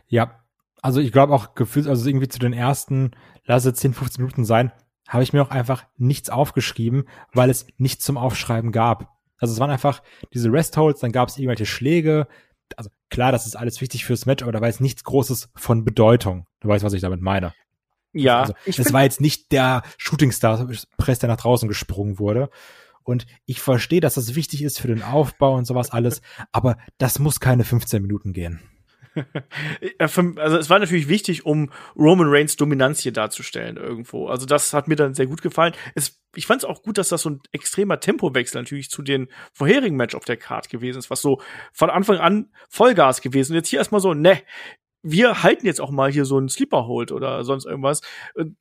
[0.07, 0.43] Ja,
[0.81, 3.11] also ich glaube auch gefühlt, also irgendwie zu den ersten,
[3.45, 4.71] lass es 10, 15 Minuten sein,
[5.07, 9.09] habe ich mir auch einfach nichts aufgeschrieben, weil es nichts zum Aufschreiben gab.
[9.37, 12.27] Also es waren einfach diese Restholds, dann gab es irgendwelche Schläge.
[12.75, 15.83] Also klar, das ist alles wichtig fürs Match, aber da war jetzt nichts Großes von
[15.83, 16.45] Bedeutung.
[16.59, 17.53] Du weißt, was ich damit meine.
[18.13, 18.41] Ja.
[18.41, 22.49] Also, es war jetzt nicht der Shootingstar-Press, der nach draußen gesprungen wurde.
[23.03, 26.21] Und ich verstehe, dass das wichtig ist für den Aufbau und sowas alles,
[26.51, 28.61] aber das muss keine 15 Minuten gehen.
[29.99, 30.21] also
[30.57, 34.27] es war natürlich wichtig, um Roman Reigns Dominanz hier darzustellen irgendwo.
[34.27, 35.73] Also das hat mir dann sehr gut gefallen.
[35.95, 39.27] Es, ich fand es auch gut, dass das so ein extremer Tempowechsel natürlich zu den
[39.53, 41.41] vorherigen Match auf der Card gewesen ist, was so
[41.73, 43.53] von Anfang an Vollgas gewesen.
[43.53, 44.41] Und jetzt hier erstmal so, ne,
[45.01, 48.01] wir halten jetzt auch mal hier so einen Sleeper Hold oder sonst irgendwas.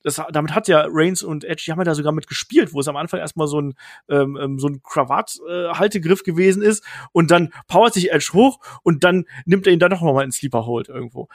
[0.02, 2.80] Das, damit hat ja Reigns und Edge, die haben ja da sogar mit gespielt, wo
[2.80, 3.74] es am Anfang erstmal so ein,
[4.08, 9.04] ähm, ähm so ein Krawatt-Haltegriff äh, gewesen ist und dann powert sich Edge hoch und
[9.04, 11.28] dann nimmt er ihn dann noch mal in Sleeper Hold irgendwo.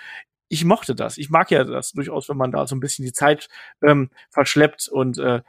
[0.50, 1.18] Ich mochte das.
[1.18, 3.50] Ich mag ja das durchaus, wenn man da so ein bisschen die Zeit
[3.82, 5.42] ähm, verschleppt und äh,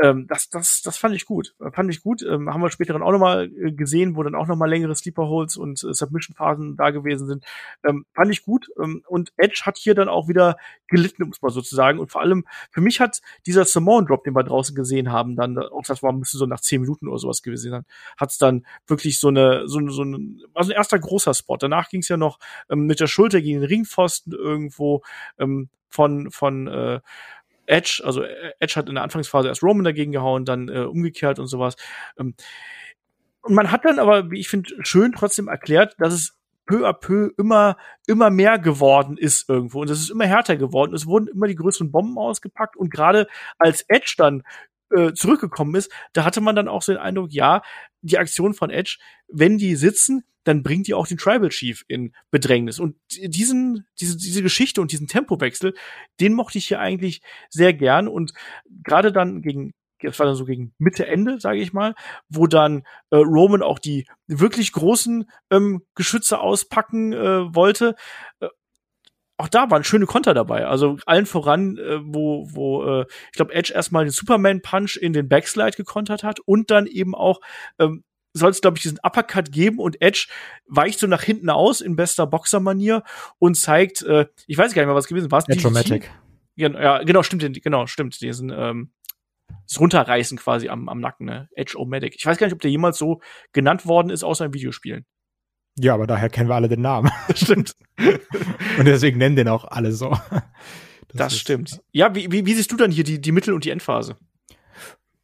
[0.00, 1.54] ähm, das, das, das fand ich gut.
[1.72, 2.22] Fand ich gut.
[2.22, 5.26] Ähm, haben wir später dann auch nochmal äh, gesehen, wo dann auch nochmal längere Sleeper
[5.26, 7.44] Holes und äh, Submission-Phasen da gewesen sind.
[7.84, 8.68] Ähm, fand ich gut.
[8.82, 10.56] Ähm, und Edge hat hier dann auch wieder
[10.86, 11.98] gelitten, muss man sozusagen.
[11.98, 15.58] Und vor allem, für mich hat dieser Samoan Drop, den wir draußen gesehen haben, dann,
[15.58, 17.84] auch das war, müsste so nach zehn Minuten oder sowas gewesen sein,
[18.16, 21.58] hat es dann wirklich so eine, so, so ein, war so ein erster großer Spot.
[21.58, 22.38] Danach ging es ja noch
[22.70, 25.02] ähm, mit der Schulter gegen den Ringpfosten irgendwo
[25.38, 27.00] ähm, von, von, äh,
[27.66, 31.38] Edge, also äh, Edge hat in der Anfangsphase erst Roman dagegen gehauen, dann äh, umgekehrt
[31.38, 31.76] und sowas.
[32.18, 32.34] Ähm,
[33.42, 36.92] und man hat dann aber, wie ich finde, schön trotzdem erklärt, dass es peu à
[36.92, 37.76] peu immer,
[38.06, 39.80] immer mehr geworden ist irgendwo.
[39.80, 40.94] Und es ist immer härter geworden.
[40.94, 42.76] Es wurden immer die größeren Bomben ausgepackt.
[42.76, 43.26] Und gerade
[43.58, 44.42] als Edge dann
[44.90, 47.62] äh, zurückgekommen ist, da hatte man dann auch so den Eindruck, ja,
[48.02, 48.98] die Aktion von Edge,
[49.28, 52.80] wenn die sitzen, dann bringt die auch den Tribal Chief in Bedrängnis.
[52.80, 55.74] Und diesen, diese, diese Geschichte und diesen Tempowechsel,
[56.20, 58.08] den mochte ich hier eigentlich sehr gern.
[58.08, 58.32] Und
[58.82, 61.94] gerade dann gegen das war dann so gegen Mitte Ende, sage ich mal,
[62.28, 67.94] wo dann äh, Roman auch die wirklich großen ähm, Geschütze auspacken äh, wollte.
[68.40, 68.48] Äh,
[69.36, 70.66] auch da waren schöne Konter dabei.
[70.66, 75.12] Also allen voran, äh, wo, wo äh, ich glaube, Edge erstmal den Superman Punch in
[75.12, 77.40] den Backslide gekontert hat und dann eben auch
[77.78, 80.26] ähm, soll es, glaube ich, diesen Uppercut geben und Edge
[80.66, 83.02] weicht so nach hinten aus in bester Boxermanier
[83.38, 85.44] und zeigt, äh, ich weiß gar nicht mehr, was gewesen war.
[85.46, 86.10] Edge-O-Matic.
[86.54, 88.92] Ja, genau, stimmt, genau, stimmt, diesen, ähm,
[89.66, 91.48] das Runterreißen quasi am, am Nacken, ne?
[91.54, 92.14] Edge-O-Matic.
[92.16, 93.20] Ich weiß gar nicht, ob der jemals so
[93.52, 95.06] genannt worden ist, außer in Videospielen.
[95.78, 97.10] Ja, aber daher kennen wir alle den Namen.
[97.34, 97.74] stimmt.
[98.78, 100.10] und deswegen nennen den auch alle so.
[101.08, 101.80] Das, das stimmt.
[101.92, 104.16] Ja, wie, wie, wie siehst du dann hier die, die Mittel- und die Endphase?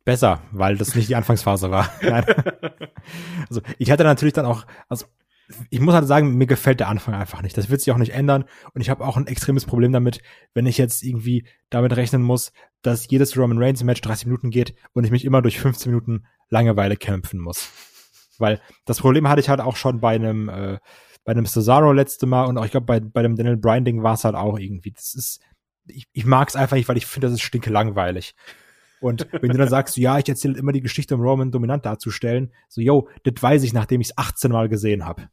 [0.09, 1.93] Besser, weil das nicht die Anfangsphase war.
[3.51, 5.05] also ich hatte natürlich dann auch, also
[5.69, 7.59] ich muss halt sagen, mir gefällt der Anfang einfach nicht.
[7.59, 8.47] Das wird sich auch nicht ändern.
[8.73, 10.23] Und ich habe auch ein extremes Problem damit,
[10.55, 14.75] wenn ich jetzt irgendwie damit rechnen muss, dass jedes Roman Reigns Match 30 Minuten geht
[14.95, 17.69] und ich mich immer durch 15 Minuten Langeweile kämpfen muss.
[18.39, 20.79] Weil das Problem hatte ich halt auch schon bei einem, äh,
[21.27, 24.03] bei einem Cesaro letzte Mal und auch, ich glaube, bei, bei dem Daniel Bryan Ding
[24.03, 24.93] war es halt auch irgendwie.
[24.93, 25.43] Das ist,
[25.87, 28.35] ich, ich mag es einfach nicht, weil ich finde, das ist stinke langweilig.
[29.01, 32.53] Und wenn du dann sagst, ja, ich erzähle immer die Geschichte, um Roman dominant darzustellen,
[32.69, 35.29] so, yo, das weiß ich, nachdem ich es 18 Mal gesehen habe.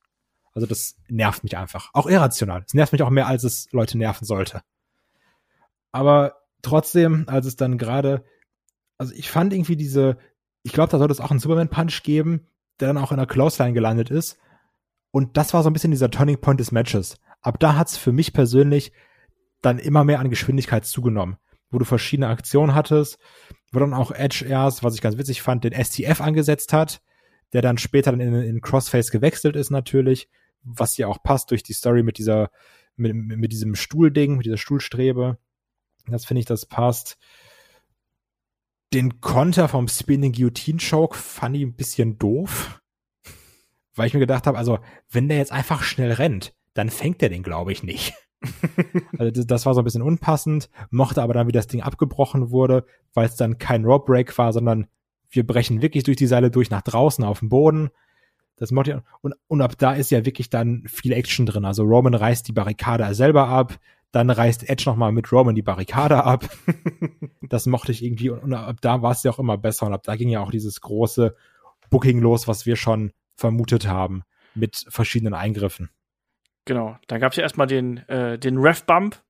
[0.53, 1.89] Also das nervt mich einfach.
[1.93, 2.63] Auch irrational.
[2.65, 4.61] Es nervt mich auch mehr, als es Leute nerven sollte.
[5.91, 8.23] Aber trotzdem, als es dann gerade,
[8.97, 10.17] also ich fand irgendwie diese,
[10.63, 12.47] ich glaube, da sollte es auch einen Superman-Punch geben,
[12.79, 14.37] der dann auch in der Clothesline gelandet ist.
[15.11, 17.17] Und das war so ein bisschen dieser Turning Point des Matches.
[17.41, 18.91] Ab da hat's für mich persönlich
[19.61, 21.37] dann immer mehr an Geschwindigkeit zugenommen
[21.75, 23.19] wo du verschiedene Aktionen hattest,
[23.73, 27.01] wo dann auch Edge erst, was ich ganz witzig fand, den STF angesetzt hat,
[27.51, 30.29] der dann später dann in, in Crossface gewechselt ist natürlich,
[30.63, 32.49] was ja auch passt durch die Story mit dieser,
[32.95, 35.37] mit, mit diesem Stuhlding, mit dieser Stuhlstrebe.
[36.07, 37.17] Das finde ich, das passt.
[38.93, 42.81] Den Konter vom Spinning Guillotine Choke fand ich ein bisschen doof,
[43.95, 44.79] weil ich mir gedacht habe, also
[45.09, 48.13] wenn der jetzt einfach schnell rennt, dann fängt er den, glaube ich, nicht.
[49.17, 52.85] also das, war so ein bisschen unpassend, mochte aber dann, wie das Ding abgebrochen wurde,
[53.13, 54.87] weil es dann kein Rope Break war, sondern
[55.29, 57.89] wir brechen wirklich durch die Seile durch nach draußen auf den Boden.
[58.57, 61.65] Das mochte und, und ab da ist ja wirklich dann viel Action drin.
[61.65, 63.77] Also Roman reißt die Barrikade selber ab,
[64.11, 66.49] dann reißt Edge nochmal mit Roman die Barrikade ab.
[67.41, 69.93] das mochte ich irgendwie und, und ab da war es ja auch immer besser und
[69.93, 71.35] ab da ging ja auch dieses große
[71.89, 74.23] Booking los, was wir schon vermutet haben
[74.53, 75.89] mit verschiedenen Eingriffen.
[76.65, 79.21] Genau, dann gab es ja erstmal den, äh, den Ref-Bump.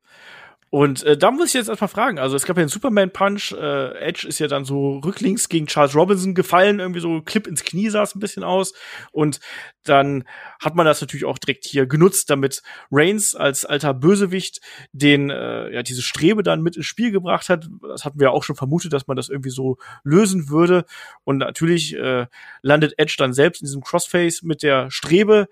[0.71, 3.97] Und äh, da muss ich jetzt erstmal fragen, also es gab ja den Superman-Punch, äh,
[3.97, 7.87] Edge ist ja dann so rücklinks gegen Charles Robinson gefallen, irgendwie so Clip ins Knie
[7.89, 8.73] sah es ein bisschen aus.
[9.13, 9.39] Und
[9.83, 10.25] dann
[10.59, 14.59] hat man das natürlich auch direkt hier genutzt, damit Reigns als alter Bösewicht
[14.91, 17.69] den, äh, ja, diese Strebe dann mit ins Spiel gebracht hat.
[17.87, 20.83] Das hatten wir auch schon vermutet, dass man das irgendwie so lösen würde.
[21.23, 22.27] Und natürlich äh,
[22.63, 25.47] landet Edge dann selbst in diesem Crossface mit der Strebe.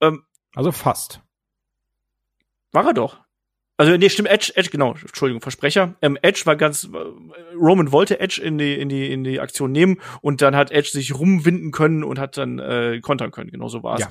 [0.00, 0.22] Ähm,
[0.56, 1.20] also fast.
[2.72, 3.20] War er doch.
[3.78, 5.96] Also nee, stimmt, Edge, Edge, genau, Entschuldigung, Versprecher.
[6.00, 6.88] Ähm, Edge war ganz,
[7.54, 10.88] Roman wollte Edge in die, in die, in die Aktion nehmen und dann hat Edge
[10.88, 14.00] sich rumwinden können und hat dann äh, kontern können, genau so war es.
[14.00, 14.08] Ja,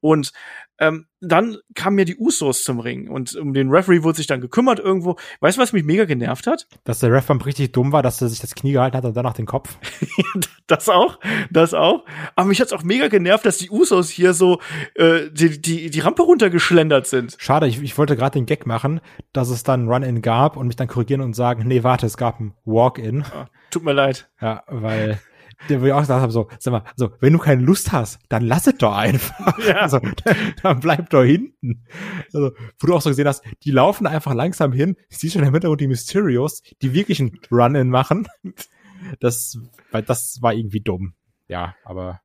[0.00, 0.32] Und
[0.80, 4.40] ähm, dann kamen ja die Usos zum Ring und um den Referee wurde sich dann
[4.40, 5.16] gekümmert irgendwo.
[5.40, 6.66] Weißt du, was mich mega genervt hat?
[6.84, 9.34] Dass der Referee richtig dumm war, dass er sich das Knie gehalten hat und danach
[9.34, 9.76] den Kopf.
[10.66, 11.18] das auch,
[11.50, 12.06] das auch.
[12.34, 14.60] Aber mich hat's auch mega genervt, dass die Usos hier so
[14.94, 17.36] äh, die, die, die Rampe runtergeschlendert sind.
[17.38, 19.00] Schade, ich, ich wollte gerade den Gag machen,
[19.34, 22.40] dass es dann Run-In gab und mich dann korrigieren und sagen, nee, warte, es gab
[22.40, 23.24] ein Walk-In.
[23.24, 24.30] Ah, tut mir leid.
[24.40, 25.20] Ja, weil
[25.68, 28.18] der wo ich auch gesagt habe, so, sag mal, so, wenn du keine Lust hast,
[28.28, 29.58] dann lass es doch einfach.
[29.66, 29.76] Ja.
[29.76, 31.84] Also, dann, dann bleib doch hinten.
[32.32, 34.96] Also, wo du auch so gesehen hast, die laufen einfach langsam hin.
[35.08, 38.26] Ich sehe schon im Hintergrund die Mysterios, die wirklich einen Run-In machen.
[39.18, 39.58] Das,
[39.90, 41.14] weil das war irgendwie dumm.
[41.48, 42.20] Ja, aber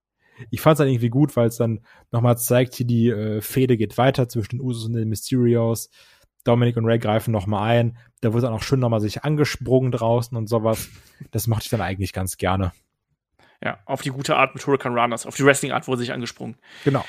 [0.49, 1.81] ich fand es dann irgendwie gut, weil es dann
[2.11, 5.89] nochmal zeigt, hier die äh, Fehde geht weiter zwischen den Usos und den Mysterios.
[6.43, 7.97] Dominic und Ray greifen nochmal ein.
[8.21, 10.89] Da wird dann auch schön nochmal sich angesprungen draußen und sowas.
[11.31, 12.71] Das mochte ich dann eigentlich ganz gerne.
[13.65, 16.55] Ja, auf die gute Art mit Hurricane Runners, auf die Wrestling-Art wurde sich angesprungen.
[16.83, 17.03] Genau.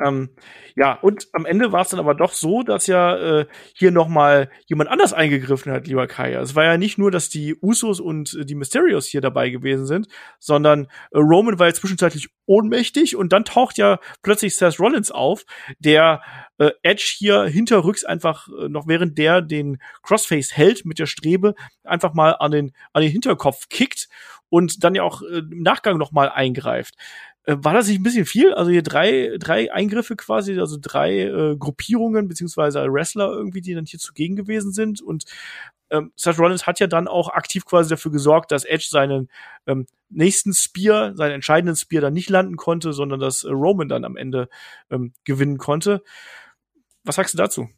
[0.00, 0.30] Ähm,
[0.74, 4.08] ja, und am Ende war es dann aber doch so, dass ja äh, hier noch
[4.08, 6.32] mal jemand anders eingegriffen hat, lieber Kai.
[6.32, 9.86] Es war ja nicht nur, dass die Usos und äh, die Mysterios hier dabei gewesen
[9.86, 10.08] sind,
[10.40, 15.44] sondern äh, Roman war ja zwischenzeitlich ohnmächtig und dann taucht ja plötzlich Seth Rollins auf,
[15.78, 16.22] der
[16.58, 21.54] äh, Edge hier hinterrücks einfach äh, noch während der den Crossface hält mit der Strebe
[21.84, 24.08] einfach mal an den an den Hinterkopf kickt
[24.52, 26.94] und dann ja auch äh, im Nachgang noch mal eingreift.
[27.44, 28.52] Äh, war das nicht ein bisschen viel?
[28.52, 33.86] Also hier drei, drei Eingriffe quasi, also drei äh, Gruppierungen beziehungsweise Wrestler irgendwie, die dann
[33.86, 35.00] hier zugegen gewesen sind.
[35.00, 35.24] Und
[35.88, 39.30] ähm, Seth Rollins hat ja dann auch aktiv quasi dafür gesorgt, dass Edge seinen
[39.66, 44.04] ähm, nächsten Spear, seinen entscheidenden Spear dann nicht landen konnte, sondern dass äh, Roman dann
[44.04, 44.50] am Ende
[44.90, 46.02] ähm, gewinnen konnte.
[47.04, 47.70] Was sagst du dazu?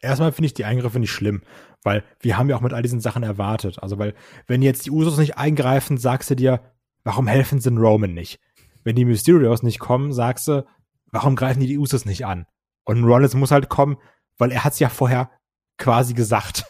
[0.00, 1.42] Erstmal finde ich die Eingriffe nicht schlimm,
[1.82, 3.82] weil wir haben ja auch mit all diesen Sachen erwartet.
[3.82, 4.14] Also, weil,
[4.46, 6.60] wenn jetzt die Usos nicht eingreifen, sagst du dir,
[7.04, 8.40] warum helfen sie Roman nicht?
[8.88, 10.64] wenn die Mysterios nicht kommen, sagst du,
[11.10, 12.46] warum greifen die die Usos nicht an?
[12.84, 13.98] Und Rollins muss halt kommen,
[14.38, 15.30] weil er hat's ja vorher
[15.76, 16.64] quasi gesagt.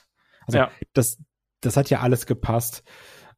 [0.47, 0.71] Also ja.
[0.95, 1.19] das,
[1.61, 2.83] das hat ja alles gepasst.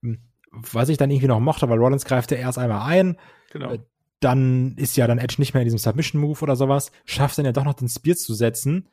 [0.02, 0.20] Hm,
[0.50, 3.18] was ich dann irgendwie noch mochte, weil Rollins greift ja erst einmal ein.
[3.52, 3.72] Genau.
[3.72, 3.80] Äh,
[4.20, 7.52] dann ist ja dann Edge nicht mehr in diesem Submission-Move oder sowas, schafft dann ja
[7.52, 8.88] doch noch den Spear zu setzen.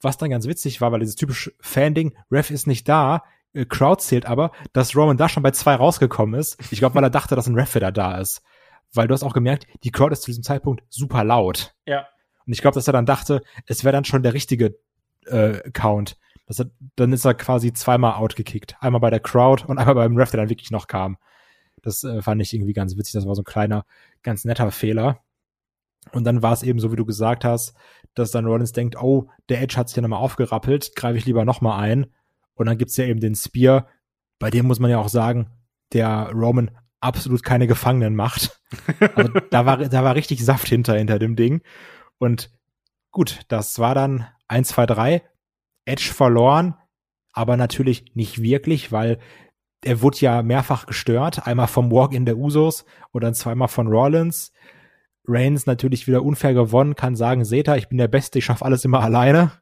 [0.00, 4.02] Was dann ganz witzig war, weil dieses typische Fan-Ding, Ref ist nicht da, äh, Crowd
[4.02, 6.56] zählt aber, dass Roman da schon bei zwei rausgekommen ist.
[6.70, 8.42] Ich glaube, weil er dachte, dass ein Ref wieder da ist
[8.92, 11.74] weil du hast auch gemerkt, die Crowd ist zu diesem Zeitpunkt super laut.
[11.86, 12.06] Ja.
[12.46, 14.78] Und ich glaube, dass er dann dachte, es wäre dann schon der richtige
[15.26, 16.16] äh, Count.
[16.46, 18.76] Das hat, dann ist er quasi zweimal outgekickt.
[18.80, 21.18] Einmal bei der Crowd und einmal beim Ref, der dann wirklich noch kam.
[21.82, 23.12] Das äh, fand ich irgendwie ganz witzig.
[23.12, 23.84] Das war so ein kleiner,
[24.22, 25.20] ganz netter Fehler.
[26.12, 27.74] Und dann war es eben so, wie du gesagt hast,
[28.14, 31.44] dass dann Rollins denkt, oh, der Edge hat sich ja nochmal aufgerappelt, greife ich lieber
[31.44, 32.06] nochmal ein.
[32.54, 33.86] Und dann gibt's ja eben den Spear.
[34.38, 35.50] Bei dem muss man ja auch sagen,
[35.92, 36.70] der Roman
[37.00, 38.54] absolut keine Gefangenen macht.
[39.14, 41.62] Also da war, da war richtig Saft hinter, hinter dem Ding.
[42.18, 42.50] Und
[43.10, 45.22] gut, das war dann eins, zwei, drei.
[45.86, 46.74] Edge verloren,
[47.32, 49.18] aber natürlich nicht wirklich, weil
[49.82, 51.46] er wurde ja mehrfach gestört.
[51.46, 54.52] Einmal vom Walk-in der Usos und dann zweimal von Rollins.
[55.28, 58.84] Reigns natürlich wieder unfair gewonnen, kann sagen, ihr, ich bin der Beste, ich schaffe alles
[58.84, 59.52] immer alleine.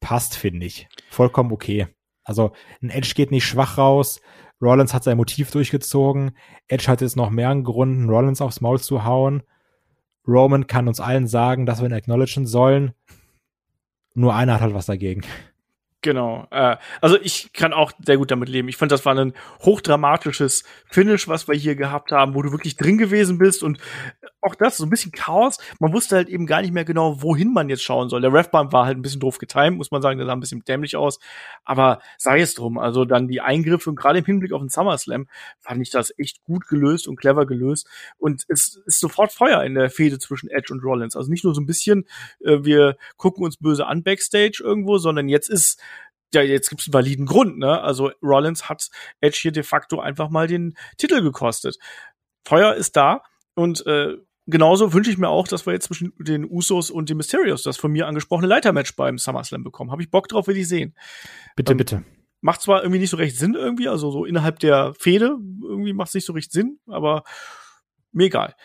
[0.00, 0.88] Passt, finde ich.
[1.10, 1.86] Vollkommen okay.
[2.24, 2.52] Also
[2.82, 4.20] ein Edge geht nicht schwach raus.
[4.60, 6.36] Rollins hat sein Motiv durchgezogen.
[6.68, 9.42] Edge hat jetzt noch mehr Gründen, Rollins aufs Maul zu hauen.
[10.26, 12.92] Roman kann uns allen sagen, dass wir ihn acknowledgen sollen.
[14.14, 15.22] Nur einer hat halt was dagegen.
[16.02, 16.46] Genau.
[16.50, 18.68] Äh, also ich kann auch sehr gut damit leben.
[18.68, 22.76] Ich fand, das war ein hochdramatisches Finish, was wir hier gehabt haben, wo du wirklich
[22.76, 23.78] drin gewesen bist und
[24.42, 25.58] auch das, so ein bisschen Chaos.
[25.78, 28.20] Man wusste halt eben gar nicht mehr genau, wohin man jetzt schauen soll.
[28.20, 30.64] Der Refbahn war halt ein bisschen doof getimt, muss man sagen, der sah ein bisschen
[30.64, 31.18] dämlich aus.
[31.64, 32.78] Aber sei es drum.
[32.78, 35.28] Also dann die Eingriffe und gerade im Hinblick auf den SummerSlam
[35.60, 37.88] fand ich das echt gut gelöst und clever gelöst.
[38.18, 41.16] Und es ist sofort Feuer in der Fehde zwischen Edge und Rollins.
[41.16, 42.06] Also nicht nur so ein bisschen,
[42.40, 45.80] äh, wir gucken uns böse an Backstage irgendwo, sondern jetzt ist
[46.34, 47.82] ja, jetzt gibt's einen validen Grund, ne?
[47.82, 48.88] Also Rollins hat
[49.20, 51.76] Edge hier de facto einfach mal den Titel gekostet.
[52.44, 53.22] Feuer ist da
[53.54, 54.16] und äh,
[54.46, 57.76] genauso wünsche ich mir auch, dass wir jetzt zwischen den Usos und den Mysterios das
[57.76, 59.90] von mir angesprochene Leitermatch beim SummerSlam bekommen.
[59.90, 60.94] Habe ich Bock drauf, will ich sehen.
[61.56, 62.04] Bitte, ähm, bitte.
[62.40, 66.08] Macht zwar irgendwie nicht so recht Sinn irgendwie, also so innerhalb der Fehde irgendwie macht
[66.08, 67.22] es nicht so recht Sinn, aber
[68.10, 68.56] mir egal.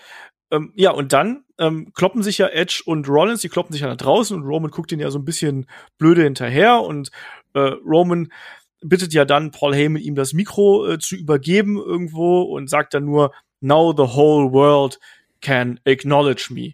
[0.49, 3.87] Ähm, ja, und dann ähm, kloppen sich ja Edge und Rollins, die kloppen sich ja
[3.87, 5.67] nach draußen und Roman guckt ihn ja so ein bisschen
[5.97, 7.11] blöde hinterher und
[7.53, 8.31] äh, Roman
[8.81, 13.05] bittet ja dann Paul Heyman, ihm das Mikro äh, zu übergeben irgendwo und sagt dann
[13.05, 14.99] nur, now the whole world
[15.41, 16.73] can acknowledge me.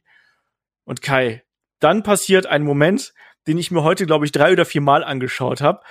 [0.85, 1.43] Und Kai,
[1.79, 3.13] dann passiert ein Moment,
[3.47, 5.81] den ich mir heute, glaube ich, drei oder vier Mal angeschaut habe,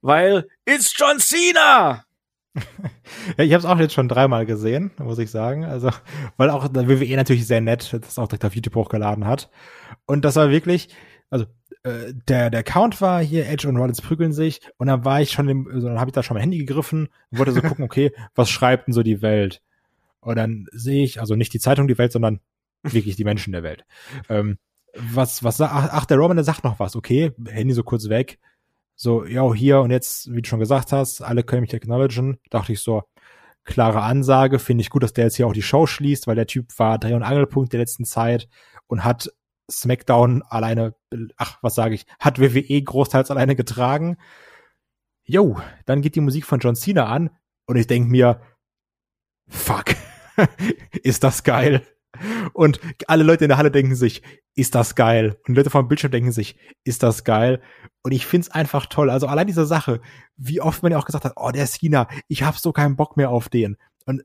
[0.00, 2.04] weil it's John Cena!
[3.36, 5.64] ja, ich habe es auch jetzt schon dreimal gesehen, muss ich sagen.
[5.64, 5.90] Also,
[6.36, 9.50] weil auch der WWE natürlich sehr nett das auch direkt auf YouTube hochgeladen hat.
[10.06, 10.88] Und das war wirklich,
[11.30, 11.46] also
[11.84, 15.30] äh, der der Count war hier Edge und Rollins prügeln sich und dann war ich
[15.30, 17.84] schon im, also dann habe ich da schon mein Handy gegriffen und wollte so gucken,
[17.84, 19.62] okay, was schreibt denn so die Welt?
[20.20, 22.40] Und dann sehe ich, also nicht die Zeitung die Welt, sondern
[22.82, 23.84] wirklich die Menschen der Welt.
[24.28, 24.58] Ähm,
[24.94, 28.38] was, was, ach, ach, der Roman, der sagt noch was, okay, Handy so kurz weg.
[28.96, 32.38] So, ja, hier und jetzt, wie du schon gesagt hast, alle können mich acknowledgen.
[32.50, 33.04] Dachte ich so,
[33.64, 36.46] klare Ansage, finde ich gut, dass der jetzt hier auch die Show schließt, weil der
[36.46, 38.48] Typ war Dreh- und Angelpunkt der letzten Zeit
[38.88, 39.30] und hat
[39.70, 40.94] SmackDown alleine,
[41.36, 44.16] ach, was sage ich, hat WWE großteils alleine getragen.
[45.24, 47.30] Jo, dann geht die Musik von John Cena an
[47.66, 48.40] Und ich denk mir,
[49.48, 49.94] fuck,
[51.02, 51.82] ist das geil.
[52.52, 54.22] Und alle Leute in der Halle denken sich,
[54.54, 55.36] ist das geil.
[55.46, 57.62] Und Leute vom Bildschirm denken sich, ist das geil.
[58.02, 59.10] Und ich find's einfach toll.
[59.10, 60.00] Also allein diese Sache,
[60.36, 63.16] wie oft man ja auch gesagt hat, oh, der Sina, ich hab so keinen Bock
[63.16, 63.76] mehr auf den.
[64.06, 64.22] Und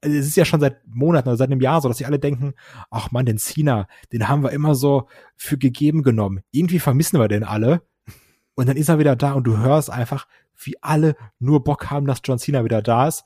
[0.00, 2.54] es ist ja schon seit Monaten oder seit einem Jahr so, dass sie alle denken,
[2.90, 6.40] ach man, den Cena, den haben wir immer so für gegeben genommen.
[6.50, 7.82] Irgendwie vermissen wir den alle.
[8.54, 10.26] Und dann ist er wieder da und du hörst einfach,
[10.56, 13.24] wie alle nur Bock haben, dass John Cena wieder da ist.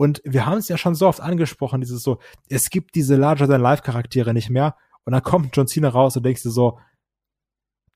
[0.00, 4.32] Und wir haben es ja schon so oft angesprochen, dieses so, es gibt diese Larger-than-Life-Charaktere
[4.32, 4.74] nicht mehr.
[5.04, 6.78] Und dann kommt John Cena raus und denkst du so,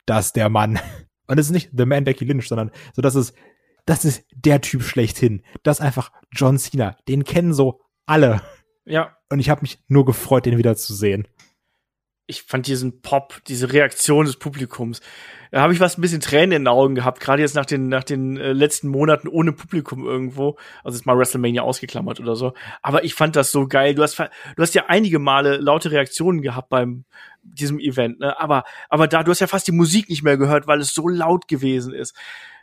[0.05, 0.79] das ist der Mann.
[1.27, 3.35] Und es ist nicht The Man Becky Lynch, sondern so, das ist,
[3.87, 5.43] das ist der Typ schlechthin.
[5.63, 6.95] Das ist einfach John Cena.
[7.09, 8.43] Den kennen so alle.
[8.85, 9.17] Ja.
[9.31, 11.27] Und ich habe mich nur gefreut, den wieder zu sehen.
[12.27, 15.01] Ich fand diesen Pop, diese Reaktion des Publikums,
[15.55, 17.89] da habe ich was ein bisschen Tränen in den Augen gehabt, gerade jetzt nach den
[17.89, 22.55] nach den äh, letzten Monaten ohne Publikum irgendwo, also jetzt mal WrestleMania ausgeklammert oder so,
[22.83, 23.95] aber ich fand das so geil.
[23.95, 24.27] Du hast du
[24.59, 27.05] hast ja einige Male laute Reaktionen gehabt beim
[27.43, 28.37] diesem Event, ne?
[28.41, 31.07] Aber aber da du hast ja fast die Musik nicht mehr gehört, weil es so
[31.09, 32.17] laut gewesen ist.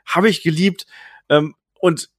[0.06, 0.86] Habe ich geliebt
[1.30, 2.10] ähm, und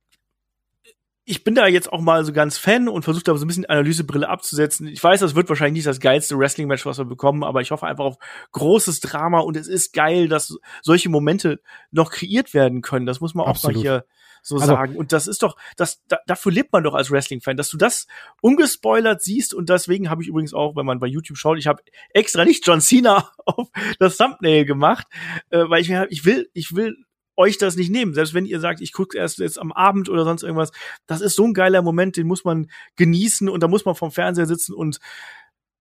[1.24, 3.66] ich bin da jetzt auch mal so ganz Fan und versuche da so ein bisschen
[3.66, 4.88] Analysebrille abzusetzen.
[4.88, 7.86] Ich weiß, das wird wahrscheinlich nicht das geilste Wrestling-Match, was wir bekommen, aber ich hoffe
[7.86, 8.16] einfach auf
[8.50, 11.60] großes Drama und es ist geil, dass solche Momente
[11.92, 13.06] noch kreiert werden können.
[13.06, 13.76] Das muss man Absolut.
[13.76, 14.04] auch mal hier
[14.42, 14.96] so also, sagen.
[14.96, 18.08] Und das ist doch, das, da, dafür lebt man doch als Wrestling-Fan, dass du das
[18.40, 19.54] ungespoilert siehst.
[19.54, 22.66] Und deswegen habe ich übrigens auch, wenn man bei YouTube schaut, ich habe extra nicht
[22.66, 23.68] John Cena auf
[24.00, 25.06] das Thumbnail gemacht,
[25.50, 26.96] äh, weil ich, ich will, ich will
[27.36, 28.14] euch das nicht nehmen.
[28.14, 30.72] Selbst wenn ihr sagt, ich gucke erst jetzt am Abend oder sonst irgendwas,
[31.06, 34.10] das ist so ein geiler Moment, den muss man genießen und da muss man vom
[34.10, 34.98] Fernseher sitzen und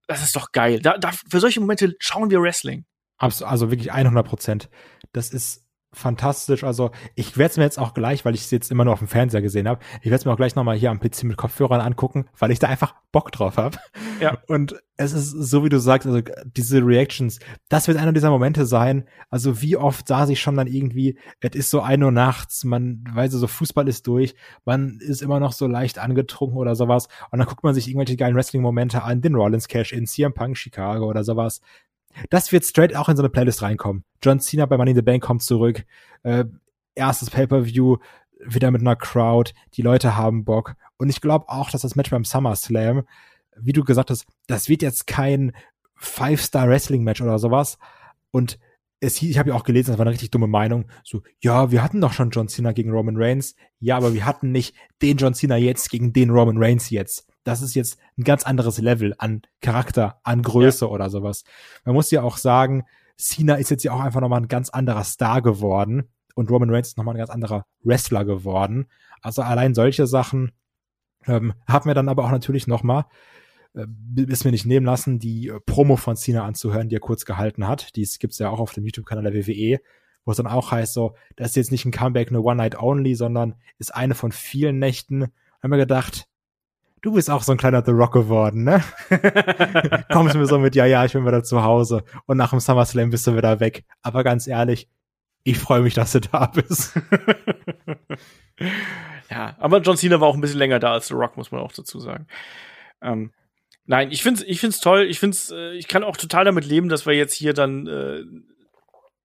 [0.06, 0.80] das ist doch geil.
[0.80, 2.84] Da, da, für solche Momente schauen wir Wrestling.
[3.18, 4.68] Also wirklich 100 Prozent.
[5.12, 5.61] Das ist
[5.92, 6.64] fantastisch.
[6.64, 9.00] Also ich werde es mir jetzt auch gleich, weil ich es jetzt immer nur auf
[9.00, 11.36] dem Fernseher gesehen habe, ich werde es mir auch gleich nochmal hier am PC mit
[11.36, 13.78] Kopfhörern angucken, weil ich da einfach Bock drauf habe.
[14.20, 14.38] Ja.
[14.46, 18.66] Und es ist so, wie du sagst, also diese Reactions, das wird einer dieser Momente
[18.66, 19.04] sein.
[19.30, 23.04] Also wie oft saß ich schon dann irgendwie, es ist so ein Uhr nachts, man
[23.12, 27.08] weiß so, Fußball ist durch, man ist immer noch so leicht angetrunken oder sowas.
[27.30, 30.56] Und dann guckt man sich irgendwelche geilen Wrestling-Momente an, den Rollins Cash in CM Punk
[30.56, 31.60] Chicago oder sowas.
[32.30, 34.04] Das wird straight auch in so eine Playlist reinkommen.
[34.22, 35.84] John Cena bei Money in the Bank kommt zurück.
[36.22, 36.44] Äh,
[36.94, 37.96] erstes Pay-Per-View,
[38.44, 39.52] wieder mit einer Crowd.
[39.74, 40.74] Die Leute haben Bock.
[40.96, 43.02] Und ich glaube auch, dass das Match beim SummerSlam,
[43.56, 45.52] wie du gesagt hast, das wird jetzt kein
[45.96, 47.78] Five-Star-Wrestling-Match oder sowas.
[48.30, 48.58] Und
[49.00, 50.86] es, ich habe ja auch gelesen, das war eine richtig dumme Meinung.
[51.04, 53.56] So, ja, wir hatten doch schon John Cena gegen Roman Reigns.
[53.80, 57.62] Ja, aber wir hatten nicht den John Cena jetzt gegen den Roman Reigns jetzt das
[57.62, 60.90] ist jetzt ein ganz anderes Level an Charakter, an Größe ja.
[60.90, 61.44] oder sowas.
[61.84, 62.84] Man muss ja auch sagen,
[63.16, 66.88] Cena ist jetzt ja auch einfach nochmal ein ganz anderer Star geworden und Roman Reigns
[66.88, 68.86] ist nochmal ein ganz anderer Wrestler geworden.
[69.20, 70.52] Also allein solche Sachen
[71.26, 73.04] ähm, haben wir dann aber auch natürlich nochmal,
[73.74, 73.86] äh,
[74.16, 77.68] ist mir nicht nehmen lassen, die äh, Promo von Cena anzuhören, die er kurz gehalten
[77.68, 77.94] hat.
[77.96, 79.80] Dies gibt's ja auch auf dem YouTube-Kanal der WWE,
[80.24, 83.54] wo es dann auch heißt, so, das ist jetzt nicht ein Comeback, eine One-Night-Only, sondern
[83.78, 85.28] ist eine von vielen Nächten.
[85.62, 86.28] Haben wir gedacht,
[87.02, 88.82] du bist auch so ein kleiner The Rock geworden, ne?
[90.12, 93.10] Kommst mir so mit, ja, ja, ich bin wieder zu Hause und nach dem SummerSlam
[93.10, 93.84] bist du wieder weg.
[94.02, 94.88] Aber ganz ehrlich,
[95.44, 96.94] ich freue mich, dass du da bist.
[99.30, 101.60] ja, aber John Cena war auch ein bisschen länger da als The Rock, muss man
[101.60, 102.26] auch dazu sagen.
[103.02, 103.32] Ähm,
[103.86, 105.02] nein, ich find's, ich find's toll.
[105.02, 108.22] Ich find's, äh, ich kann auch total damit leben, dass wir jetzt hier dann äh,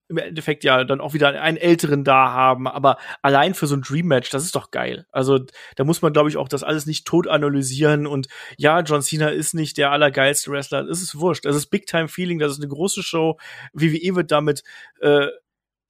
[0.10, 3.82] im Endeffekt ja dann auch wieder einen älteren da haben, aber allein für so ein
[3.82, 5.06] Dream Match, das ist doch geil.
[5.12, 5.40] Also
[5.76, 8.28] da muss man, glaube ich, auch das alles nicht tot analysieren und
[8.58, 11.46] ja, John Cena ist nicht der allergeilste Wrestler, das ist wurscht.
[11.46, 13.38] Das ist Big Time Feeling, das ist eine große Show.
[13.74, 14.64] WWE wird damit
[15.02, 15.28] äh,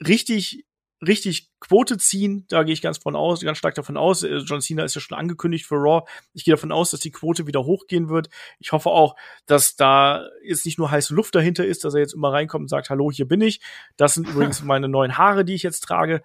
[0.05, 0.65] richtig
[1.05, 2.45] richtig Quote ziehen.
[2.49, 4.23] Da gehe ich ganz von aus, ganz stark davon aus.
[4.23, 6.07] Äh, John Cena ist ja schon angekündigt für Raw.
[6.33, 8.29] Ich gehe davon aus, dass die Quote wieder hochgehen wird.
[8.59, 9.15] Ich hoffe auch,
[9.47, 12.69] dass da jetzt nicht nur heiße Luft dahinter ist, dass er jetzt immer reinkommt und
[12.69, 13.59] sagt, hallo, hier bin ich.
[13.97, 16.21] Das sind übrigens meine neuen Haare, die ich jetzt trage.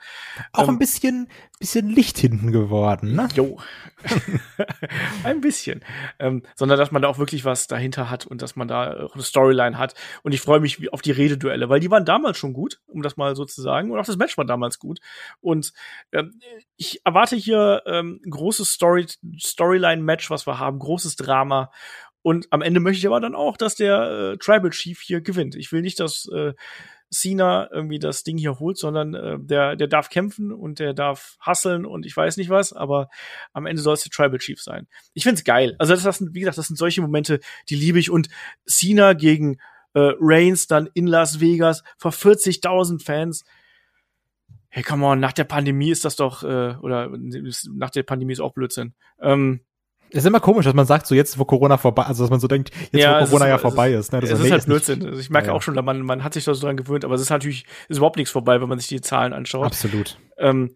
[0.52, 1.28] Auch ähm, ein bisschen,
[1.59, 3.28] bisschen Licht hinten geworden, ne?
[3.34, 3.59] Jo.
[5.24, 5.82] ein bisschen.
[6.18, 9.14] Ähm, sondern, dass man da auch wirklich was dahinter hat und dass man da auch
[9.14, 9.94] eine Storyline hat.
[10.22, 13.16] Und ich freue mich auf die Rededuelle, weil die waren damals schon gut, um das
[13.16, 13.90] mal so zu sagen.
[13.90, 15.00] Und auch das Match war damals gut.
[15.40, 15.73] Und
[16.12, 16.40] ähm,
[16.77, 19.07] ich erwarte hier ähm, großes Story
[19.39, 21.70] Storyline-Match, was wir haben, großes Drama.
[22.23, 25.57] Und am Ende möchte ich aber dann auch, dass der äh, Tribal Chief hier gewinnt.
[25.57, 26.55] Ich will nicht, dass äh,
[27.12, 31.36] Cena irgendwie das Ding hier holt, sondern äh, der, der darf kämpfen und der darf
[31.40, 33.09] hasseln und ich weiß nicht was, aber
[33.53, 34.89] am Ende soll es der Tribal Chief sein.
[35.12, 35.77] Ich find's geil.
[35.78, 38.11] Also das, das sind, wie gesagt, das sind solche Momente, die liebe ich.
[38.11, 38.28] Und
[38.66, 39.59] Cena gegen
[39.94, 43.44] äh, Reigns dann in Las Vegas vor 40.000 Fans
[44.74, 47.11] hey, come on, nach der Pandemie ist das doch, äh, oder
[47.74, 48.94] nach der Pandemie ist auch Blödsinn.
[49.20, 49.61] Ähm,
[50.09, 52.49] ist immer komisch, dass man sagt, so jetzt, wo Corona vorbei, also dass man so
[52.49, 54.12] denkt, jetzt, Ja, wo es Corona ist- ja es vorbei ist- ist.
[54.12, 54.20] Ne?
[54.20, 55.07] Das es nee, ist halt nicht- Blödsinn.
[55.07, 57.15] Also ich merke Ja, auch schon, man, man hat sich da so dran gewöhnt, aber
[57.15, 59.66] es ist natürlich, ist überhaupt nichts vorbei, wenn man sich die Zahlen anschaut.
[59.66, 60.19] Absolut.
[60.39, 60.73] Ähm,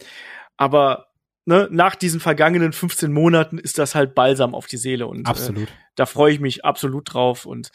[0.59, 1.07] aber
[1.47, 5.31] ne, nach diesen vergangenen 15 Monaten ist das halt Balsam auf die Seele und äh,
[5.31, 5.69] Absolut.
[5.97, 7.71] da freue ich mich absolut drauf und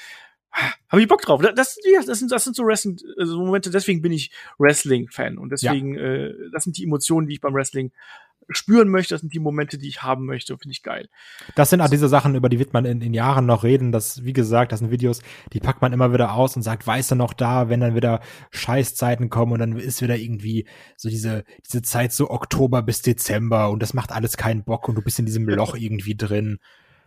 [0.89, 1.41] habe ich Bock drauf.
[1.55, 5.37] Das, ja, das, sind, das sind so Wrestling, äh, so Momente, deswegen bin ich Wrestling-Fan
[5.37, 7.91] und deswegen, äh, das sind die Emotionen, die ich beim Wrestling
[8.49, 11.09] spüren möchte, das sind die Momente, die ich haben möchte, finde ich geil.
[11.55, 13.91] Das sind auch diese Sachen, über die wird man in, in Jahren noch reden.
[13.91, 15.21] Das, wie gesagt, das sind Videos,
[15.53, 18.21] die packt man immer wieder aus und sagt, weiß er noch da, wenn dann wieder
[18.51, 20.67] Scheißzeiten kommen und dann ist wieder irgendwie
[20.97, 24.95] so diese, diese Zeit so Oktober bis Dezember und das macht alles keinen Bock und
[24.95, 26.59] du bist in diesem Loch irgendwie drin.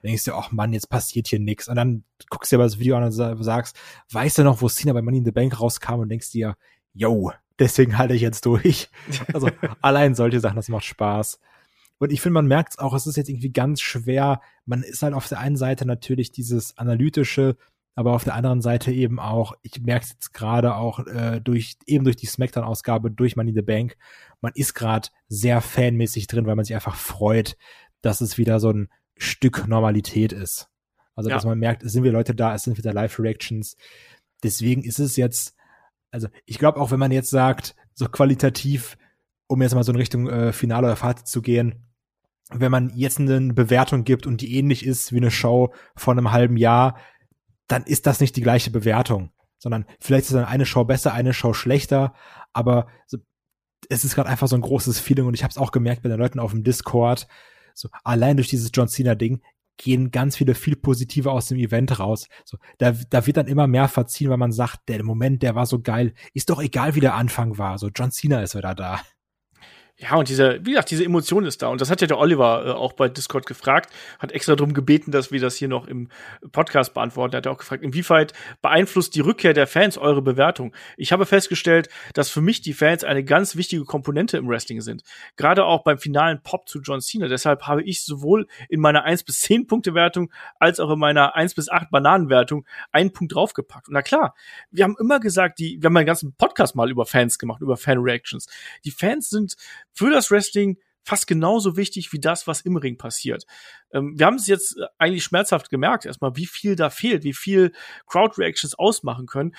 [0.04, 1.66] Dann denkst du, ach Mann, jetzt passiert hier nix.
[1.66, 3.74] Und dann guckst du dir aber das Video an und sa- sagst,
[4.12, 6.56] weißt du noch, wo Cena bei Money in the Bank rauskam und denkst dir,
[6.92, 8.90] yo, deswegen halte ich jetzt durch.
[9.32, 9.48] Also
[9.80, 11.40] allein solche Sachen, das macht Spaß.
[11.96, 14.42] Und ich finde, man merkt es auch, es ist jetzt irgendwie ganz schwer.
[14.66, 17.56] Man ist halt auf der einen Seite natürlich dieses analytische,
[17.94, 21.76] aber auf der anderen Seite eben auch, ich merke es jetzt gerade auch äh, durch,
[21.86, 23.96] eben durch die Smackdown-Ausgabe, durch Money in the Bank,
[24.42, 27.56] man ist gerade sehr fanmäßig drin, weil man sich einfach freut,
[28.02, 30.68] dass es wieder so ein Stück Normalität ist.
[31.14, 31.36] Also, Ja.
[31.36, 33.76] dass man merkt, es sind wieder Leute da, es sind wieder Live-Reactions.
[34.42, 35.54] Deswegen ist es jetzt,
[36.10, 38.98] also ich glaube auch, wenn man jetzt sagt, so qualitativ,
[39.46, 41.86] um jetzt mal so in Richtung äh, Finale oder Fazit zu gehen,
[42.50, 46.32] wenn man jetzt eine Bewertung gibt und die ähnlich ist wie eine Show von einem
[46.32, 46.98] halben Jahr,
[47.68, 51.32] dann ist das nicht die gleiche Bewertung, sondern vielleicht ist dann eine Show besser, eine
[51.32, 52.14] Show schlechter,
[52.52, 52.88] aber
[53.88, 56.08] es ist gerade einfach so ein großes Feeling und ich habe es auch gemerkt bei
[56.08, 57.26] den Leuten auf dem Discord,
[57.74, 59.42] so allein durch dieses John Cena Ding
[59.76, 62.28] gehen ganz viele viel positive aus dem Event raus.
[62.44, 65.66] So, da, da wird dann immer mehr verziehen, weil man sagt, der Moment, der war
[65.66, 67.78] so geil, ist doch egal, wie der Anfang war.
[67.78, 69.00] So, John Cena ist wieder da.
[69.96, 71.68] Ja, und diese, wie gesagt, diese Emotion ist da.
[71.68, 75.12] Und das hat ja der Oliver äh, auch bei Discord gefragt, hat extra darum gebeten,
[75.12, 76.08] dass wir das hier noch im
[76.50, 77.34] Podcast beantworten.
[77.34, 80.74] Er hat auch gefragt, inwieweit beeinflusst die Rückkehr der Fans eure Bewertung?
[80.96, 85.04] Ich habe festgestellt, dass für mich die Fans eine ganz wichtige Komponente im Wrestling sind.
[85.36, 87.28] Gerade auch beim finalen Pop zu John Cena.
[87.28, 91.36] Deshalb habe ich sowohl in meiner 1 bis 10 Punkte Wertung als auch in meiner
[91.36, 93.86] 1 bis 8 Bananenwertung einen Punkt draufgepackt.
[93.86, 94.34] Und na klar,
[94.72, 97.76] wir haben immer gesagt, die, wir haben einen ganzen Podcast mal über Fans gemacht, über
[97.76, 98.48] Fan-Reactions.
[98.84, 99.54] Die Fans sind
[99.94, 103.44] für das Wrestling fast genauso wichtig wie das, was im Ring passiert.
[103.92, 107.34] Ähm, wir haben es jetzt äh, eigentlich schmerzhaft gemerkt, erstmal, wie viel da fehlt, wie
[107.34, 107.72] viel
[108.06, 109.54] Crowd-Reactions ausmachen können.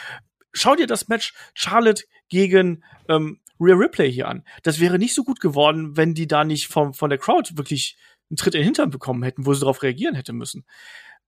[0.54, 4.44] Schau dir das Match Charlotte gegen ähm, Rhea Ripley hier an.
[4.64, 7.98] Das wäre nicht so gut geworden, wenn die da nicht vom, von der Crowd wirklich
[8.30, 10.66] einen Tritt in den Hintern bekommen hätten, wo sie darauf reagieren hätte müssen.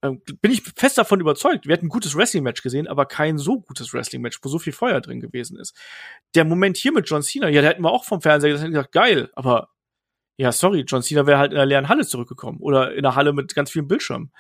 [0.03, 1.65] Ähm, bin ich fest davon überzeugt.
[1.65, 5.01] Wir hätten ein gutes Wrestling-Match gesehen, aber kein so gutes Wrestling-Match, wo so viel Feuer
[5.01, 5.75] drin gewesen ist.
[6.35, 9.31] Der Moment hier mit John Cena, ja, da hätten wir auch vom Fernseher gesagt, geil,
[9.33, 9.69] aber
[10.37, 13.33] ja, sorry, John Cena wäre halt in einer leeren Halle zurückgekommen oder in einer Halle
[13.33, 14.31] mit ganz vielen Bildschirmen.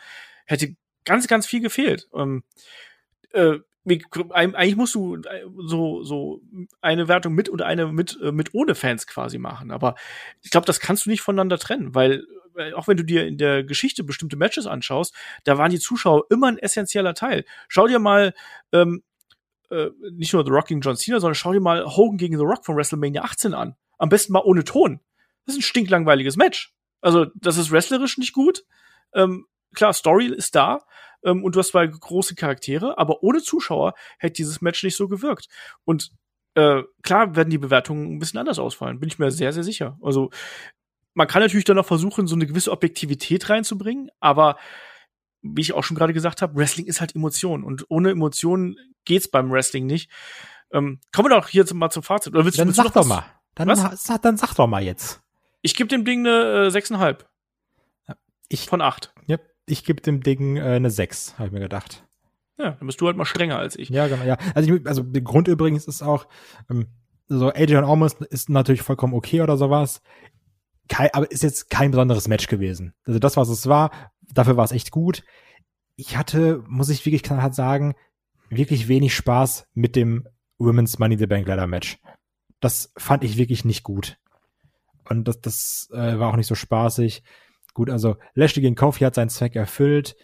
[0.45, 0.75] Hätte
[1.05, 2.07] ganz, ganz viel gefehlt.
[2.13, 2.43] Ähm,
[3.31, 3.57] äh,
[4.31, 6.41] eigentlich musst du äh, so so
[6.81, 9.95] eine Wertung mit und eine mit äh, mit ohne Fans quasi machen, aber
[10.41, 12.23] ich glaube, das kannst du nicht voneinander trennen, weil
[12.53, 16.25] weil auch wenn du dir in der Geschichte bestimmte Matches anschaust, da waren die Zuschauer
[16.29, 17.45] immer ein essentieller Teil.
[17.67, 18.33] Schau dir mal
[18.73, 19.03] ähm,
[19.69, 22.43] äh, nicht nur The Rock gegen John Cena, sondern schau dir mal Hogan gegen The
[22.43, 23.75] Rock von WrestleMania 18 an.
[23.97, 24.99] Am besten mal ohne Ton.
[25.45, 26.73] Das ist ein stinklangweiliges Match.
[27.01, 28.65] Also, das ist wrestlerisch nicht gut.
[29.13, 30.81] Ähm, klar, Story ist da
[31.23, 35.07] ähm, und du hast zwei große Charaktere, aber ohne Zuschauer hätte dieses Match nicht so
[35.07, 35.47] gewirkt.
[35.85, 36.11] Und
[36.55, 39.97] äh, klar werden die Bewertungen ein bisschen anders ausfallen, bin ich mir sehr, sehr sicher.
[40.01, 40.29] Also,
[41.13, 44.57] man kann natürlich dann noch versuchen, so eine gewisse Objektivität reinzubringen, aber
[45.41, 48.75] wie ich auch schon gerade gesagt habe, Wrestling ist halt Emotion und ohne Emotionen
[49.05, 50.11] geht's beim Wrestling nicht.
[50.71, 52.33] Ähm, kommen wir doch hier zum, mal zum Fazit.
[52.33, 53.23] Oder willst, Dann willst sag doch was- mal.
[53.55, 55.21] Dann, sag- dann sag doch mal jetzt.
[55.61, 57.25] Ich gebe dem Ding eine äh, 6,5
[58.49, 59.13] Ich, von 8.
[59.27, 59.37] ja,
[59.67, 62.03] ich gebe dem Ding äh, eine 6, habe ich mir gedacht.
[62.57, 63.89] Ja, dann bist du halt mal strenger als ich.
[63.89, 64.23] Ja, genau.
[64.23, 64.37] Ja.
[64.55, 66.27] Also, ich, also der Grund übrigens ist auch,
[66.69, 66.87] ähm,
[67.27, 70.01] so Adrian Almost ist natürlich vollkommen okay oder sowas.
[70.87, 72.93] Kein, aber ist jetzt kein besonderes Match gewesen.
[73.03, 73.91] Also das, was es war,
[74.33, 75.23] dafür war es echt gut.
[75.97, 77.95] Ich hatte, muss ich wirklich knallhart sagen,
[78.49, 80.27] wirklich wenig Spaß mit dem
[80.57, 81.99] Women's Money the Bank Ladder Match.
[82.61, 84.17] Das fand ich wirklich nicht gut.
[85.09, 87.23] Und das, das äh, war auch nicht so spaßig.
[87.77, 90.15] Gut, also Lashley gegen Kofi hat seinen Zweck erfüllt.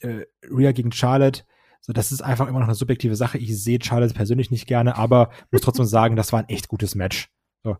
[0.00, 1.44] Äh, Rhea gegen Charlotte
[1.86, 3.38] so, das ist einfach immer noch eine subjektive Sache.
[3.38, 6.96] Ich sehe Charlotte persönlich nicht gerne, aber muss trotzdem sagen, das war ein echt gutes
[6.96, 7.30] Match.
[7.62, 7.76] So,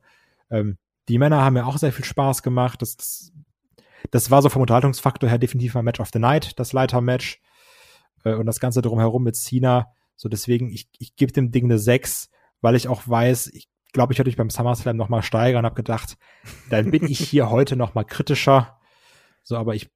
[0.49, 0.79] ähm,
[1.09, 2.81] die Männer haben mir auch sehr viel Spaß gemacht.
[2.83, 3.33] Das, das,
[4.13, 7.41] das war so vom Unterhaltungsfaktor her definitiv mal Match of the Night, das Leiter-Match.
[8.23, 9.89] Äh, und das Ganze drumherum mit Cena.
[10.15, 12.31] So, deswegen, ich, ich gebe dem Ding eine 6,
[12.61, 15.75] weil ich auch weiß, ich glaube, ich hätte mich beim SummerSlam noch mal steigern, habe
[15.75, 16.17] gedacht,
[16.71, 18.79] dann bin ich hier heute noch mal kritischer.
[19.47, 19.89] So, aber ich,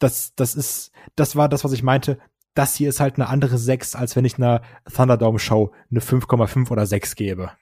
[0.00, 2.18] das, das ist, das war das, was ich meinte.
[2.54, 4.60] Das hier ist halt eine andere 6, als wenn ich einer
[4.92, 7.52] Thunderdome Show eine 5,5 oder 6 gebe.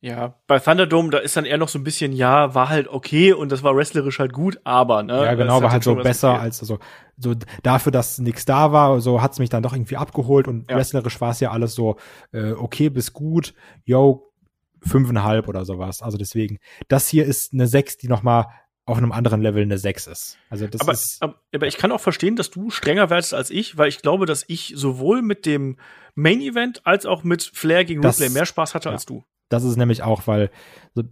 [0.00, 3.34] Ja, bei Thunderdome, da ist dann eher noch so ein bisschen, ja, war halt okay
[3.34, 5.12] und das war wrestlerisch halt gut, aber, ne?
[5.26, 6.40] Ja, genau, war halt so besser okay.
[6.40, 6.78] als, also,
[7.18, 10.78] so dafür, dass nichts da war, so hat's mich dann doch irgendwie abgeholt und Ja.
[10.78, 11.96] wrestlerisch war es ja alles so,
[12.32, 13.52] äh, okay bis gut,
[13.84, 14.32] yo,
[14.80, 16.00] fünfeinhalb oder sowas.
[16.00, 16.58] Also deswegen,
[16.88, 18.46] das hier ist eine sechs, die noch mal
[18.86, 20.36] auf einem anderen Level eine sechs ist.
[20.48, 23.76] Also das aber, ist, aber, ich kann auch verstehen, dass du strenger wärst als ich,
[23.78, 25.76] weil ich glaube, dass ich sowohl mit dem
[26.14, 28.92] Main Event als auch mit Flair gegen Das- Ripley mehr Spaß hatte ja.
[28.94, 29.24] als du.
[29.48, 30.50] das ist nämlich auch, weil
[30.94, 31.04] so,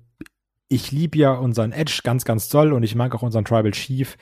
[0.69, 4.17] ich liebe ja unseren Edge ganz, ganz doll und ich mag auch unseren Tribal Chief,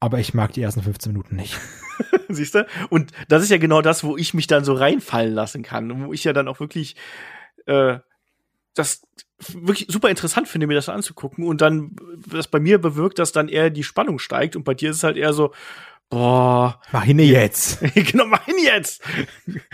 [0.00, 1.58] aber ich mag die ersten 15 Minuten nicht.
[2.28, 2.66] Siehst du?
[2.90, 5.90] Und das ist ja genau das, wo ich mich dann so reinfallen lassen kann.
[5.90, 6.96] Und wo ich ja dann auch wirklich
[7.66, 7.98] äh,
[8.78, 9.02] das
[9.38, 11.96] wirklich super interessant finde, mir das anzugucken und dann
[12.30, 15.02] das bei mir bewirkt, dass dann eher die Spannung steigt und bei dir ist es
[15.02, 15.52] halt eher so,
[16.08, 17.80] boah, Mach ihn jetzt.
[17.94, 19.02] genau, mach ihn jetzt.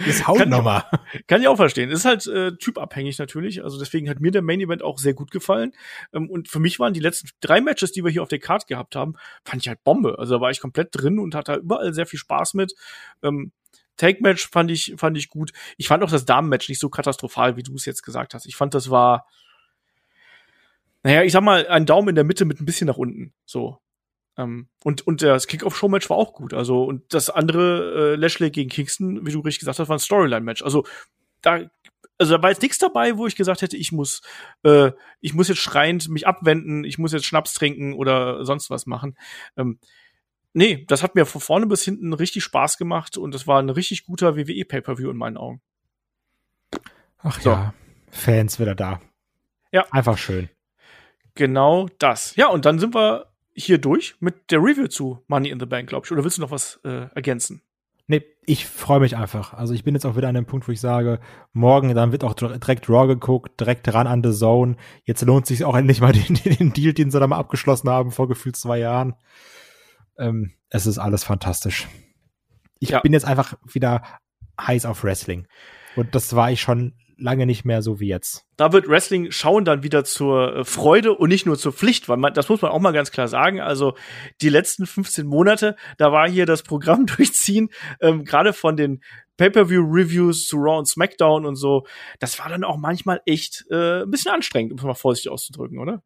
[0.05, 0.85] Jetzt haut Kann- noch mal.
[1.27, 1.91] Kann ich auch verstehen.
[1.91, 3.63] Ist halt äh, typabhängig natürlich.
[3.63, 5.73] Also deswegen hat mir der Main Event auch sehr gut gefallen.
[6.13, 8.67] Ähm, und für mich waren die letzten drei Matches, die wir hier auf der Card
[8.67, 9.15] gehabt haben,
[9.45, 10.19] fand ich halt Bombe.
[10.19, 12.73] Also da war ich komplett drin und hatte überall sehr viel Spaß mit.
[13.23, 13.53] Ähm,
[13.97, 15.53] Take-Match fand ich, fand ich gut.
[15.77, 18.47] Ich fand auch das Damen-Match nicht so katastrophal, wie du es jetzt gesagt hast.
[18.47, 19.27] Ich fand, das war,
[21.03, 23.35] naja, ich sag mal, ein Daumen in der Mitte mit ein bisschen nach unten.
[23.45, 23.79] So.
[24.39, 26.55] Ähm, und, und das Kick-Off-Show-Match war auch gut.
[26.55, 30.01] Also, und das andere, äh, Lashley gegen Kingston, wie du richtig gesagt hast, war ein
[30.01, 30.63] Storyline-Match.
[30.63, 30.85] Also,
[31.43, 31.69] da,
[32.19, 34.23] also da war jetzt nichts dabei, wo ich gesagt hätte, ich muss,
[34.63, 38.87] äh, ich muss jetzt schreiend mich abwenden, ich muss jetzt Schnaps trinken oder sonst was
[38.87, 39.17] machen.
[39.57, 39.79] Ähm,
[40.55, 43.71] nee, das hat mir von vorne bis hinten richtig Spaß gemacht und das war ein
[43.71, 45.61] richtig guter WWE Pay-per-View in meinen Augen.
[47.19, 47.51] Ach So.
[47.51, 47.75] ja,
[48.11, 49.01] Fans wieder da.
[49.71, 49.87] Ja.
[49.91, 50.49] Einfach schön.
[51.35, 52.37] Genau das.
[52.37, 55.89] Ja, und dann sind wir hier durch mit der Review zu Money in the Bank,
[55.89, 56.13] glaube ich.
[56.13, 57.63] Oder willst du noch was äh, ergänzen?
[58.09, 59.55] Nee, ich freue mich einfach.
[59.55, 61.21] Also ich bin jetzt auch wieder an dem Punkt, wo ich sage,
[61.53, 64.77] morgen, dann wird auch dir- direkt Raw geguckt, direkt ran an The Zone.
[65.05, 68.11] Jetzt lohnt sich auch endlich mal den, den Deal, den sie da mal abgeschlossen haben
[68.11, 69.15] vor gefühlt zwei Jahren.
[70.23, 71.89] Ähm, es ist alles fantastisch.
[72.79, 73.01] Ich Ja.
[73.01, 74.03] bin jetzt einfach wieder
[74.61, 75.47] heiß auf Wrestling.
[75.97, 78.45] Und das war ich schon lange nicht mehr so wie jetzt.
[78.57, 82.17] da wird Wrestling schauen dann wieder zur äh, Freude und nicht nur zur Pflicht, weil
[82.17, 83.61] man, das muss man auch mal ganz klar sagen.
[83.61, 83.95] Also
[84.41, 87.69] die letzten 15 Monate, da war hier das Programm durchziehen,
[88.01, 89.03] ähm, gerade von den
[89.37, 91.85] Pay-per-view-Reviews zu Raw und SmackDown und so.
[92.19, 95.79] Das war dann auch manchmal echt äh, ein bisschen anstrengend, um es mal vorsichtig auszudrücken,
[95.79, 96.03] oder?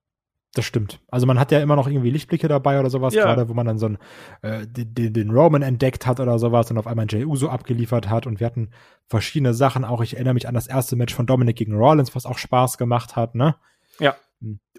[0.54, 1.00] Das stimmt.
[1.08, 3.24] Also man hat ja immer noch irgendwie Lichtblicke dabei oder sowas, Ja.
[3.24, 3.98] gerade wo man dann so einen,
[4.40, 8.26] äh, den, den Roman entdeckt hat oder sowas und auf einmal Jey Uso abgeliefert hat
[8.26, 8.70] und wir hatten
[9.06, 9.84] verschiedene Sachen.
[9.84, 12.78] Auch ich erinnere mich an das erste Match von Dominic gegen Rollins, was auch Spaß
[12.78, 13.56] gemacht hat, ne?
[14.00, 14.16] Ja.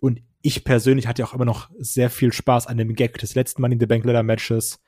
[0.02, 3.62] Und ich persönlich hatte auch immer noch sehr viel Spaß an dem Gag des letzten
[3.62, 4.80] Money in the Bank Leather Matches,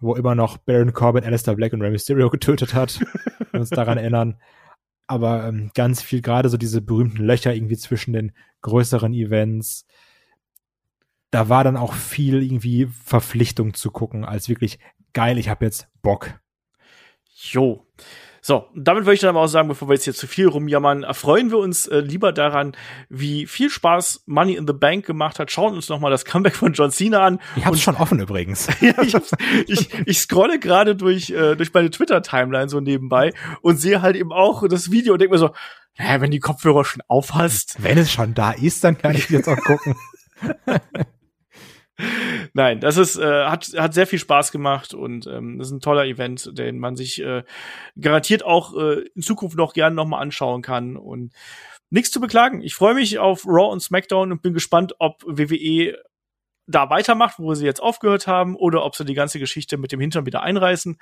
[0.00, 3.00] wo immer noch Baron Corbin, Alistair Black und Rey Mysterio getötet hat.
[3.00, 4.36] wenn wir uns daran erinnern.
[5.06, 9.86] Aber ähm, ganz viel, gerade so diese berühmten Löcher irgendwie zwischen den größeren Events.
[11.30, 14.78] Da war dann auch viel irgendwie Verpflichtung zu gucken, als wirklich
[15.12, 16.40] geil, ich habe jetzt Bock.
[17.50, 17.86] Jo.
[18.40, 21.02] So, damit würde ich dann aber auch sagen, bevor wir jetzt hier zu viel rumjammern,
[21.02, 22.72] erfreuen wir uns äh, lieber daran,
[23.08, 25.50] wie viel Spaß Money in the Bank gemacht hat.
[25.50, 27.40] Schauen uns noch mal das Comeback von John Cena an.
[27.56, 28.68] Ich hab's schon offen übrigens.
[28.80, 29.14] ja, ich,
[29.66, 34.32] ich, ich scrolle gerade durch, äh, durch meine Twitter-Timeline so nebenbei und sehe halt eben
[34.32, 35.50] auch das Video und denke mir so,
[35.98, 37.76] naja, wenn die Kopfhörer schon aufhast.
[37.80, 39.96] Wenn es schon da ist, dann kann ich jetzt auch gucken.
[42.52, 45.80] Nein, das ist, äh, hat, hat sehr viel Spaß gemacht und ähm, das ist ein
[45.80, 47.42] toller Event, den man sich äh,
[48.00, 51.32] garantiert auch äh, in Zukunft noch gerne noch mal anschauen kann und
[51.90, 52.60] nichts zu beklagen.
[52.62, 55.98] Ich freue mich auf Raw und SmackDown und bin gespannt, ob WWE
[56.68, 60.00] da weitermacht, wo sie jetzt aufgehört haben, oder ob sie die ganze Geschichte mit dem
[60.00, 60.98] Hintern wieder einreißen.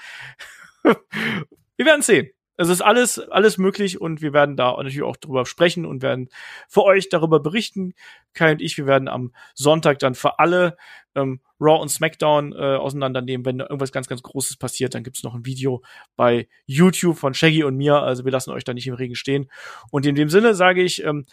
[0.82, 2.30] wir werden sehen.
[2.56, 6.28] Es ist alles, alles möglich und wir werden da natürlich auch drüber sprechen und werden
[6.68, 7.94] für euch darüber berichten.
[8.32, 10.76] Kai und ich, wir werden am Sonntag dann für alle
[11.14, 13.44] ähm, Raw und SmackDown äh, auseinandernehmen.
[13.44, 15.82] Wenn da irgendwas ganz, ganz Großes passiert, dann gibt's noch ein Video
[16.16, 17.96] bei YouTube von Shaggy und mir.
[17.96, 19.50] Also wir lassen euch da nicht im Regen stehen.
[19.90, 21.26] Und in dem Sinne sage ich, ähm,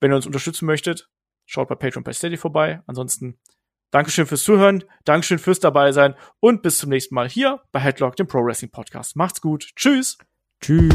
[0.00, 1.08] wenn ihr uns unterstützen möchtet,
[1.46, 2.82] schaut bei Patreon bei Steady vorbei.
[2.86, 3.38] Ansonsten
[3.90, 8.16] Dankeschön fürs Zuhören, Dankeschön fürs dabei sein und bis zum nächsten Mal hier bei Headlock,
[8.16, 9.16] dem Pro Wrestling Podcast.
[9.16, 9.70] Macht's gut.
[9.76, 10.18] Tschüss.
[10.60, 10.92] Tschüss.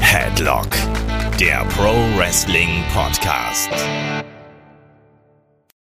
[0.00, 0.68] Headlock,
[1.38, 3.70] der Pro Wrestling Podcast.